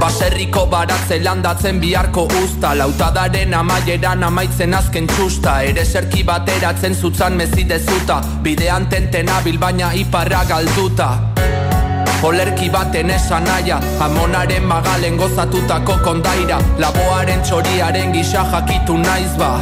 Baserriko 0.00 0.64
baratze 0.66 1.20
landatzen 1.22 1.78
biharko 1.78 2.24
usta 2.40 2.72
Lautadaren 2.74 3.54
amaieran 3.54 4.24
amaitzen 4.26 4.74
azken 4.74 5.06
txusta 5.12 5.58
Ere 5.68 5.84
serki 5.84 6.24
bateratzen 6.24 6.96
zutzan 6.96 7.36
mezidezuta 7.36 8.16
Bidean 8.42 8.88
tenten 8.88 9.28
abil 9.28 9.58
baina 9.60 9.92
iparra 9.94 10.40
galduta 10.48 11.10
Olerki 12.24 12.70
baten 12.72 13.12
esan 13.12 13.44
naia 13.44 13.76
Amonaren 14.00 14.64
magalen 14.72 15.20
gozatutako 15.20 16.00
kondaira 16.02 16.62
Laboaren 16.80 17.44
txoriaren 17.44 18.16
gisa 18.16 18.48
jakitu 18.56 18.96
naiz 19.04 19.36
ba 19.36 19.52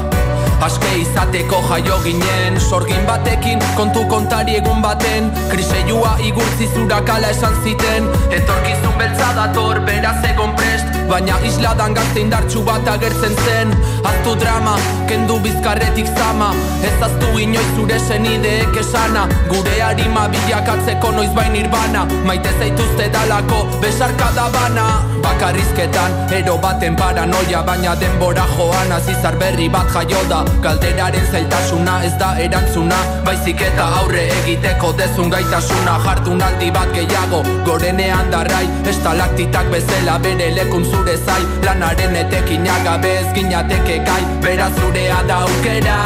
Aske 0.63 0.89
izateko 0.99 1.61
jaio 1.71 1.99
ginen. 2.05 2.59
Sorgin 2.61 3.05
batekin 3.07 3.63
kontu 3.77 4.03
kontari 4.11 4.57
egun 4.59 4.83
baten. 4.83 5.31
Kriseiua 5.53 6.17
igurtzi 6.25 6.67
zurakala 6.75 7.31
esan 7.35 7.55
ziten. 7.63 8.11
Etorkizun 8.41 8.99
beltza 8.99 9.33
dator 9.39 9.81
beraz 9.87 10.19
egon 10.33 10.57
prest 10.59 10.88
Baina 11.09 11.39
isladan 11.41 11.95
gazte 11.97 12.21
indartxu 12.21 12.61
bat 12.67 12.89
agertzen 12.93 13.35
zen. 13.45 13.71
Aztu 14.05 14.35
drama, 14.37 14.75
kendu 15.09 15.39
bizkarretik 15.41 16.07
zama. 16.19 16.51
Ez 16.85 16.93
aztu 17.07 17.31
inoiz 17.41 17.69
zure 17.77 17.97
senideek 17.99 18.77
esana. 18.77 19.23
Gure 19.49 19.77
harima 19.81 20.27
bilakatzeko 20.29 21.13
noiz 21.17 21.31
bain 21.37 21.55
irbana 21.57 22.05
Maite 22.27 22.51
zaituzte 22.59 23.09
dalako 23.15 23.63
besarka 23.81 24.29
da 24.37 24.49
bana 24.53 24.85
Bakarrizketan, 25.25 26.15
ero 26.37 26.59
baten 26.63 26.97
paranoia 26.97 27.63
Baina 27.67 27.95
denbora 27.97 28.45
joan. 28.57 28.93
Azizar 28.99 29.39
berri 29.41 29.71
bat 29.73 29.89
jaio 29.95 30.21
da 30.29 30.43
Galderaren 30.65 31.27
zailtasuna 31.33 32.03
ez 32.05 32.13
da 32.21 32.35
erantzuna. 32.45 33.01
Baizik 33.25 33.65
eta 33.71 33.89
aurre 34.03 34.27
egiteko 34.43 34.93
dezun 35.01 35.33
gaitasuna. 35.33 35.97
Jardunaldi 36.05 36.71
bat 36.77 36.93
gehiago 36.93 37.43
gorenean 37.65 38.31
darrai 38.31 38.67
Estalaktitak 38.93 39.73
bezala 39.73 40.19
bere 40.23 40.53
lekun 40.61 40.85
zure 40.99 41.16
zai 41.16 41.43
Lanaren 41.62 42.16
etekin 42.16 42.66
agabe 42.66 43.11
ez 43.20 43.29
ginateke 43.35 43.99
gai. 44.07 44.23
Beraz 44.43 44.73
zurea 44.79 45.23
da 45.29 45.37
aukera 45.47 45.99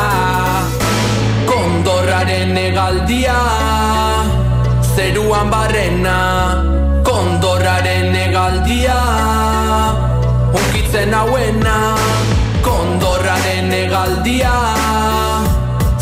Kondorraren 1.48 2.56
egaldia 2.56 3.39
Zeruan 4.94 5.51
barrena 5.51 6.16
Kondorraren 7.09 8.16
egaldia 8.24 8.98
Unkitzen 10.60 11.14
hauena 11.14 11.78
Kondorraren 12.62 13.73
egaldia 13.73 14.55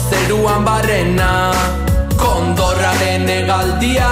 Zeruan 0.08 0.64
barrena 0.66 1.30
Kondorraren 2.18 3.28
egaldia 3.38 4.10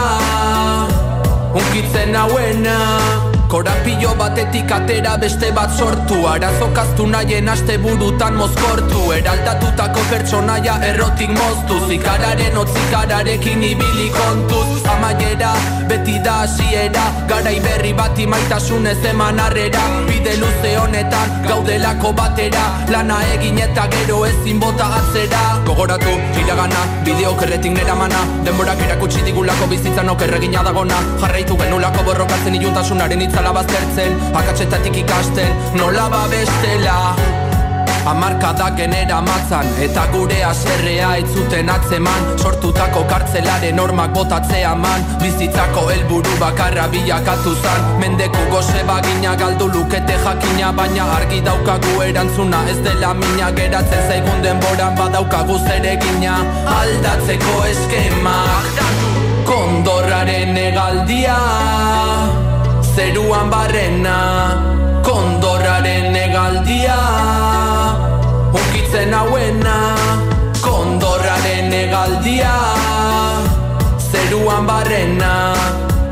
Unkitzen 1.59 2.15
hauena 2.15 3.28
Korapillo 3.49 4.15
batetik 4.15 4.71
atera 4.71 5.17
beste 5.17 5.49
bat 5.57 5.73
sortu. 5.73 6.19
Arazokaztu 6.29 7.07
nahien 7.09 7.49
aste 7.49 7.79
burutan 7.81 8.35
mozkortu. 8.37 9.07
Eraldatutako 9.17 10.03
pertsonaia 10.11 10.75
errotik 10.91 11.33
moztu. 11.33 11.79
Zikararen 11.89 12.59
otzikararekin 12.63 13.63
ibili 13.71 14.11
kontuz. 14.13 14.85
Amaiera, 14.93 15.55
beti 15.89 16.19
da 16.25 16.43
hasiera. 16.43 17.07
Garai 17.31 17.57
berri 17.65 17.95
bat 17.97 18.19
imaitasunez 18.19 18.99
eman 19.13 19.41
arrera 19.41 19.81
Bide 20.09 20.37
luze 20.43 20.75
honetan 20.83 21.41
gaudelako 21.49 22.13
batera. 22.21 22.67
Lana 22.93 23.23
egin 23.33 23.59
eta 23.65 23.89
gero 23.97 24.27
ezin 24.29 24.61
bota 24.61 24.91
atzera. 25.01 25.43
Gogoratu, 25.65 26.19
iragana, 26.43 26.85
bideo 27.05 27.33
kerretik 27.41 27.73
nera 27.73 27.95
mana 27.95 28.21
Denborak 28.45 28.85
erakutsi 28.85 29.25
digulako 29.25 29.73
bizitzan 29.73 30.13
okerregina 30.13 30.63
dagona. 30.69 31.01
Jarraitu 31.25 31.57
genulako 31.65 32.05
borrokatzen 32.13 32.61
iluntasunaren 32.61 33.25
itzala 33.39 33.53
baztertzen 33.55 34.13
Akatsetatik 34.35 34.97
ikasten, 34.97 35.51
nola 35.75 36.09
babestela. 36.11 37.15
Amarkada 38.07 38.71
genera 38.77 39.21
matzan 39.21 39.67
Eta 39.83 40.07
gure 40.13 40.43
aserrea 40.43 41.17
itzuten 41.19 41.69
atzeman. 41.71 42.39
Sortutako 42.39 43.05
kartzelaren 43.11 43.77
normak 43.77 44.15
botatzea 44.15 44.75
man 44.75 45.05
Bizitzako 45.23 45.89
helburu 45.91 46.39
bakarra 46.41 46.89
bilakatu 46.89 47.55
zan. 47.63 48.01
Mendeku 48.01 48.43
goze 48.51 48.83
bagina 48.87 49.37
galdu 49.37 49.69
lukete 49.69 50.19
jakina 50.25 50.73
Baina 50.73 51.05
argi 51.19 51.41
daukagu 51.41 52.03
erantzuna 52.03 52.65
ez 52.71 52.79
dela 52.83 53.15
mina. 53.15 53.53
Geratzen 53.53 54.09
zaigun 54.09 54.43
denboran 54.43 54.97
badaukagu 54.99 55.59
zeregina 55.69 56.41
Aldatzeko 56.81 57.63
eskema. 57.71 58.37
Kondorraren 59.47 60.57
egaldia 60.57 61.39
Zeruan 62.99 63.47
barrena 63.47 64.17
Kondorraren 65.07 66.17
egaldia 66.19 66.97
Unkitzen 68.51 69.15
hauena 69.15 69.77
Kondorraren 70.59 71.71
egaldia 71.79 72.51
Zeruan 74.11 74.67
barrena 74.67 75.31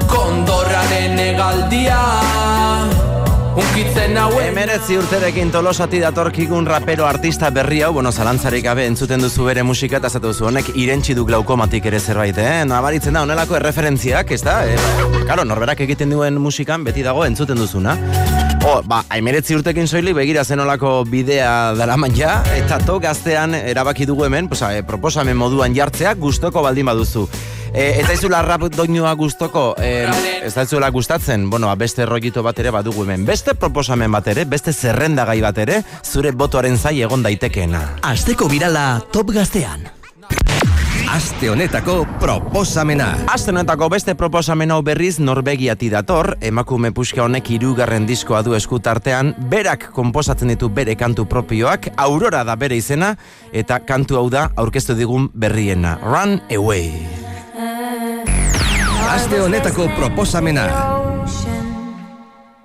Kondorraren 0.06 1.18
egaldia 1.26 1.98
Unkitzen 3.56 4.18
hauena 4.20 4.50
Emeretzi 4.50 4.98
urterekin 5.00 5.48
tolosati 5.48 5.96
datorkigun 6.02 6.66
rapero 6.68 7.06
artista 7.08 7.48
berri 7.48 7.78
hau, 7.80 7.92
bueno, 7.96 8.10
zalantzarik 8.12 8.66
gabe 8.66 8.84
entzuten 8.84 9.22
duzu 9.24 9.46
bere 9.48 9.62
musika 9.64 9.96
eta 9.96 10.10
zatu 10.10 10.28
duzu 10.34 10.50
honek 10.50 10.68
irentxi 10.76 11.16
du 11.16 11.24
glaukomatik 11.24 11.88
ere 11.88 12.00
zerbait, 12.00 12.36
eh? 12.36 12.66
Nabaritzen 12.68 13.16
da, 13.16 13.22
honelako 13.24 13.56
erreferentziak, 13.56 14.34
ez 14.36 14.42
da? 14.44 14.58
Eh? 14.68 14.76
Karo, 15.28 15.46
norberak 15.48 15.80
egiten 15.86 16.12
duen 16.12 16.36
musikan 16.36 16.84
beti 16.84 17.04
dago 17.06 17.24
entzuten 17.24 17.56
duzuna. 17.56 17.96
O, 18.66 18.82
ba, 18.84 19.02
emeretzi 19.16 19.56
urtekin 19.56 19.88
soili 19.88 20.12
begira 20.12 20.44
zenolako 20.44 20.98
bidea 21.08 21.72
daraman 21.80 22.12
ja, 22.16 22.42
eta 22.58 22.76
to 22.84 23.00
gaztean 23.00 23.56
erabaki 23.56 24.04
dugu 24.04 24.28
hemen, 24.28 24.52
posa, 24.52 24.74
eh, 24.76 24.84
proposamen 24.84 25.36
moduan 25.36 25.72
jartzea 25.72 26.12
gustoko 26.20 26.60
baldin 26.66 26.92
baduzu. 26.92 27.28
E, 27.76 28.00
ez 28.00 28.06
daizula 28.08 28.38
rap 28.40 28.62
doinua 28.72 29.10
gustoko, 29.12 29.74
e, 29.76 30.06
ez 30.40 30.54
daizula 30.56 30.88
gustatzen, 30.88 31.50
bueno, 31.50 31.68
beste 31.76 32.06
rollito 32.08 32.40
bat 32.42 32.56
ere 32.58 32.70
badugu 32.72 33.04
hemen. 33.04 33.26
Beste 33.28 33.52
proposamen 33.52 34.08
bat 34.16 34.30
ere, 34.32 34.46
beste 34.48 34.72
zerrendagai 34.72 35.42
bat 35.44 35.58
ere, 35.60 35.82
zure 36.00 36.32
botoaren 36.32 36.78
zai 36.78 37.02
egon 37.04 37.22
daitekeena. 37.26 37.82
Asteko 38.08 38.48
birala 38.48 39.02
top 39.12 39.34
gaztean. 39.36 39.84
Aste 41.12 41.50
honetako 41.52 41.98
proposamena. 42.18 43.10
Aste 43.28 43.52
honetako 43.52 43.90
beste 43.92 44.16
proposamen 44.16 44.72
hau 44.72 44.80
berriz 44.82 45.20
Norvegiati 45.20 45.92
dator, 45.92 46.32
emakume 46.40 46.94
puska 46.96 47.26
honek 47.28 47.52
hirugarren 47.52 48.08
diskoa 48.08 48.40
du 48.42 48.56
eskutartean, 48.56 49.34
berak 49.52 49.90
konposatzen 49.92 50.48
ditu 50.54 50.72
bere 50.72 50.96
kantu 50.96 51.28
propioak, 51.28 51.92
Aurora 51.96 52.40
da 52.42 52.56
bere 52.56 52.80
izena, 52.80 53.14
eta 53.52 53.82
kantu 53.84 54.16
hau 54.16 54.26
da 54.32 54.48
aurkeztu 54.56 54.96
digun 54.96 55.28
berriena. 55.34 55.98
Run 56.00 56.40
away. 56.48 57.25
Aste 59.06 59.38
honetako 59.38 59.88
proposamena. 59.96 60.64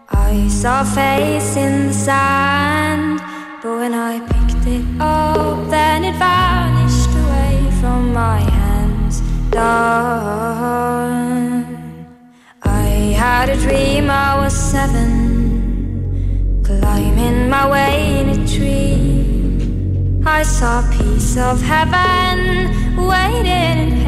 I 0.09 0.47
saw 0.49 0.83
face 0.83 1.55
in 1.55 1.87
the 1.87 1.93
sand, 1.93 3.21
but 3.61 3.77
when 3.77 3.93
I 3.93 4.19
picked 4.19 4.65
it 4.67 4.85
up, 4.99 5.69
then 5.69 6.03
it 6.03 6.15
vanished 6.15 7.09
away 7.23 7.71
from 7.79 8.13
my 8.13 8.39
hands. 8.39 9.21
Done. 9.51 9.85
I 12.63 13.13
had 13.23 13.49
a 13.49 13.57
dream 13.57 14.09
I 14.09 14.35
was 14.41 14.53
seven, 14.53 15.09
climbing 16.63 17.49
my 17.49 17.69
way 17.69 18.19
in 18.19 18.29
a 18.29 18.47
tree. 18.47 20.23
I 20.25 20.43
saw 20.43 20.79
a 20.79 20.83
piece 20.91 21.37
of 21.37 21.61
heaven 21.61 22.37
waiting 22.97 24.00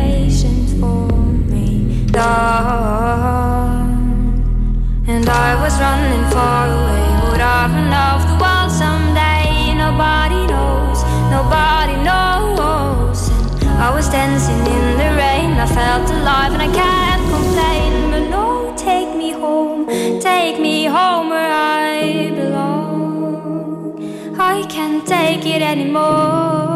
And 5.14 5.27
I 5.27 5.56
was 5.61 5.80
running 5.80 6.30
far 6.30 6.68
away. 6.68 7.31
Would 7.31 7.41
I 7.41 7.68
run 7.68 7.91
off 7.91 8.23
the 8.27 8.69
someday? 8.69 9.73
Nobody 9.73 10.45
knows, 10.45 11.03
nobody 11.31 11.95
knows. 12.03 13.30
And 13.64 13.81
I 13.81 13.90
was 13.94 14.10
dancing 14.10 14.60
in 14.60 14.98
the 14.98 15.10
rain. 15.18 15.53
I 15.57 15.65
felt 15.65 16.10
alive 16.11 16.53
and 16.53 16.61
I 16.61 16.72
can't 16.72 17.23
complain. 17.31 18.11
But 18.11 18.77
take 18.77 19.15
me 19.18 19.31
home, 19.31 19.88
take 20.19 20.60
me 20.60 20.85
home 20.85 21.30
where 21.30 21.52
I 21.52 22.30
belong. 22.35 23.98
I 24.40 24.65
can't 24.68 25.07
take 25.07 25.45
it 25.45 25.61
anymore. 25.64 26.73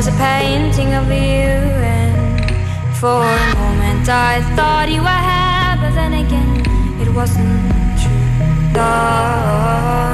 Was 0.00 0.08
a 0.08 0.12
painting 0.12 0.94
of 0.94 1.08
you, 1.08 1.50
and 1.84 2.96
for 2.96 3.20
a 3.22 3.54
moment 3.54 4.08
I 4.08 4.40
thought 4.56 4.88
you 4.88 5.02
were 5.02 5.22
here, 5.30 5.76
but 5.82 5.94
then 5.94 6.14
again 6.14 7.00
it 7.02 7.14
wasn't 7.14 7.60
true. 8.00 8.80
Love. 8.80 10.09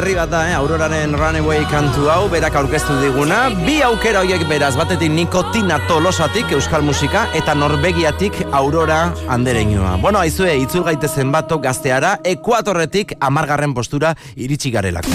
Berri 0.00 0.14
bat 0.16 0.30
da, 0.32 0.40
eh? 0.48 0.54
Auroraren 0.56 1.12
Runaway 1.12 1.66
kantu 1.68 2.06
hau, 2.08 2.22
berak 2.32 2.54
aurkeztu 2.56 2.94
diguna. 3.02 3.50
Bi 3.66 3.82
aukera 3.84 4.22
horiek 4.22 4.46
beraz, 4.48 4.72
batetik 4.78 5.12
nikotina 5.12 5.76
tolosatik 5.90 6.54
euskal 6.56 6.80
musika, 6.86 7.26
eta 7.36 7.52
norbegiatik 7.54 8.38
aurora 8.56 9.12
andereñoa. 9.28 9.98
Bueno, 10.00 10.22
aizue, 10.22 10.54
itzul 10.62 10.86
gaitezen 10.88 11.28
bato 11.34 11.58
gazteara, 11.60 12.14
ekuatorretik 12.24 13.12
amargarren 13.20 13.74
postura 13.76 14.14
iritsi 14.36 14.72
garelako. 14.72 15.12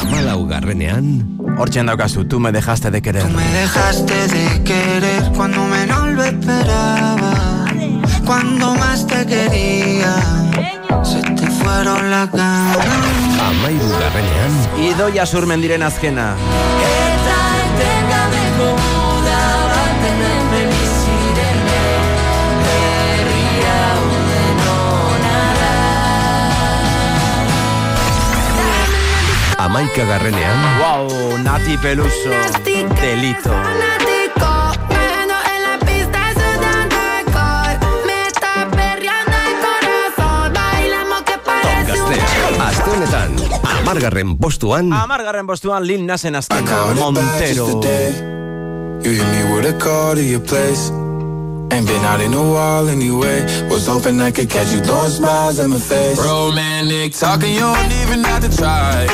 Amalau 0.00 0.46
garrenean... 0.48 1.12
Hortxen 1.52 1.84
daukazu, 1.86 2.24
tu 2.24 2.40
me 2.40 2.50
dejaste 2.56 2.90
de 2.90 3.02
querer. 3.04 3.26
Me 3.36 3.44
dejaste 3.52 4.28
de 4.32 4.64
querer 4.64 5.28
cuando 5.36 5.66
menos 5.66 6.08
lo 6.16 6.24
esperaba. 6.24 7.34
Cuando 8.24 8.74
más 8.76 9.06
te 9.06 9.26
quería, 9.26 10.16
se 11.04 11.20
te 11.20 11.31
fueron 11.62 12.10
las 12.10 12.30
ganas. 12.30 12.76
Amairu 13.48 13.88
garrenean... 13.88 14.52
Idoia 14.78 15.26
surmendiren 15.26 15.82
azkena. 15.82 16.34
Eta 16.86 17.38
etengabeko 17.64 18.68
muda 18.84 19.42
baten 19.72 20.22
hemen 20.28 20.68
bizirene 20.76 21.82
Herri 22.68 23.48
hau 23.72 24.04
denona 24.30 25.36
Amaika 29.66 30.04
garrenean... 30.04 30.58
Wow, 30.80 31.38
Nati 31.42 31.76
Peluso, 31.78 32.34
delito. 33.00 33.54
Amargarren 43.82 44.36
postuan... 44.38 44.92
Amargarren 44.92 45.46
postuan 45.46 45.86
Lil 45.86 46.06
Nasen 46.06 46.34
azkena, 46.34 46.94
Montero. 46.94 47.66
You 49.02 49.10
hit 49.10 49.28
me 49.34 49.40
with 49.52 49.66
a 49.66 49.78
call 49.78 50.14
to 50.14 50.22
your 50.22 50.40
place. 50.40 50.90
Ain't 51.72 51.86
been 51.86 52.04
out 52.04 52.20
in 52.20 52.32
a 52.34 52.42
while 52.42 52.88
anyway. 52.88 53.42
Was 53.68 53.86
hoping 53.86 54.20
I 54.20 54.30
could 54.30 54.48
catch 54.48 54.72
you 54.72 54.80
throwing 54.80 55.10
smiles 55.10 55.58
in 55.58 55.70
my 55.70 55.78
face. 55.78 56.18
Romantic 56.18 57.12
talking, 57.12 57.52
you 57.52 57.60
don't 57.60 57.92
even 58.02 58.22
have 58.24 58.42
to 58.46 58.56
try. 58.56 59.08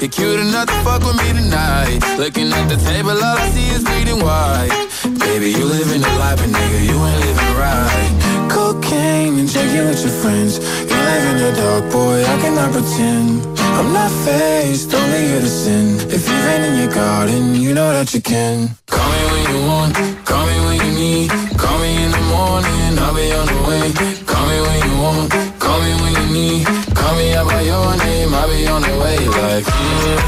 You're 0.00 0.08
cute 0.08 0.40
enough 0.40 0.66
to 0.66 0.78
fuck 0.84 1.02
with 1.02 1.16
me 1.16 1.28
tonight. 1.34 1.98
Looking 2.16 2.52
at 2.52 2.68
the 2.68 2.76
table, 2.76 3.10
all 3.10 3.36
I 3.36 3.50
see 3.50 3.68
is 3.68 3.84
bleeding 3.84 4.22
white. 4.24 4.70
Baby, 5.18 5.50
you 5.50 5.64
living 5.64 6.00
the 6.00 6.12
life, 6.22 6.38
but 6.38 6.48
nigga, 6.48 6.80
you 6.86 6.96
ain't 6.96 7.20
living 7.26 7.54
right. 7.58 8.48
Cocaine 8.48 9.38
and 9.40 9.52
drinking 9.52 9.86
with 9.88 10.00
your 10.00 10.14
friends. 10.22 10.58
You 10.88 10.96
live 10.96 11.24
in 11.30 11.36
the 11.42 11.52
dark, 11.60 11.92
boy, 11.92 12.24
I 12.24 12.40
cannot 12.40 12.72
pretend. 12.72 13.57
I'm 13.78 13.92
not 13.92 14.10
faced, 14.26 14.92
only 14.92 15.28
here 15.28 15.40
to 15.40 15.48
sin. 15.48 16.00
If 16.10 16.28
you've 16.28 16.44
been 16.48 16.64
in 16.64 16.78
your 16.82 16.92
garden, 16.92 17.54
you 17.54 17.72
know 17.74 17.92
that 17.92 18.12
you 18.12 18.20
can. 18.20 18.70
Call 18.88 19.08
me 19.14 19.22
when 19.30 19.44
you 19.54 19.60
want, 19.70 19.94
call 20.26 20.44
me 20.46 20.56
when 20.66 20.78
you 20.84 20.92
need. 20.98 21.30
Call 21.56 21.78
me 21.78 21.90
in 22.04 22.10
the 22.10 22.24
morning, 22.34 22.98
I'll 22.98 23.14
be 23.14 23.30
on 23.30 23.46
the 23.46 23.58
way. 23.68 23.86
Call 24.26 24.44
me 24.50 24.58
when 24.66 24.78
you 24.82 24.94
want, 24.98 25.30
call 25.60 25.78
me 25.78 25.92
when 26.02 26.12
you 26.18 26.26
need. 26.34 26.66
Call 26.96 27.14
me 27.14 27.34
out 27.34 27.46
by 27.46 27.60
your 27.62 27.96
name, 27.98 28.34
I'll 28.34 28.48
be 28.50 28.66
on 28.66 28.82
the 28.82 28.94
way. 28.98 29.18
Like, 29.46 29.64
mm, 29.64 30.18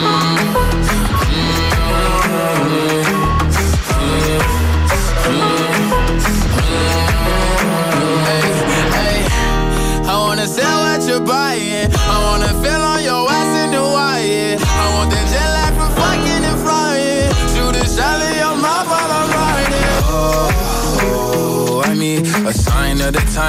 mm, 0.00 0.83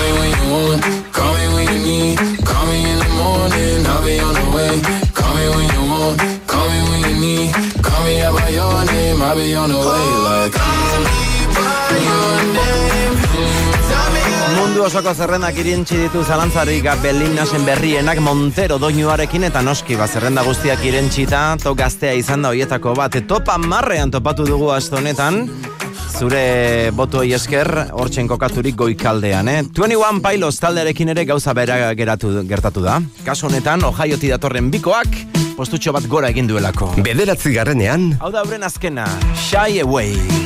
Me 0.00 0.08
when 0.18 0.30
you 0.32 0.44
want, 0.52 0.80
call 1.12 1.32
me 1.36 1.46
when 1.54 1.66
you 1.72 1.80
need. 1.88 2.16
Call 2.48 2.64
me 2.66 2.78
in 2.90 2.98
the 2.98 3.10
morning, 3.20 3.86
I'll 3.86 4.02
be 4.04 4.16
on 4.18 4.34
the 4.34 4.46
way. 4.56 4.74
Call 5.12 5.32
me 5.36 5.44
when 5.54 5.66
you 5.74 5.82
want, 5.92 6.16
call 6.46 6.66
me 6.72 6.80
when 6.88 7.00
you 7.08 7.14
need. 7.20 7.48
Call 7.84 8.00
me 8.04 8.20
out 8.22 8.34
by 8.36 8.48
your 8.48 8.84
name, 8.92 9.22
I'll 9.22 9.36
be 9.36 9.54
on 9.54 9.68
the 9.68 9.76
way. 9.76 10.06
Like, 10.26 10.52
call 10.56 10.98
me 11.04 11.20
by 11.56 11.96
your 12.08 12.34
name. 12.56 12.80
Mundu 14.56 14.82
osoko 14.84 15.12
zerrendak 15.14 15.56
irintzi 15.58 15.96
ditu 15.96 16.22
zalantzarik 16.24 16.84
Berlin 17.02 17.34
nasen 17.34 17.64
berrienak 17.64 18.18
Montero 18.20 18.78
doinuarekin 18.78 19.44
eta 19.48 19.62
noski 19.62 19.96
ba 19.96 20.06
zerrenda 20.06 20.42
guztiak 20.42 20.84
irentzita 20.84 21.56
to 21.62 21.74
gaztea 21.74 22.12
izan 22.12 22.42
da 22.42 22.48
hoietako 22.48 22.94
bat 22.94 23.16
topa 23.26 23.58
marrean 23.58 24.10
topatu 24.10 24.44
dugu 24.46 24.70
aste 24.70 24.96
honetan 24.96 25.48
zure 26.20 26.90
botoi 26.92 27.30
esker 27.32 27.68
hortzen 27.96 28.28
kokaturik 28.28 28.76
goikaldean, 28.76 29.48
eh? 29.48 29.62
21 29.72 30.20
Pilots 30.24 30.60
talderekin 30.60 31.14
ere 31.14 31.24
gauza 31.28 31.54
bera 31.56 31.94
geratu, 31.96 32.34
gertatu 32.48 32.84
da. 32.84 32.98
Kaso 33.24 33.48
honetan, 33.48 33.86
Ohioti 33.88 34.28
datorren 34.32 34.68
bikoak, 34.74 35.16
postutxo 35.56 35.96
bat 35.96 36.08
gora 36.12 36.28
egin 36.34 36.50
duelako. 36.50 36.92
Bederatzi 37.00 37.54
garrenean, 37.56 38.10
Hau 38.20 38.32
da 38.34 38.44
euren 38.44 38.68
azkena, 38.68 39.08
Shy 39.48 39.80
Away. 39.80 40.39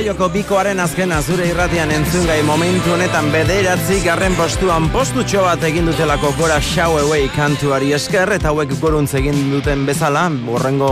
Ohaioko 0.00 0.30
bikoaren 0.32 0.78
azkena 0.80 1.18
zure 1.20 1.44
irratian 1.50 1.90
entzungai 1.92 2.38
momentu 2.48 2.94
honetan 2.94 3.26
bederatzi 3.34 3.98
garren 4.00 4.32
postuan 4.32 4.86
postutxo 4.94 5.42
bat 5.44 5.60
egin 5.68 5.90
dutelako 5.90 6.30
gora 6.38 6.54
Show 6.64 6.94
Away 7.02 7.26
kantuari 7.34 7.92
esker 7.92 8.32
eta 8.32 8.48
hauek 8.48 8.72
goruntz 8.80 9.10
egin 9.20 9.36
duten 9.50 9.82
bezala, 9.84 10.22
horrengo 10.48 10.88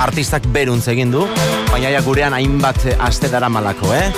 artistak 0.00 0.46
beruntz 0.54 0.86
egin 0.88 1.12
du, 1.12 1.26
baina 1.68 1.90
ja 1.92 2.00
gurean 2.00 2.32
hainbat 2.32 2.86
aste 2.96 3.28
dara 3.28 3.52
malako, 3.52 3.92
eh? 3.92 4.08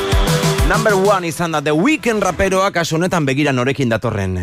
Number 0.70 0.94
one 0.94 1.26
izan 1.26 1.58
da 1.58 1.60
The 1.60 1.74
Weekend 1.74 2.22
raperoak 2.22 2.78
kasu 2.78 3.00
honetan 3.00 3.26
begira 3.26 3.50
norekin 3.50 3.90
datorren. 3.90 4.38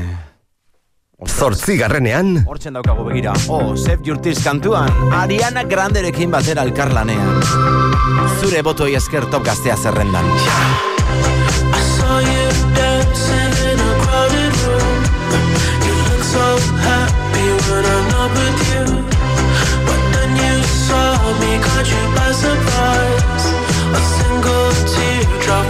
Zortzi 1.27 1.77
garrenean, 1.77 2.43
Hortzen 2.47 2.73
daukagu 2.73 3.03
begira. 3.05 3.33
Oh, 3.49 3.75
Save 3.75 4.01
Your 4.05 4.17
Tears 4.21 4.41
kantuan, 4.43 4.89
Ariana 5.13 5.63
Granderekin 5.63 6.31
batera 6.33 6.63
elkarlanean. 6.65 7.41
Zure 8.41 8.63
botoi 8.65 8.95
esker 8.97 9.25
top 9.29 9.45
gaztea 9.45 9.75
zerrendan. 9.77 10.25
I 10.25 11.81
saw 11.93 12.19
you 12.19 12.47
dancing 12.73 13.53
in 13.69 13.79
a 13.79 13.91
crowded 14.01 14.53
room. 14.65 14.97
You 15.85 15.93
look 16.09 16.23
so 16.25 16.47
happy 16.81 17.47
when 17.69 17.85
I'm 17.85 18.05
not 18.15 18.31
with 18.39 18.59
you. 18.71 18.85
But 19.85 20.01
then 20.15 20.31
you 20.41 20.55
saw 20.87 21.13
me, 21.41 21.51
caught 21.61 21.87
you 21.93 22.03
by 22.17 22.31
surprise. 22.33 23.45
A 23.93 24.01
single 24.17 24.71
teardrop 24.89 25.65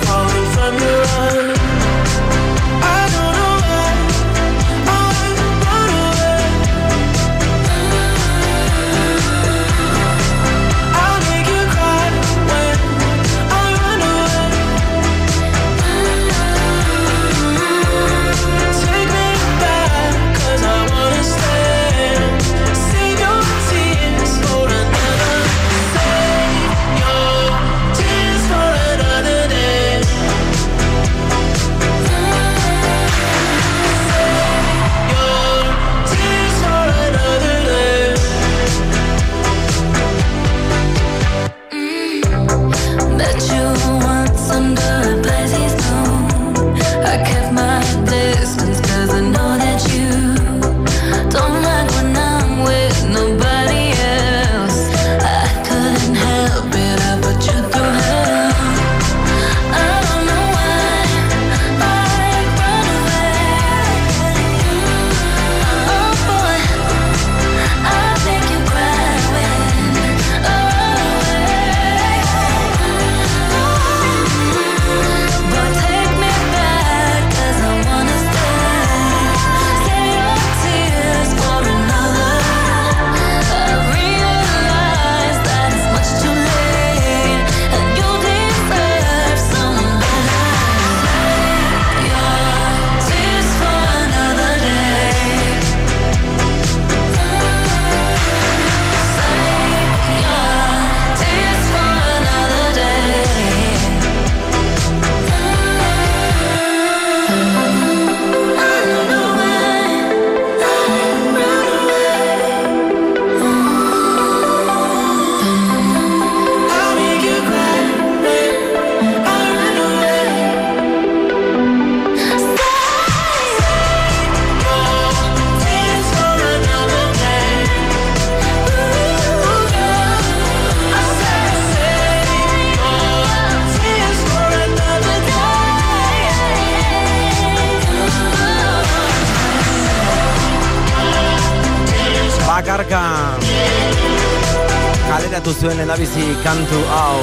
zuen 145.61 145.77
lehendabizi 145.77 146.23
kantu 146.41 146.77
hau 146.89 147.21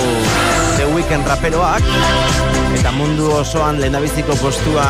The 0.79 0.87
Weekend 0.95 1.27
raperoak 1.27 1.83
eta 2.77 2.93
mundu 2.95 3.33
osoan 3.35 3.81
lehendabiziko 3.81 4.37
postua 4.39 4.85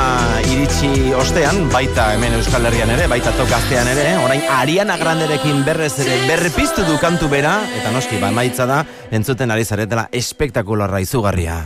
iritsi 0.51 1.15
ostean, 1.17 1.63
baita 1.73 2.11
hemen 2.13 2.37
Euskal 2.37 2.67
Herrian 2.69 2.93
ere, 2.93 3.07
baita 3.09 3.33
tokaztean 3.39 3.89
ere, 3.95 4.05
orain 4.21 4.45
Ariana 4.53 4.99
Granderekin 5.01 5.63
berrez 5.65 5.95
ere 6.05 6.19
berrepiztu 6.29 6.85
du 6.85 6.99
kantu 7.01 7.31
bera, 7.33 7.55
eta 7.79 7.95
noski, 7.95 8.21
ba, 8.21 8.29
maitza 8.35 8.69
da, 8.69 8.83
entzuten 9.15 9.55
ari 9.55 9.65
zaretela 9.65 10.09
espektakularra 10.13 11.01
izugarria. 11.01 11.63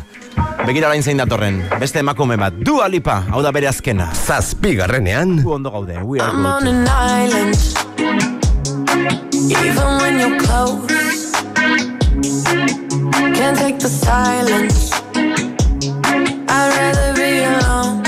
Begira 0.63 0.93
orain 0.93 1.03
zein 1.03 1.19
datorren, 1.19 1.65
beste 1.83 2.05
emakume 2.05 2.39
bat, 2.39 2.55
du 2.63 2.79
alipa, 2.85 3.25
hau 3.33 3.43
da 3.43 3.51
bere 3.51 3.73
azkena. 3.73 4.13
Zazpigarrenean, 4.15 5.41
du 5.43 5.57
ondo 5.59 5.75
gaude, 5.75 5.99
we 6.05 6.23
are 6.23 6.31
good. 6.31 6.39
I'm 6.39 6.47
on 6.47 6.69
an 6.69 6.87
island, 6.87 7.59
even 9.51 9.99
when 9.99 10.21
you're 10.21 10.39
close. 10.47 11.32
Can't 13.31 13.57
take 13.57 13.79
the 13.79 13.89
silence. 13.89 14.91
I'd 16.49 16.71
rather 16.77 17.15
be 17.15 17.45
alone. 17.45 18.02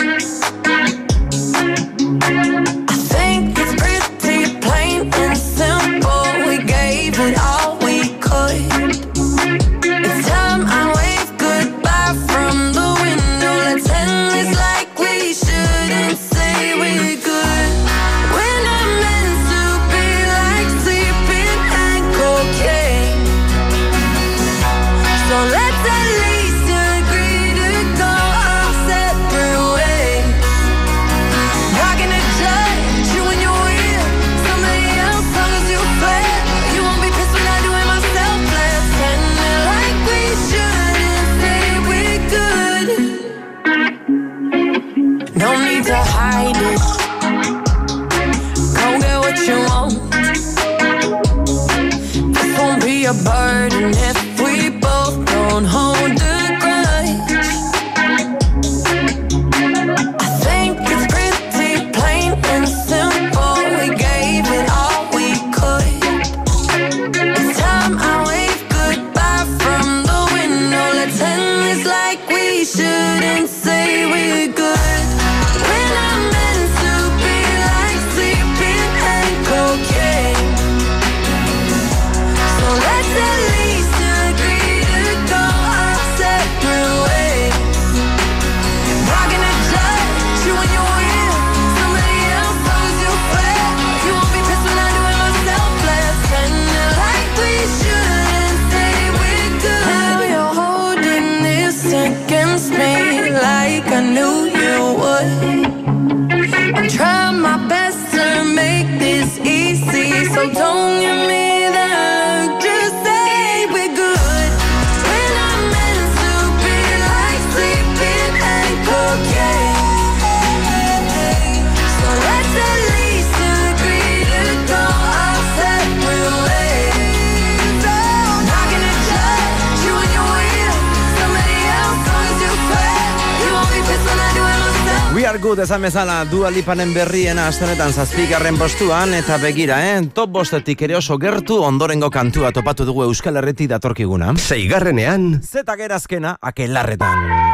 dut 135.55 135.63
ezan 135.63 135.85
bezala 135.87 136.17
Dua 136.27 136.49
Lipanen 136.51 136.91
berriena 136.91 137.45
astenetan 137.47 137.93
zazpikarren 137.95 138.57
postuan 138.59 139.15
eta 139.15 139.37
begira, 139.39 139.77
eh? 139.87 140.01
Top 140.11 140.33
bostetik 140.35 140.83
ere 140.83 140.97
oso 140.99 141.15
gertu 141.23 141.61
ondorengo 141.63 142.11
kantua 142.11 142.51
topatu 142.51 142.83
dugu 142.89 143.07
Euskal 143.07 143.39
Herreti 143.39 143.71
datorkiguna. 143.71 144.35
Zeigarrenean, 144.35 145.29
zetak 145.47 145.87
erazkena, 145.87 146.39
akelarretan. 146.43 147.23
Zetak 147.23 147.29
erazkena, 147.31 147.53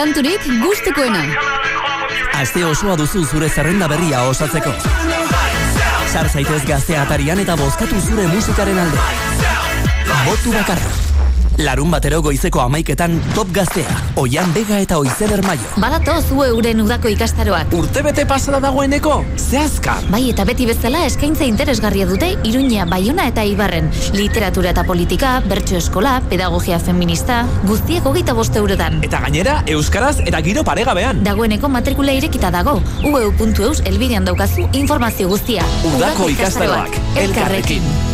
Kanturik 0.00 0.40
gustukoena. 0.62 1.20
Aste 2.40 2.62
osoa 2.64 2.94
duzu 2.96 3.20
zure 3.26 3.50
zerrenda 3.52 3.88
berria 3.90 4.22
osatzeko. 4.30 4.72
Sar 6.08 6.30
zaitez 6.32 6.62
gaztea 6.72 7.02
atarian 7.04 7.44
eta 7.44 7.58
bozkatu 7.60 8.00
zure 8.00 8.24
musikaren 8.32 8.80
alde. 8.86 9.04
Botu 10.24 10.56
bakarra. 10.56 11.09
Larun 11.60 11.90
batero 11.92 12.22
goizeko 12.24 12.62
amaiketan 12.62 13.18
top 13.34 13.50
gaztea. 13.52 13.92
Oian 14.20 14.48
bega 14.54 14.78
eta 14.80 14.96
oizeder 14.96 15.42
maio. 15.44 15.66
Badato 15.82 16.14
zu 16.22 16.38
euren 16.46 16.80
udako 16.80 17.10
ikastaroak. 17.12 17.74
Urtebete 17.76 18.24
pasada 18.26 18.62
dagoeneko, 18.64 19.18
zehazkar. 19.36 20.06
Bai 20.08 20.22
eta 20.30 20.46
beti 20.48 20.64
bezala 20.70 21.04
eskaintza 21.04 21.44
interesgarria 21.44 22.06
dute 22.08 22.30
Iruña, 22.48 22.86
Baiona 22.88 23.26
eta 23.28 23.44
Ibarren. 23.44 23.90
Literatura 24.16 24.72
eta 24.72 24.84
politika, 24.88 25.34
bertso 25.44 25.76
eskola, 25.76 26.20
pedagogia 26.30 26.78
feminista, 26.80 27.42
guztiek 27.68 28.06
hogeita 28.06 28.32
boste 28.32 28.58
eurotan. 28.62 29.02
Eta 29.04 29.20
gainera, 29.26 29.58
euskaraz 29.68 30.16
eta 30.24 30.40
giro 30.46 30.64
paregabean. 30.64 31.20
Dagoeneko 31.24 31.68
matrikula 31.68 32.16
irekita 32.16 32.50
dago. 32.50 32.78
ueu.eus 33.04 33.82
elbidean 33.84 34.24
daukazu 34.24 34.68
informazio 34.72 35.28
guztia. 35.28 35.66
Udako 35.92 36.30
ikastaroak, 36.32 36.96
elkarrekin. 37.20 38.09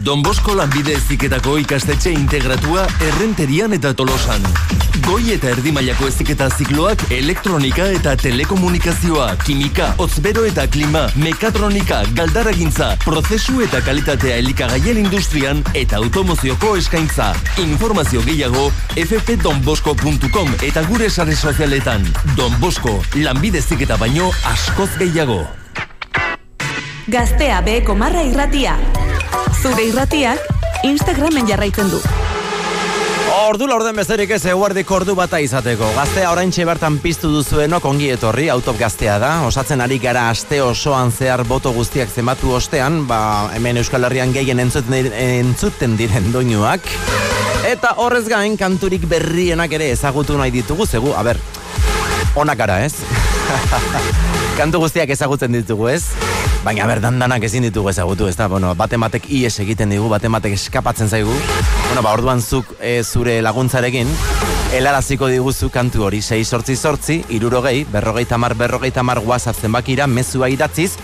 Don 0.00 0.22
Bosco 0.22 0.54
lanbide 0.56 0.94
eziketako 0.96 1.58
ikastetxe 1.60 2.08
integratua 2.16 2.86
errenterian 3.04 3.74
eta 3.76 3.90
tolosan. 3.92 4.40
Goi 5.04 5.34
eta 5.34 5.50
erdi 5.52 5.72
mailako 5.76 6.06
eziketa 6.08 6.46
zikloak 6.48 7.02
elektronika 7.12 7.84
eta 7.92 8.14
telekomunikazioa, 8.16 9.26
kimika, 9.44 9.90
otzbero 10.00 10.46
eta 10.48 10.64
klima, 10.72 11.02
mekatronika, 11.20 12.00
galdaragintza, 12.16 12.94
prozesu 13.04 13.60
eta 13.66 13.82
kalitatea 13.84 14.38
elikagaien 14.40 15.02
industrian 15.02 15.60
eta 15.74 16.00
automozioko 16.00 16.72
eskaintza. 16.80 17.34
Informazio 17.60 18.24
gehiago 18.24 18.70
ffdonbosco.com 18.96 20.56
eta 20.64 20.86
gure 20.88 21.10
sare 21.10 21.36
sozialetan. 21.36 22.08
Don 22.40 22.56
Bosco, 22.60 23.02
lanbide 23.20 23.60
eziketa 23.60 24.00
baino 24.00 24.32
askoz 24.48 24.94
gehiago. 24.96 25.42
Gaztea 27.10 27.60
beheko 27.66 27.98
marra 27.98 28.24
irratia. 28.24 28.78
Zure 29.60 29.82
irratiak 29.84 30.40
Instagramen 30.88 31.44
jarraitzen 31.44 31.90
du. 31.92 31.98
Ordu 33.50 33.66
laurden 33.68 33.98
bezerik 33.98 34.30
ez 34.32 34.38
eguerdik 34.48 34.88
ordu 34.96 35.12
bata 35.18 35.36
izateko. 35.44 35.90
Gaztea 35.98 36.30
oraintxe 36.32 36.64
bertan 36.64 36.96
piztu 37.02 37.28
duzuenok 37.34 37.84
ongi 37.90 38.08
etorri, 38.14 38.48
autop 38.48 38.78
gaztea 38.80 39.18
da. 39.20 39.34
Osatzen 39.44 39.84
ari 39.84 39.98
gara 40.00 40.30
aste 40.32 40.62
osoan 40.64 41.12
zehar 41.12 41.44
boto 41.44 41.74
guztiak 41.76 42.08
zenbatu 42.08 42.54
ostean, 42.56 43.02
ba, 43.10 43.20
hemen 43.52 43.82
Euskal 43.82 44.08
Herrian 44.08 44.32
gehien 44.32 44.64
entzuten, 44.64 45.12
entzuten 45.12 45.98
diren 46.00 46.32
doinuak. 46.32 46.88
Eta 47.68 47.98
horrez 48.00 48.24
gain 48.32 48.56
kanturik 48.56 49.04
berrienak 49.12 49.76
ere 49.76 49.92
ezagutu 49.92 50.40
nahi 50.40 50.56
ditugu, 50.56 50.88
zegu, 50.88 51.12
a 51.12 51.26
ber, 51.26 51.42
onak 52.34 52.64
gara 52.64 52.80
ez? 52.88 52.94
Kantu 54.60 54.86
guztiak 54.86 55.12
ezagutzen 55.12 55.52
ditugu 55.60 55.92
ez? 55.92 56.06
Baina 56.60 56.84
ber, 56.84 56.98
dandanak 57.00 57.46
ezin 57.48 57.64
ditugu 57.64 57.88
ezagutu, 57.88 58.26
ez 58.28 58.34
da? 58.36 58.44
Bueno, 58.52 58.74
bate 58.76 58.98
matek 59.00 59.30
ies 59.32 59.54
egiten 59.62 59.94
digu, 59.94 60.10
bate 60.12 60.28
matek 60.28 60.52
eskapatzen 60.58 61.08
zaigu. 61.08 61.32
Bueno, 61.86 62.02
ba, 62.04 62.12
orduan 62.12 62.42
zuk 62.44 62.74
e, 62.84 62.98
zure 63.00 63.38
laguntzarekin, 63.40 64.10
helaraziko 64.76 65.30
diguzu 65.32 65.70
kantu 65.72 66.04
hori 66.10 66.20
6 66.20 66.44
sortzi 66.44 66.76
sortzi, 66.76 67.16
irurogei, 67.32 67.86
berrogei 67.88 68.26
tamar, 68.28 68.54
berrogei 68.60 68.92
tamar 68.92 69.22
whatsapp 69.24 69.56
zenbakira, 69.56 70.06
mezua 70.06 70.52
idatziz, 70.52 70.98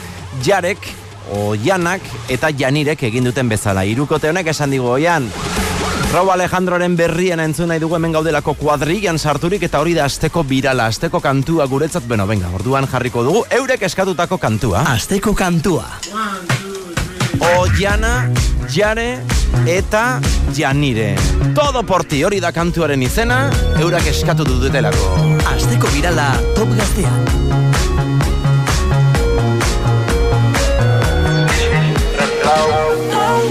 jarek, 0.44 0.92
oianak 1.32 2.04
eta 2.28 2.52
janirek 2.52 3.08
egin 3.08 3.24
duten 3.24 3.48
bezala. 3.48 3.88
Irukote 3.88 4.28
honek 4.28 4.52
esan 4.52 4.76
digu, 4.76 4.92
oian, 4.92 5.32
Rau 6.16 6.30
Alejandroren 6.32 6.94
berrien 6.96 7.42
entzun 7.44 7.68
nahi 7.68 7.76
dugu 7.76 7.98
hemen 7.98 8.14
gaudelako 8.14 8.54
kuadrilan 8.56 9.18
sarturik 9.20 9.66
eta 9.66 9.82
hori 9.82 9.92
da 9.92 10.06
asteko 10.08 10.46
birala, 10.48 10.86
asteko 10.88 11.20
kantua 11.20 11.66
guretzat, 11.68 12.06
bueno, 12.08 12.24
venga, 12.26 12.48
orduan 12.56 12.88
jarriko 12.88 13.20
dugu, 13.26 13.42
eurek 13.52 13.82
eskatutako 13.84 14.38
kantua. 14.40 14.86
Asteko 14.94 15.34
kantua. 15.36 15.84
Oiana, 17.58 18.30
Jare 18.72 19.18
eta 19.68 20.22
Janire. 20.56 21.18
Todo 21.54 21.84
por 21.84 22.08
ti, 22.08 22.24
hori 22.24 22.40
da 22.40 22.48
kantuaren 22.48 23.04
izena, 23.04 23.50
eurak 23.76 24.08
eskatu 24.08 24.48
dutelako. 24.48 25.36
Asteko 25.52 25.92
birala 25.92 26.32
top 26.56 26.72
gaztean. 26.80 27.28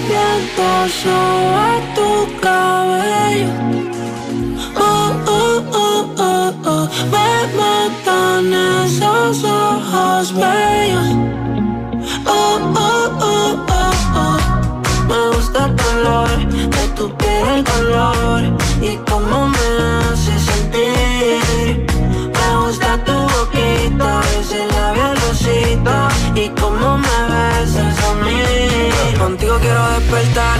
Viento 0.08 0.88
sobre 0.90 1.82
tu 1.95 1.95
cabello. 2.42 3.50
Oh, 4.78 5.12
oh, 5.28 5.64
oh, 5.74 6.16
oh, 6.18 6.54
oh. 6.66 6.90
Me 7.12 7.30
matan 7.58 8.54
esos 8.86 9.44
ojos 9.44 10.34
bellos. 10.34 11.10
Oh, 12.26 12.60
oh, 12.76 13.18
oh, 13.22 13.66
oh, 13.70 13.94
oh. 14.16 14.38
Me 15.08 15.20
gusta 15.36 15.66
el 15.66 15.76
color 15.76 16.30
de 16.76 16.88
tu 16.96 17.06
piel, 17.18 17.48
el 17.58 17.64
color 17.64 18.42
y 18.82 18.98
cómo 19.10 19.48
me 19.48 19.68
hace 20.10 20.34
sentir. 20.40 21.86
Me 22.38 22.48
gusta 22.66 22.98
tu 23.06 23.14
boquita, 23.14 24.22
ese 24.40 24.66
labial 24.68 25.16
rosita 25.28 26.10
y 26.36 26.50
cómo 26.50 26.98
me 26.98 27.18
besas 27.32 27.98
a 28.04 28.14
mí. 28.26 28.42
Contigo 29.18 29.58
quiero 29.62 29.84
despertar, 29.92 30.60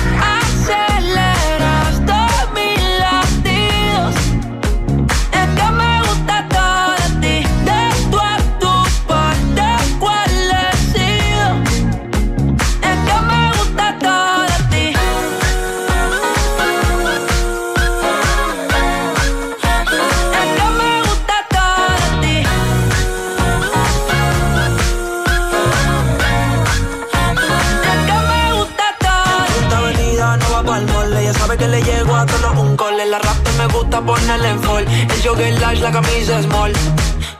Ponerle 34.05 34.49
en 34.49 34.59
fall. 34.61 34.85
El 34.87 35.21
jogger 35.23 35.59
large, 35.59 35.81
la 35.81 35.91
camisa 35.91 36.41
small. 36.43 36.73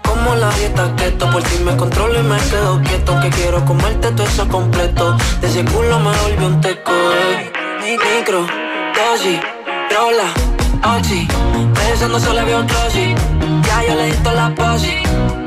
Como 0.04 0.36
la 0.36 0.50
dieta 0.52 0.94
keto, 0.96 1.30
por 1.30 1.42
ti 1.44 1.58
me 1.64 1.76
controlo 1.76 2.20
y 2.20 2.24
me 2.24 2.38
quedo 2.38 2.82
quieto. 2.82 3.20
Que 3.22 3.30
quiero 3.30 3.64
comerte 3.66 4.12
todo 4.12 4.28
eso 4.28 4.48
completo. 4.48 5.18
De 5.42 5.48
ese 5.48 5.64
culo 5.66 6.00
me 6.00 6.12
volvió 6.18 6.48
un 6.48 6.62
teco. 6.62 6.92
eh. 6.92 7.52
Micro, 7.82 8.42
dosis, 8.96 9.40
rola, 9.90 10.98
oxi. 10.98 11.28
Pensando 11.74 12.20
solo 12.20 12.46
veo 12.46 12.64
glossy. 12.64 13.16
Ya 13.66 13.84
yo 13.88 13.96
le 13.96 14.06
di 14.06 14.18
la 14.36 14.54
posi. 14.56 15.41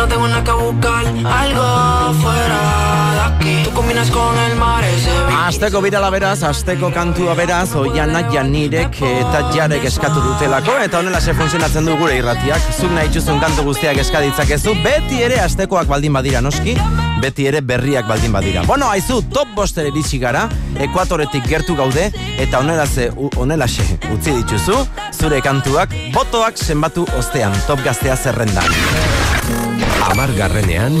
No 0.00 0.08
tengo 0.08 0.26
nada 0.28 0.42
que 0.42 0.50
buscar, 0.52 1.04
algo 1.06 2.14
fuera 2.22 3.12
de 3.12 3.20
aquí. 3.20 3.62
Tú 3.64 3.70
combinas 3.72 4.10
con 4.10 4.34
el 4.38 4.56
mar, 4.56 4.82
ese 4.82 5.10
Asteko 5.36 5.82
birala 5.82 6.08
beraz, 6.08 6.42
asteko 6.42 6.90
kantua 6.90 7.34
beraz, 7.34 7.74
oiana 7.76 8.22
janirek 8.32 8.96
eta 9.02 9.42
jarek 9.52 9.84
eskatu 9.84 10.22
dutelako, 10.24 10.78
eta 10.86 11.00
honela 11.00 11.20
se 11.20 11.34
funtzionatzen 11.34 11.84
du 11.84 11.98
gure 12.00 12.16
irratiak, 12.16 12.62
zuk 12.80 12.94
nahi 12.96 13.10
txuzun 13.12 13.40
kantu 13.44 13.66
guztiak 13.68 14.00
eskaditzakezu, 14.00 14.72
beti 14.82 15.20
ere 15.26 15.42
astekoak 15.44 15.86
baldin 15.90 16.16
badira 16.16 16.40
noski, 16.40 16.78
beti 17.20 17.50
ere 17.52 17.60
berriak 17.60 18.08
baldin 18.08 18.32
badira. 18.32 18.62
Bueno, 18.64 18.88
aizu, 18.88 19.20
top 19.28 19.52
boster 19.54 19.90
iritsi 19.92 20.18
gara, 20.18 20.46
ekuatoretik 20.80 21.44
gertu 21.44 21.76
gaude, 21.76 22.08
eta 22.38 22.62
honelaze, 22.64 23.10
u- 23.16 23.28
honelaxe 23.36 23.98
utzi 24.14 24.32
dituzu, 24.40 24.80
zure 25.12 25.42
kantuak, 25.44 25.92
botoak 26.16 26.56
zenbatu 26.56 27.04
ostean, 27.18 27.52
top 27.66 27.84
gaztea 27.84 28.16
zerrendan. 28.16 29.59
Amargarrenean. 30.08 30.94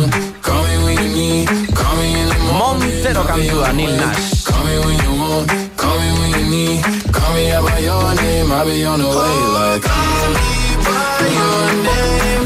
Montero 2.52 3.22
kantua 3.24 3.72
Nil 3.72 3.96
Nash. 3.96 4.44
Call 7.12 7.34
me 7.34 7.50
by 7.62 7.78
your 7.78 8.14
name, 8.14 8.50
I'll 8.52 8.64
be 8.66 8.84
on 8.84 8.98
the 9.00 9.06
way 9.06 9.38
like 9.56 9.82
Call 9.82 11.20
your 11.38 11.66
name 11.86 12.44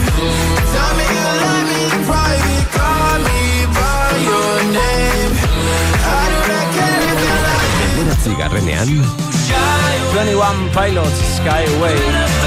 Tell 0.74 0.92
me 0.98 1.04
you 1.16 1.30
love 1.42 1.64
me 1.70 1.82
right 2.10 2.66
Call 2.76 3.18
me 3.26 3.40
by 3.74 4.12
your 4.28 4.54
name 4.76 5.32
I 6.04 6.22
do 6.30 6.38
not 6.52 6.66
care 6.76 7.02
if 7.10 7.18
you 7.24 7.36
like 7.48 7.72
me 7.78 7.84
Twenty-one 10.12 10.70
pilots, 10.70 11.18
Skyway. 11.38 12.43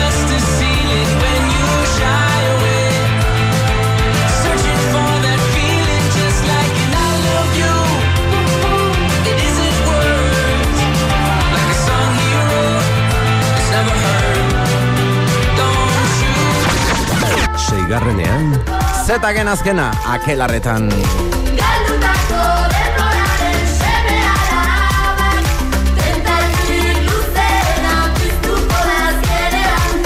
Tentatik 25.95 26.99
luzena 27.07 27.95
piztuko 28.17 28.81
nazkenean 28.89 30.03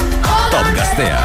Top 0.54 0.70
Gaztea. 0.78 1.20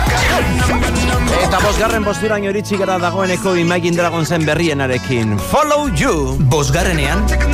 Eta 1.42 1.60
bosgarren 1.60 2.04
posturaino 2.08 2.48
iritsi 2.54 2.80
gara 2.80 2.96
dagoeneko 3.02 3.54
Imagine 3.60 4.00
Dragonsen 4.00 4.48
berrienarekin. 4.48 5.36
Follow 5.52 5.90
you. 5.92 6.38
Bosgarrenean 6.48 7.45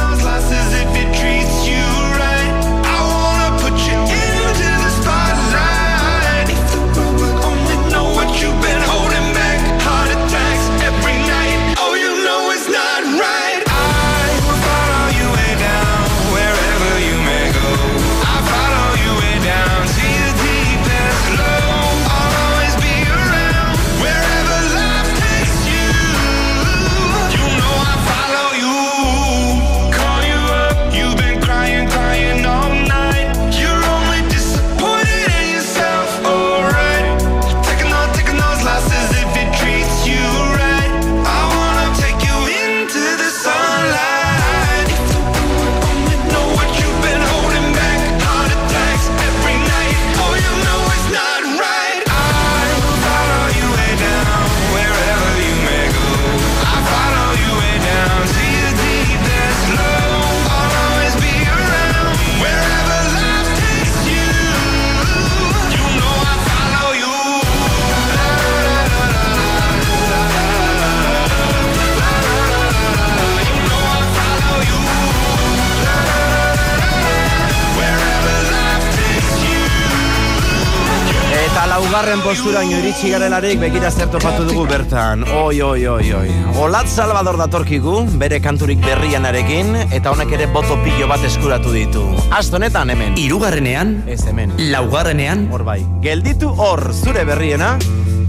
Eta 81.92 82.00
laugarren 82.00 82.22
posturaino 82.24 82.78
iritsi 82.80 83.10
garelarik 83.12 83.58
begira 83.60 83.90
zer 83.92 84.08
topatu 84.08 84.46
dugu 84.48 84.62
bertan. 84.64 85.26
Oi, 85.28 85.58
oi, 85.60 85.82
oi, 85.92 86.06
oi. 86.16 86.30
Olat 86.64 86.88
Salvador 86.88 87.36
datorkigu, 87.36 87.98
bere 88.16 88.38
kanturik 88.40 88.80
berrianarekin, 88.80 89.76
eta 89.92 90.14
honek 90.14 90.32
ere 90.38 90.46
boto 90.54 90.78
pilo 90.86 91.10
bat 91.10 91.20
eskuratu 91.28 91.74
ditu. 91.76 92.06
Astonetan 92.32 92.94
hemen. 92.94 93.12
Irugarrenean 93.20 93.92
Ez 94.08 94.22
hemen. 94.24 94.56
Laugarrenean 94.72 95.50
Hor 95.52 95.66
bai. 95.68 95.82
Gelditu 96.00 96.48
hor 96.56 96.94
zure 96.94 97.26
berriena, 97.28 97.74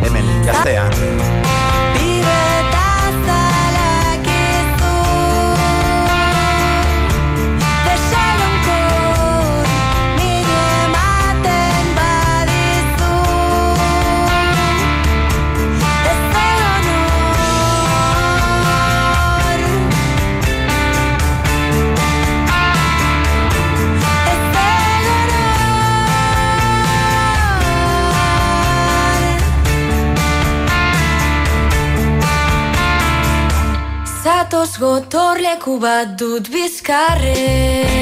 hemen, 0.04 0.28
gaztean. 0.44 1.43
Zatoz 34.54 34.78
gotorleku 34.78 35.80
bat 35.82 36.14
dut 36.20 36.46
bizkarrean 36.54 37.93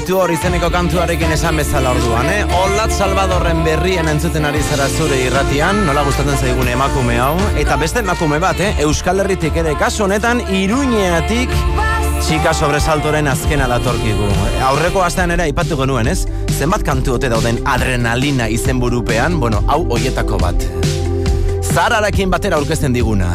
Gelditu 0.00 0.16
hor 0.16 0.30
izeneko 0.32 0.70
kantuarekin 0.72 1.34
esan 1.34 1.58
bezala 1.60 1.90
orduan, 1.92 2.24
eh? 2.32 2.38
Olat 2.56 2.94
Salvadorren 2.96 3.58
berrien 3.66 4.08
entzuten 4.08 4.46
ari 4.48 4.62
zara 4.64 4.86
zure 4.88 5.18
irratian, 5.26 5.82
nola 5.84 6.06
gustatzen 6.06 6.40
zaigun 6.40 6.70
emakume 6.72 7.18
hau, 7.20 7.34
eta 7.60 7.76
beste 7.76 8.00
emakume 8.00 8.38
bat, 8.40 8.56
eh? 8.64 8.70
Euskal 8.86 9.20
Herritik 9.20 9.60
ere 9.60 9.74
kasu 9.76 10.06
honetan, 10.06 10.40
iruñeatik 10.56 11.52
txika 12.24 12.56
sobresaltoren 12.56 13.28
azkena 13.28 13.68
datorkigu. 13.68 14.32
Aurreko 14.70 15.04
astean 15.04 15.36
ere 15.36 15.50
aipatu 15.50 15.76
genuen, 15.76 16.08
ez? 16.08 16.24
Zenbat 16.56 16.86
kantu 16.86 17.18
ote 17.18 17.28
dauden 17.28 17.60
adrenalina 17.68 18.48
izenburupean, 18.48 19.36
bueno, 19.36 19.60
hau 19.68 19.82
hoietako 19.84 20.40
bat. 20.40 20.64
Zararekin 21.74 22.32
batera 22.32 22.56
aurkezten 22.56 22.96
diguna. 22.96 23.34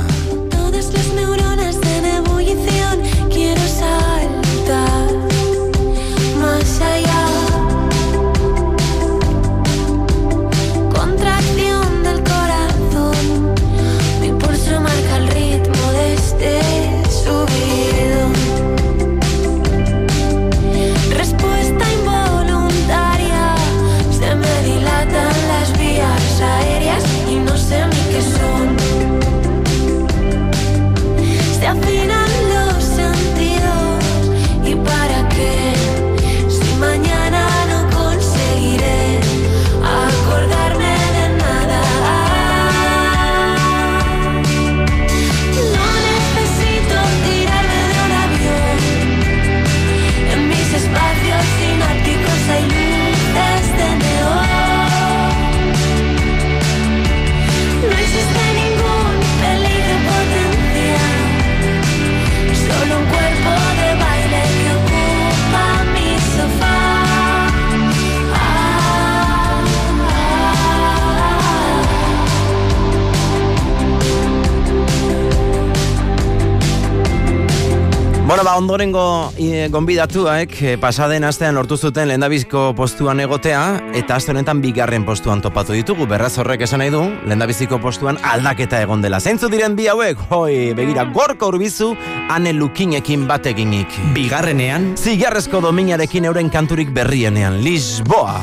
Ba, 78.45 78.57
ondorengo 78.57 79.33
e, 79.41 79.67
gonbidatuak 79.73 80.53
e, 80.61 80.75
pasaden 80.77 81.23
astean 81.25 81.55
lortu 81.57 81.77
zuten 81.77 82.07
lehendabiziko 82.11 82.67
postuan 82.77 83.19
egotea 83.23 83.63
eta 83.97 84.19
aste 84.19 84.35
honetan 84.35 84.61
bigarren 84.61 85.05
postuan 85.07 85.41
topatu 85.41 85.73
ditugu. 85.73 86.05
Berraz 86.05 86.35
horrek 86.37 86.61
esan 86.67 86.83
nahi 86.83 86.93
du, 86.93 87.01
lehendabiziko 87.25 87.79
postuan 87.81 88.21
aldaketa 88.21 88.83
egon 88.85 89.01
dela. 89.01 89.19
Zeintzu 89.19 89.49
diren 89.49 89.75
bi 89.75 89.89
hauek, 89.89 90.21
hoi, 90.29 90.75
begira, 90.77 91.07
gorka 91.15 91.49
urbizu, 91.49 91.95
ane 92.29 92.53
lukinekin 92.53 93.25
bateginik. 93.27 93.99
Bigarrenean, 94.13 94.93
zigarrezko 94.93 95.63
dominarekin 95.65 96.29
euren 96.29 96.53
kanturik 96.53 96.93
berrienean, 96.93 97.63
Lisboa. 97.65 98.41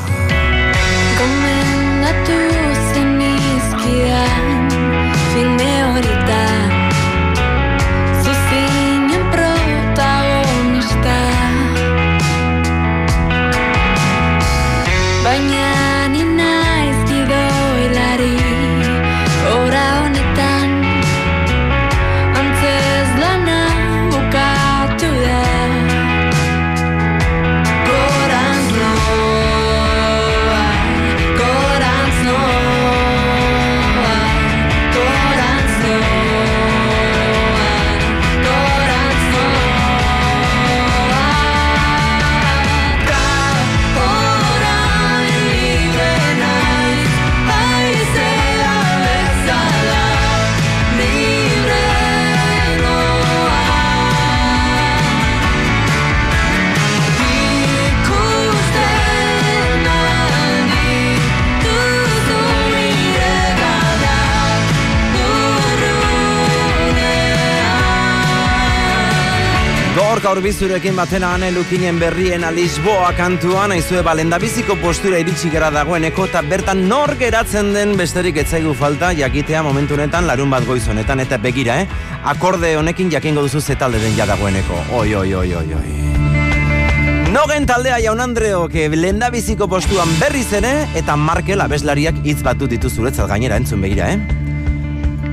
Gorka 70.22 70.38
urbizurekin 70.38 70.94
batena 70.94 71.32
ane 71.34 71.48
lukinen 71.50 71.96
berrien 71.98 72.44
Lisboa 72.54 73.08
kantuan, 73.18 73.72
aizue 73.74 74.04
balendabiziko 74.06 74.76
postura 74.78 75.18
iritsi 75.18 75.48
gara 75.50 75.70
dagoeneko, 75.74 76.28
eta 76.30 76.44
bertan 76.46 76.84
nor 76.86 77.16
geratzen 77.18 77.72
den 77.74 77.96
besterik 77.98 78.36
etzaigu 78.38 78.70
falta, 78.78 79.10
jakitea 79.18 79.64
momentu 79.66 79.96
honetan 79.96 80.28
larun 80.28 80.52
bat 80.54 80.62
goiz 80.62 80.84
honetan, 80.86 81.18
eta 81.24 81.40
begira, 81.42 81.80
eh? 81.82 81.88
Akorde 82.22 82.70
honekin 82.78 83.10
jakingo 83.10 83.42
duzu 83.42 83.58
zetalde 83.60 83.98
den 83.98 84.14
ja 84.14 84.28
dagoeneko. 84.30 84.78
Oi, 85.00 85.08
oi, 85.24 85.34
oi, 85.40 85.54
oi, 85.58 85.74
oi. 85.80 87.32
Nogen 87.34 87.66
taldea 87.66 87.98
jaun 88.06 88.22
Andreok 88.22 88.78
lehendabiziko 88.94 89.66
postuan 89.66 90.14
berriz 90.22 90.52
ere, 90.52 90.86
eta 90.94 91.18
Markel 91.18 91.66
abeslariak 91.66 92.22
hitz 92.22 92.44
batu 92.46 92.70
ditu 92.70 92.94
zuretzat 92.94 93.26
gainera 93.26 93.58
entzun 93.58 93.82
begira, 93.82 94.12
eh? 94.14 94.22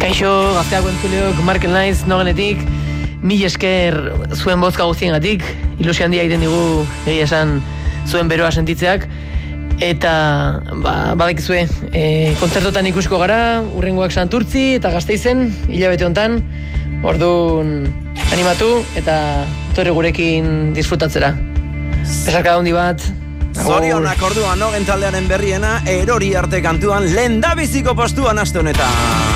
Kaixo, 0.01 0.33
gazteako 0.57 0.95
entzuleok, 0.95 1.45
Markel 1.45 1.77
Naiz, 1.77 2.07
nogenetik, 2.09 2.65
mil 3.21 3.43
esker 3.43 3.97
zuen 4.35 4.61
bozka 4.61 4.87
guztiengatik, 4.87 5.43
ilusio 5.79 6.05
handia 6.05 6.23
egiten 6.23 6.45
digu, 6.45 6.85
egia 7.05 7.27
esan, 7.27 7.59
zuen 8.07 8.29
beroa 8.31 8.51
sentitzeak, 8.51 9.07
eta, 9.83 10.13
ba, 10.83 10.95
badakizue, 11.19 11.65
e, 11.91 12.03
kontzertotan 12.39 12.87
ikusiko 12.91 13.19
gara, 13.21 13.61
urrengoak 13.79 14.15
santurtzi, 14.15 14.75
eta 14.79 14.91
gazteizen, 14.95 15.47
hilabete 15.69 16.07
hontan, 16.07 16.39
orduan 17.03 17.87
animatu, 18.33 18.83
eta 18.99 19.15
torri 19.75 19.95
gurekin 19.95 20.73
disfrutatzera. 20.75 21.33
Besarka 22.03 22.57
handi 22.57 22.75
bat, 22.75 23.03
Zorionak 23.59 24.21
orduan 24.23 24.61
nogen 24.61 24.85
taldearen 24.87 25.27
berriena, 25.27 25.79
erori 25.89 26.31
arte 26.37 26.61
kantuan, 26.63 27.09
lehendabiziko 27.15 27.97
postuan 27.97 28.39
aste 28.39 28.61
honetan. 28.61 29.28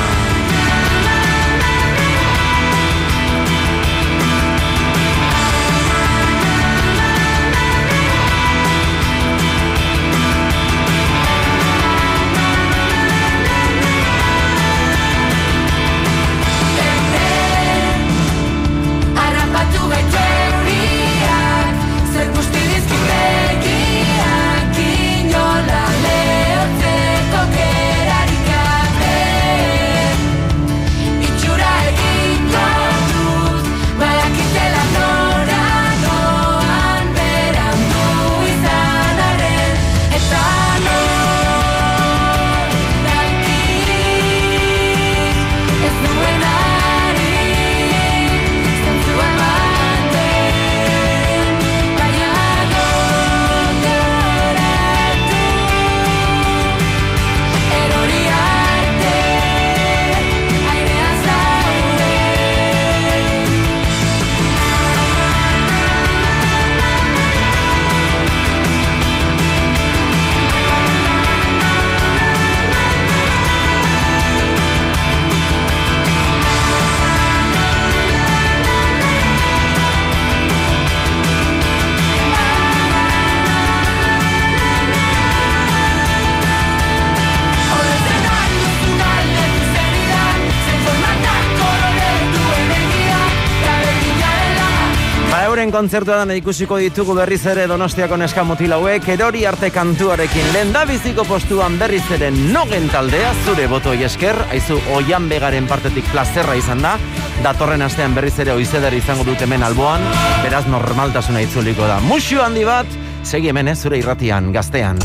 Kontzertuan 95.74 96.30
ikusiko 96.36 96.78
ditugu 96.78 97.16
berriz 97.18 97.42
ere 97.50 97.64
Donostiako 97.70 98.18
neska 98.22 98.44
mutilauek 98.46 99.08
erori 99.16 99.42
arte 99.50 99.72
kantuarekin. 99.74 100.52
Lendabiziko 100.54 101.26
postuan 101.26 101.80
berriz 101.80 102.04
ere 102.14 102.30
nogen 102.32 102.86
taldea 102.94 103.32
zure 103.46 103.66
boto 103.72 103.94
esker. 103.94 104.38
Aizu 104.54 104.78
oian 104.94 105.26
begaren 105.32 105.66
partetik 105.68 106.06
plazerra 106.12 106.54
izan 106.60 106.84
da. 106.86 106.94
Datorren 107.42 107.82
astean 107.82 108.14
berriz 108.14 108.36
ere 108.46 108.54
oizeder 108.54 108.94
izango 108.94 109.26
dut 109.26 109.42
hemen 109.42 109.66
alboan. 109.66 110.06
Beraz 110.46 110.68
normaltasuna 110.70 111.42
itzuliko 111.42 111.90
da. 111.90 111.98
Musu 112.06 112.42
handi 112.44 112.66
bat 112.70 112.94
segi 113.24 113.50
hemen 113.50 113.74
eh, 113.74 113.76
zure 113.76 113.98
irratian 113.98 114.54
gaztean. 114.54 115.02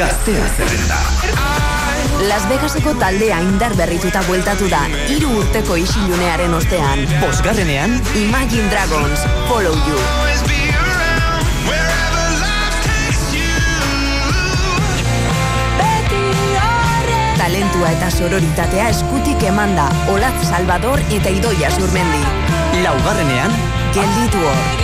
Gaztea 0.00 0.52
zerrenda. 0.56 1.49
Las 2.28 2.46
Vegaseko 2.48 2.94
taldea 2.94 3.40
indar 3.40 3.74
berrituta 3.76 4.20
bueltatu 4.26 4.68
da, 4.68 4.82
hiru 5.08 5.30
urteko 5.40 5.76
isilunearen 5.80 6.52
ostean. 6.54 7.06
Bosgarrenean, 7.22 7.96
Imagine 8.14 8.68
Dragons, 8.68 9.24
Follow 9.48 9.72
You. 9.88 9.96
Talentua 17.38 17.94
eta 17.96 18.10
sororitatea 18.10 18.90
eskutik 18.92 19.42
emanda, 19.48 19.88
Olatz 20.12 20.44
Salvador 20.50 21.00
eta 21.08 21.32
Idoia 21.32 21.72
Zurmendi. 21.72 22.22
laugarrenean, 22.84 23.56
Gelditu 23.96 24.38
hor. 24.38 24.79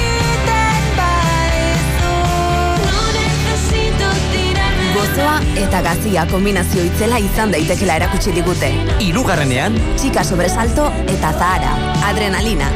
Gozoa 5.17 5.37
eta 5.57 5.79
gazia 5.81 6.27
kombinazio 6.29 6.83
itzela 6.85 7.17
izan 7.17 7.49
daitekela 7.49 7.95
erakutsi 7.97 8.35
digute. 8.37 8.69
Hirugarrenean, 9.01 9.79
Txika 9.97 10.21
sobresalto 10.21 10.91
eta 11.09 11.31
zahara. 11.33 11.71
Adrenalina. 12.05 12.69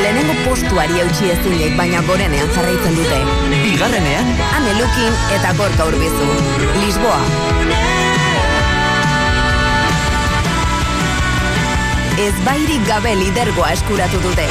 Lehenengo 0.00 0.36
postuari 0.46 1.02
eutxi 1.02 1.28
ezinek, 1.34 1.76
baina 1.76 2.00
gorenean 2.06 2.48
jarraitzen 2.54 2.96
dute. 2.96 3.18
bigarrenean, 3.66 4.32
Ane 4.56 4.72
Lukin 4.78 5.20
eta 5.36 5.52
Gorka 5.60 5.90
Urbizu. 5.90 6.30
Lisboa. 6.86 7.20
Ez 12.24 12.32
bairik 12.48 12.88
gabe 12.88 13.14
lidergoa 13.20 13.76
eskuratu 13.76 14.24
dute. 14.24 14.48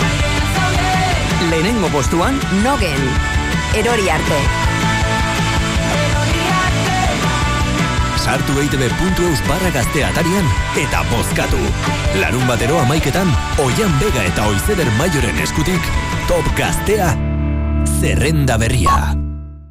lehenengo 1.50 1.90
postuan, 1.90 2.40
Nogen. 2.62 3.12
Erori 3.74 4.10
arte. 4.10 4.67
Sartu 8.28 8.58
eitb.eus 8.60 9.38
barra 9.48 9.70
gaztea 9.72 10.10
atarian 10.12 10.50
eta 10.82 11.00
bozkatu. 11.08 11.62
Larun 12.20 12.44
batero 12.50 12.76
amaiketan, 12.82 13.32
Oian 13.64 13.94
Vega 14.02 14.26
eta 14.28 14.50
Oizeder 14.52 14.90
Maioren 14.98 15.40
eskutik, 15.46 15.88
Top 16.28 16.50
Gaztea, 16.60 17.14
zerrenda 18.02 18.60
berria. 18.60 19.17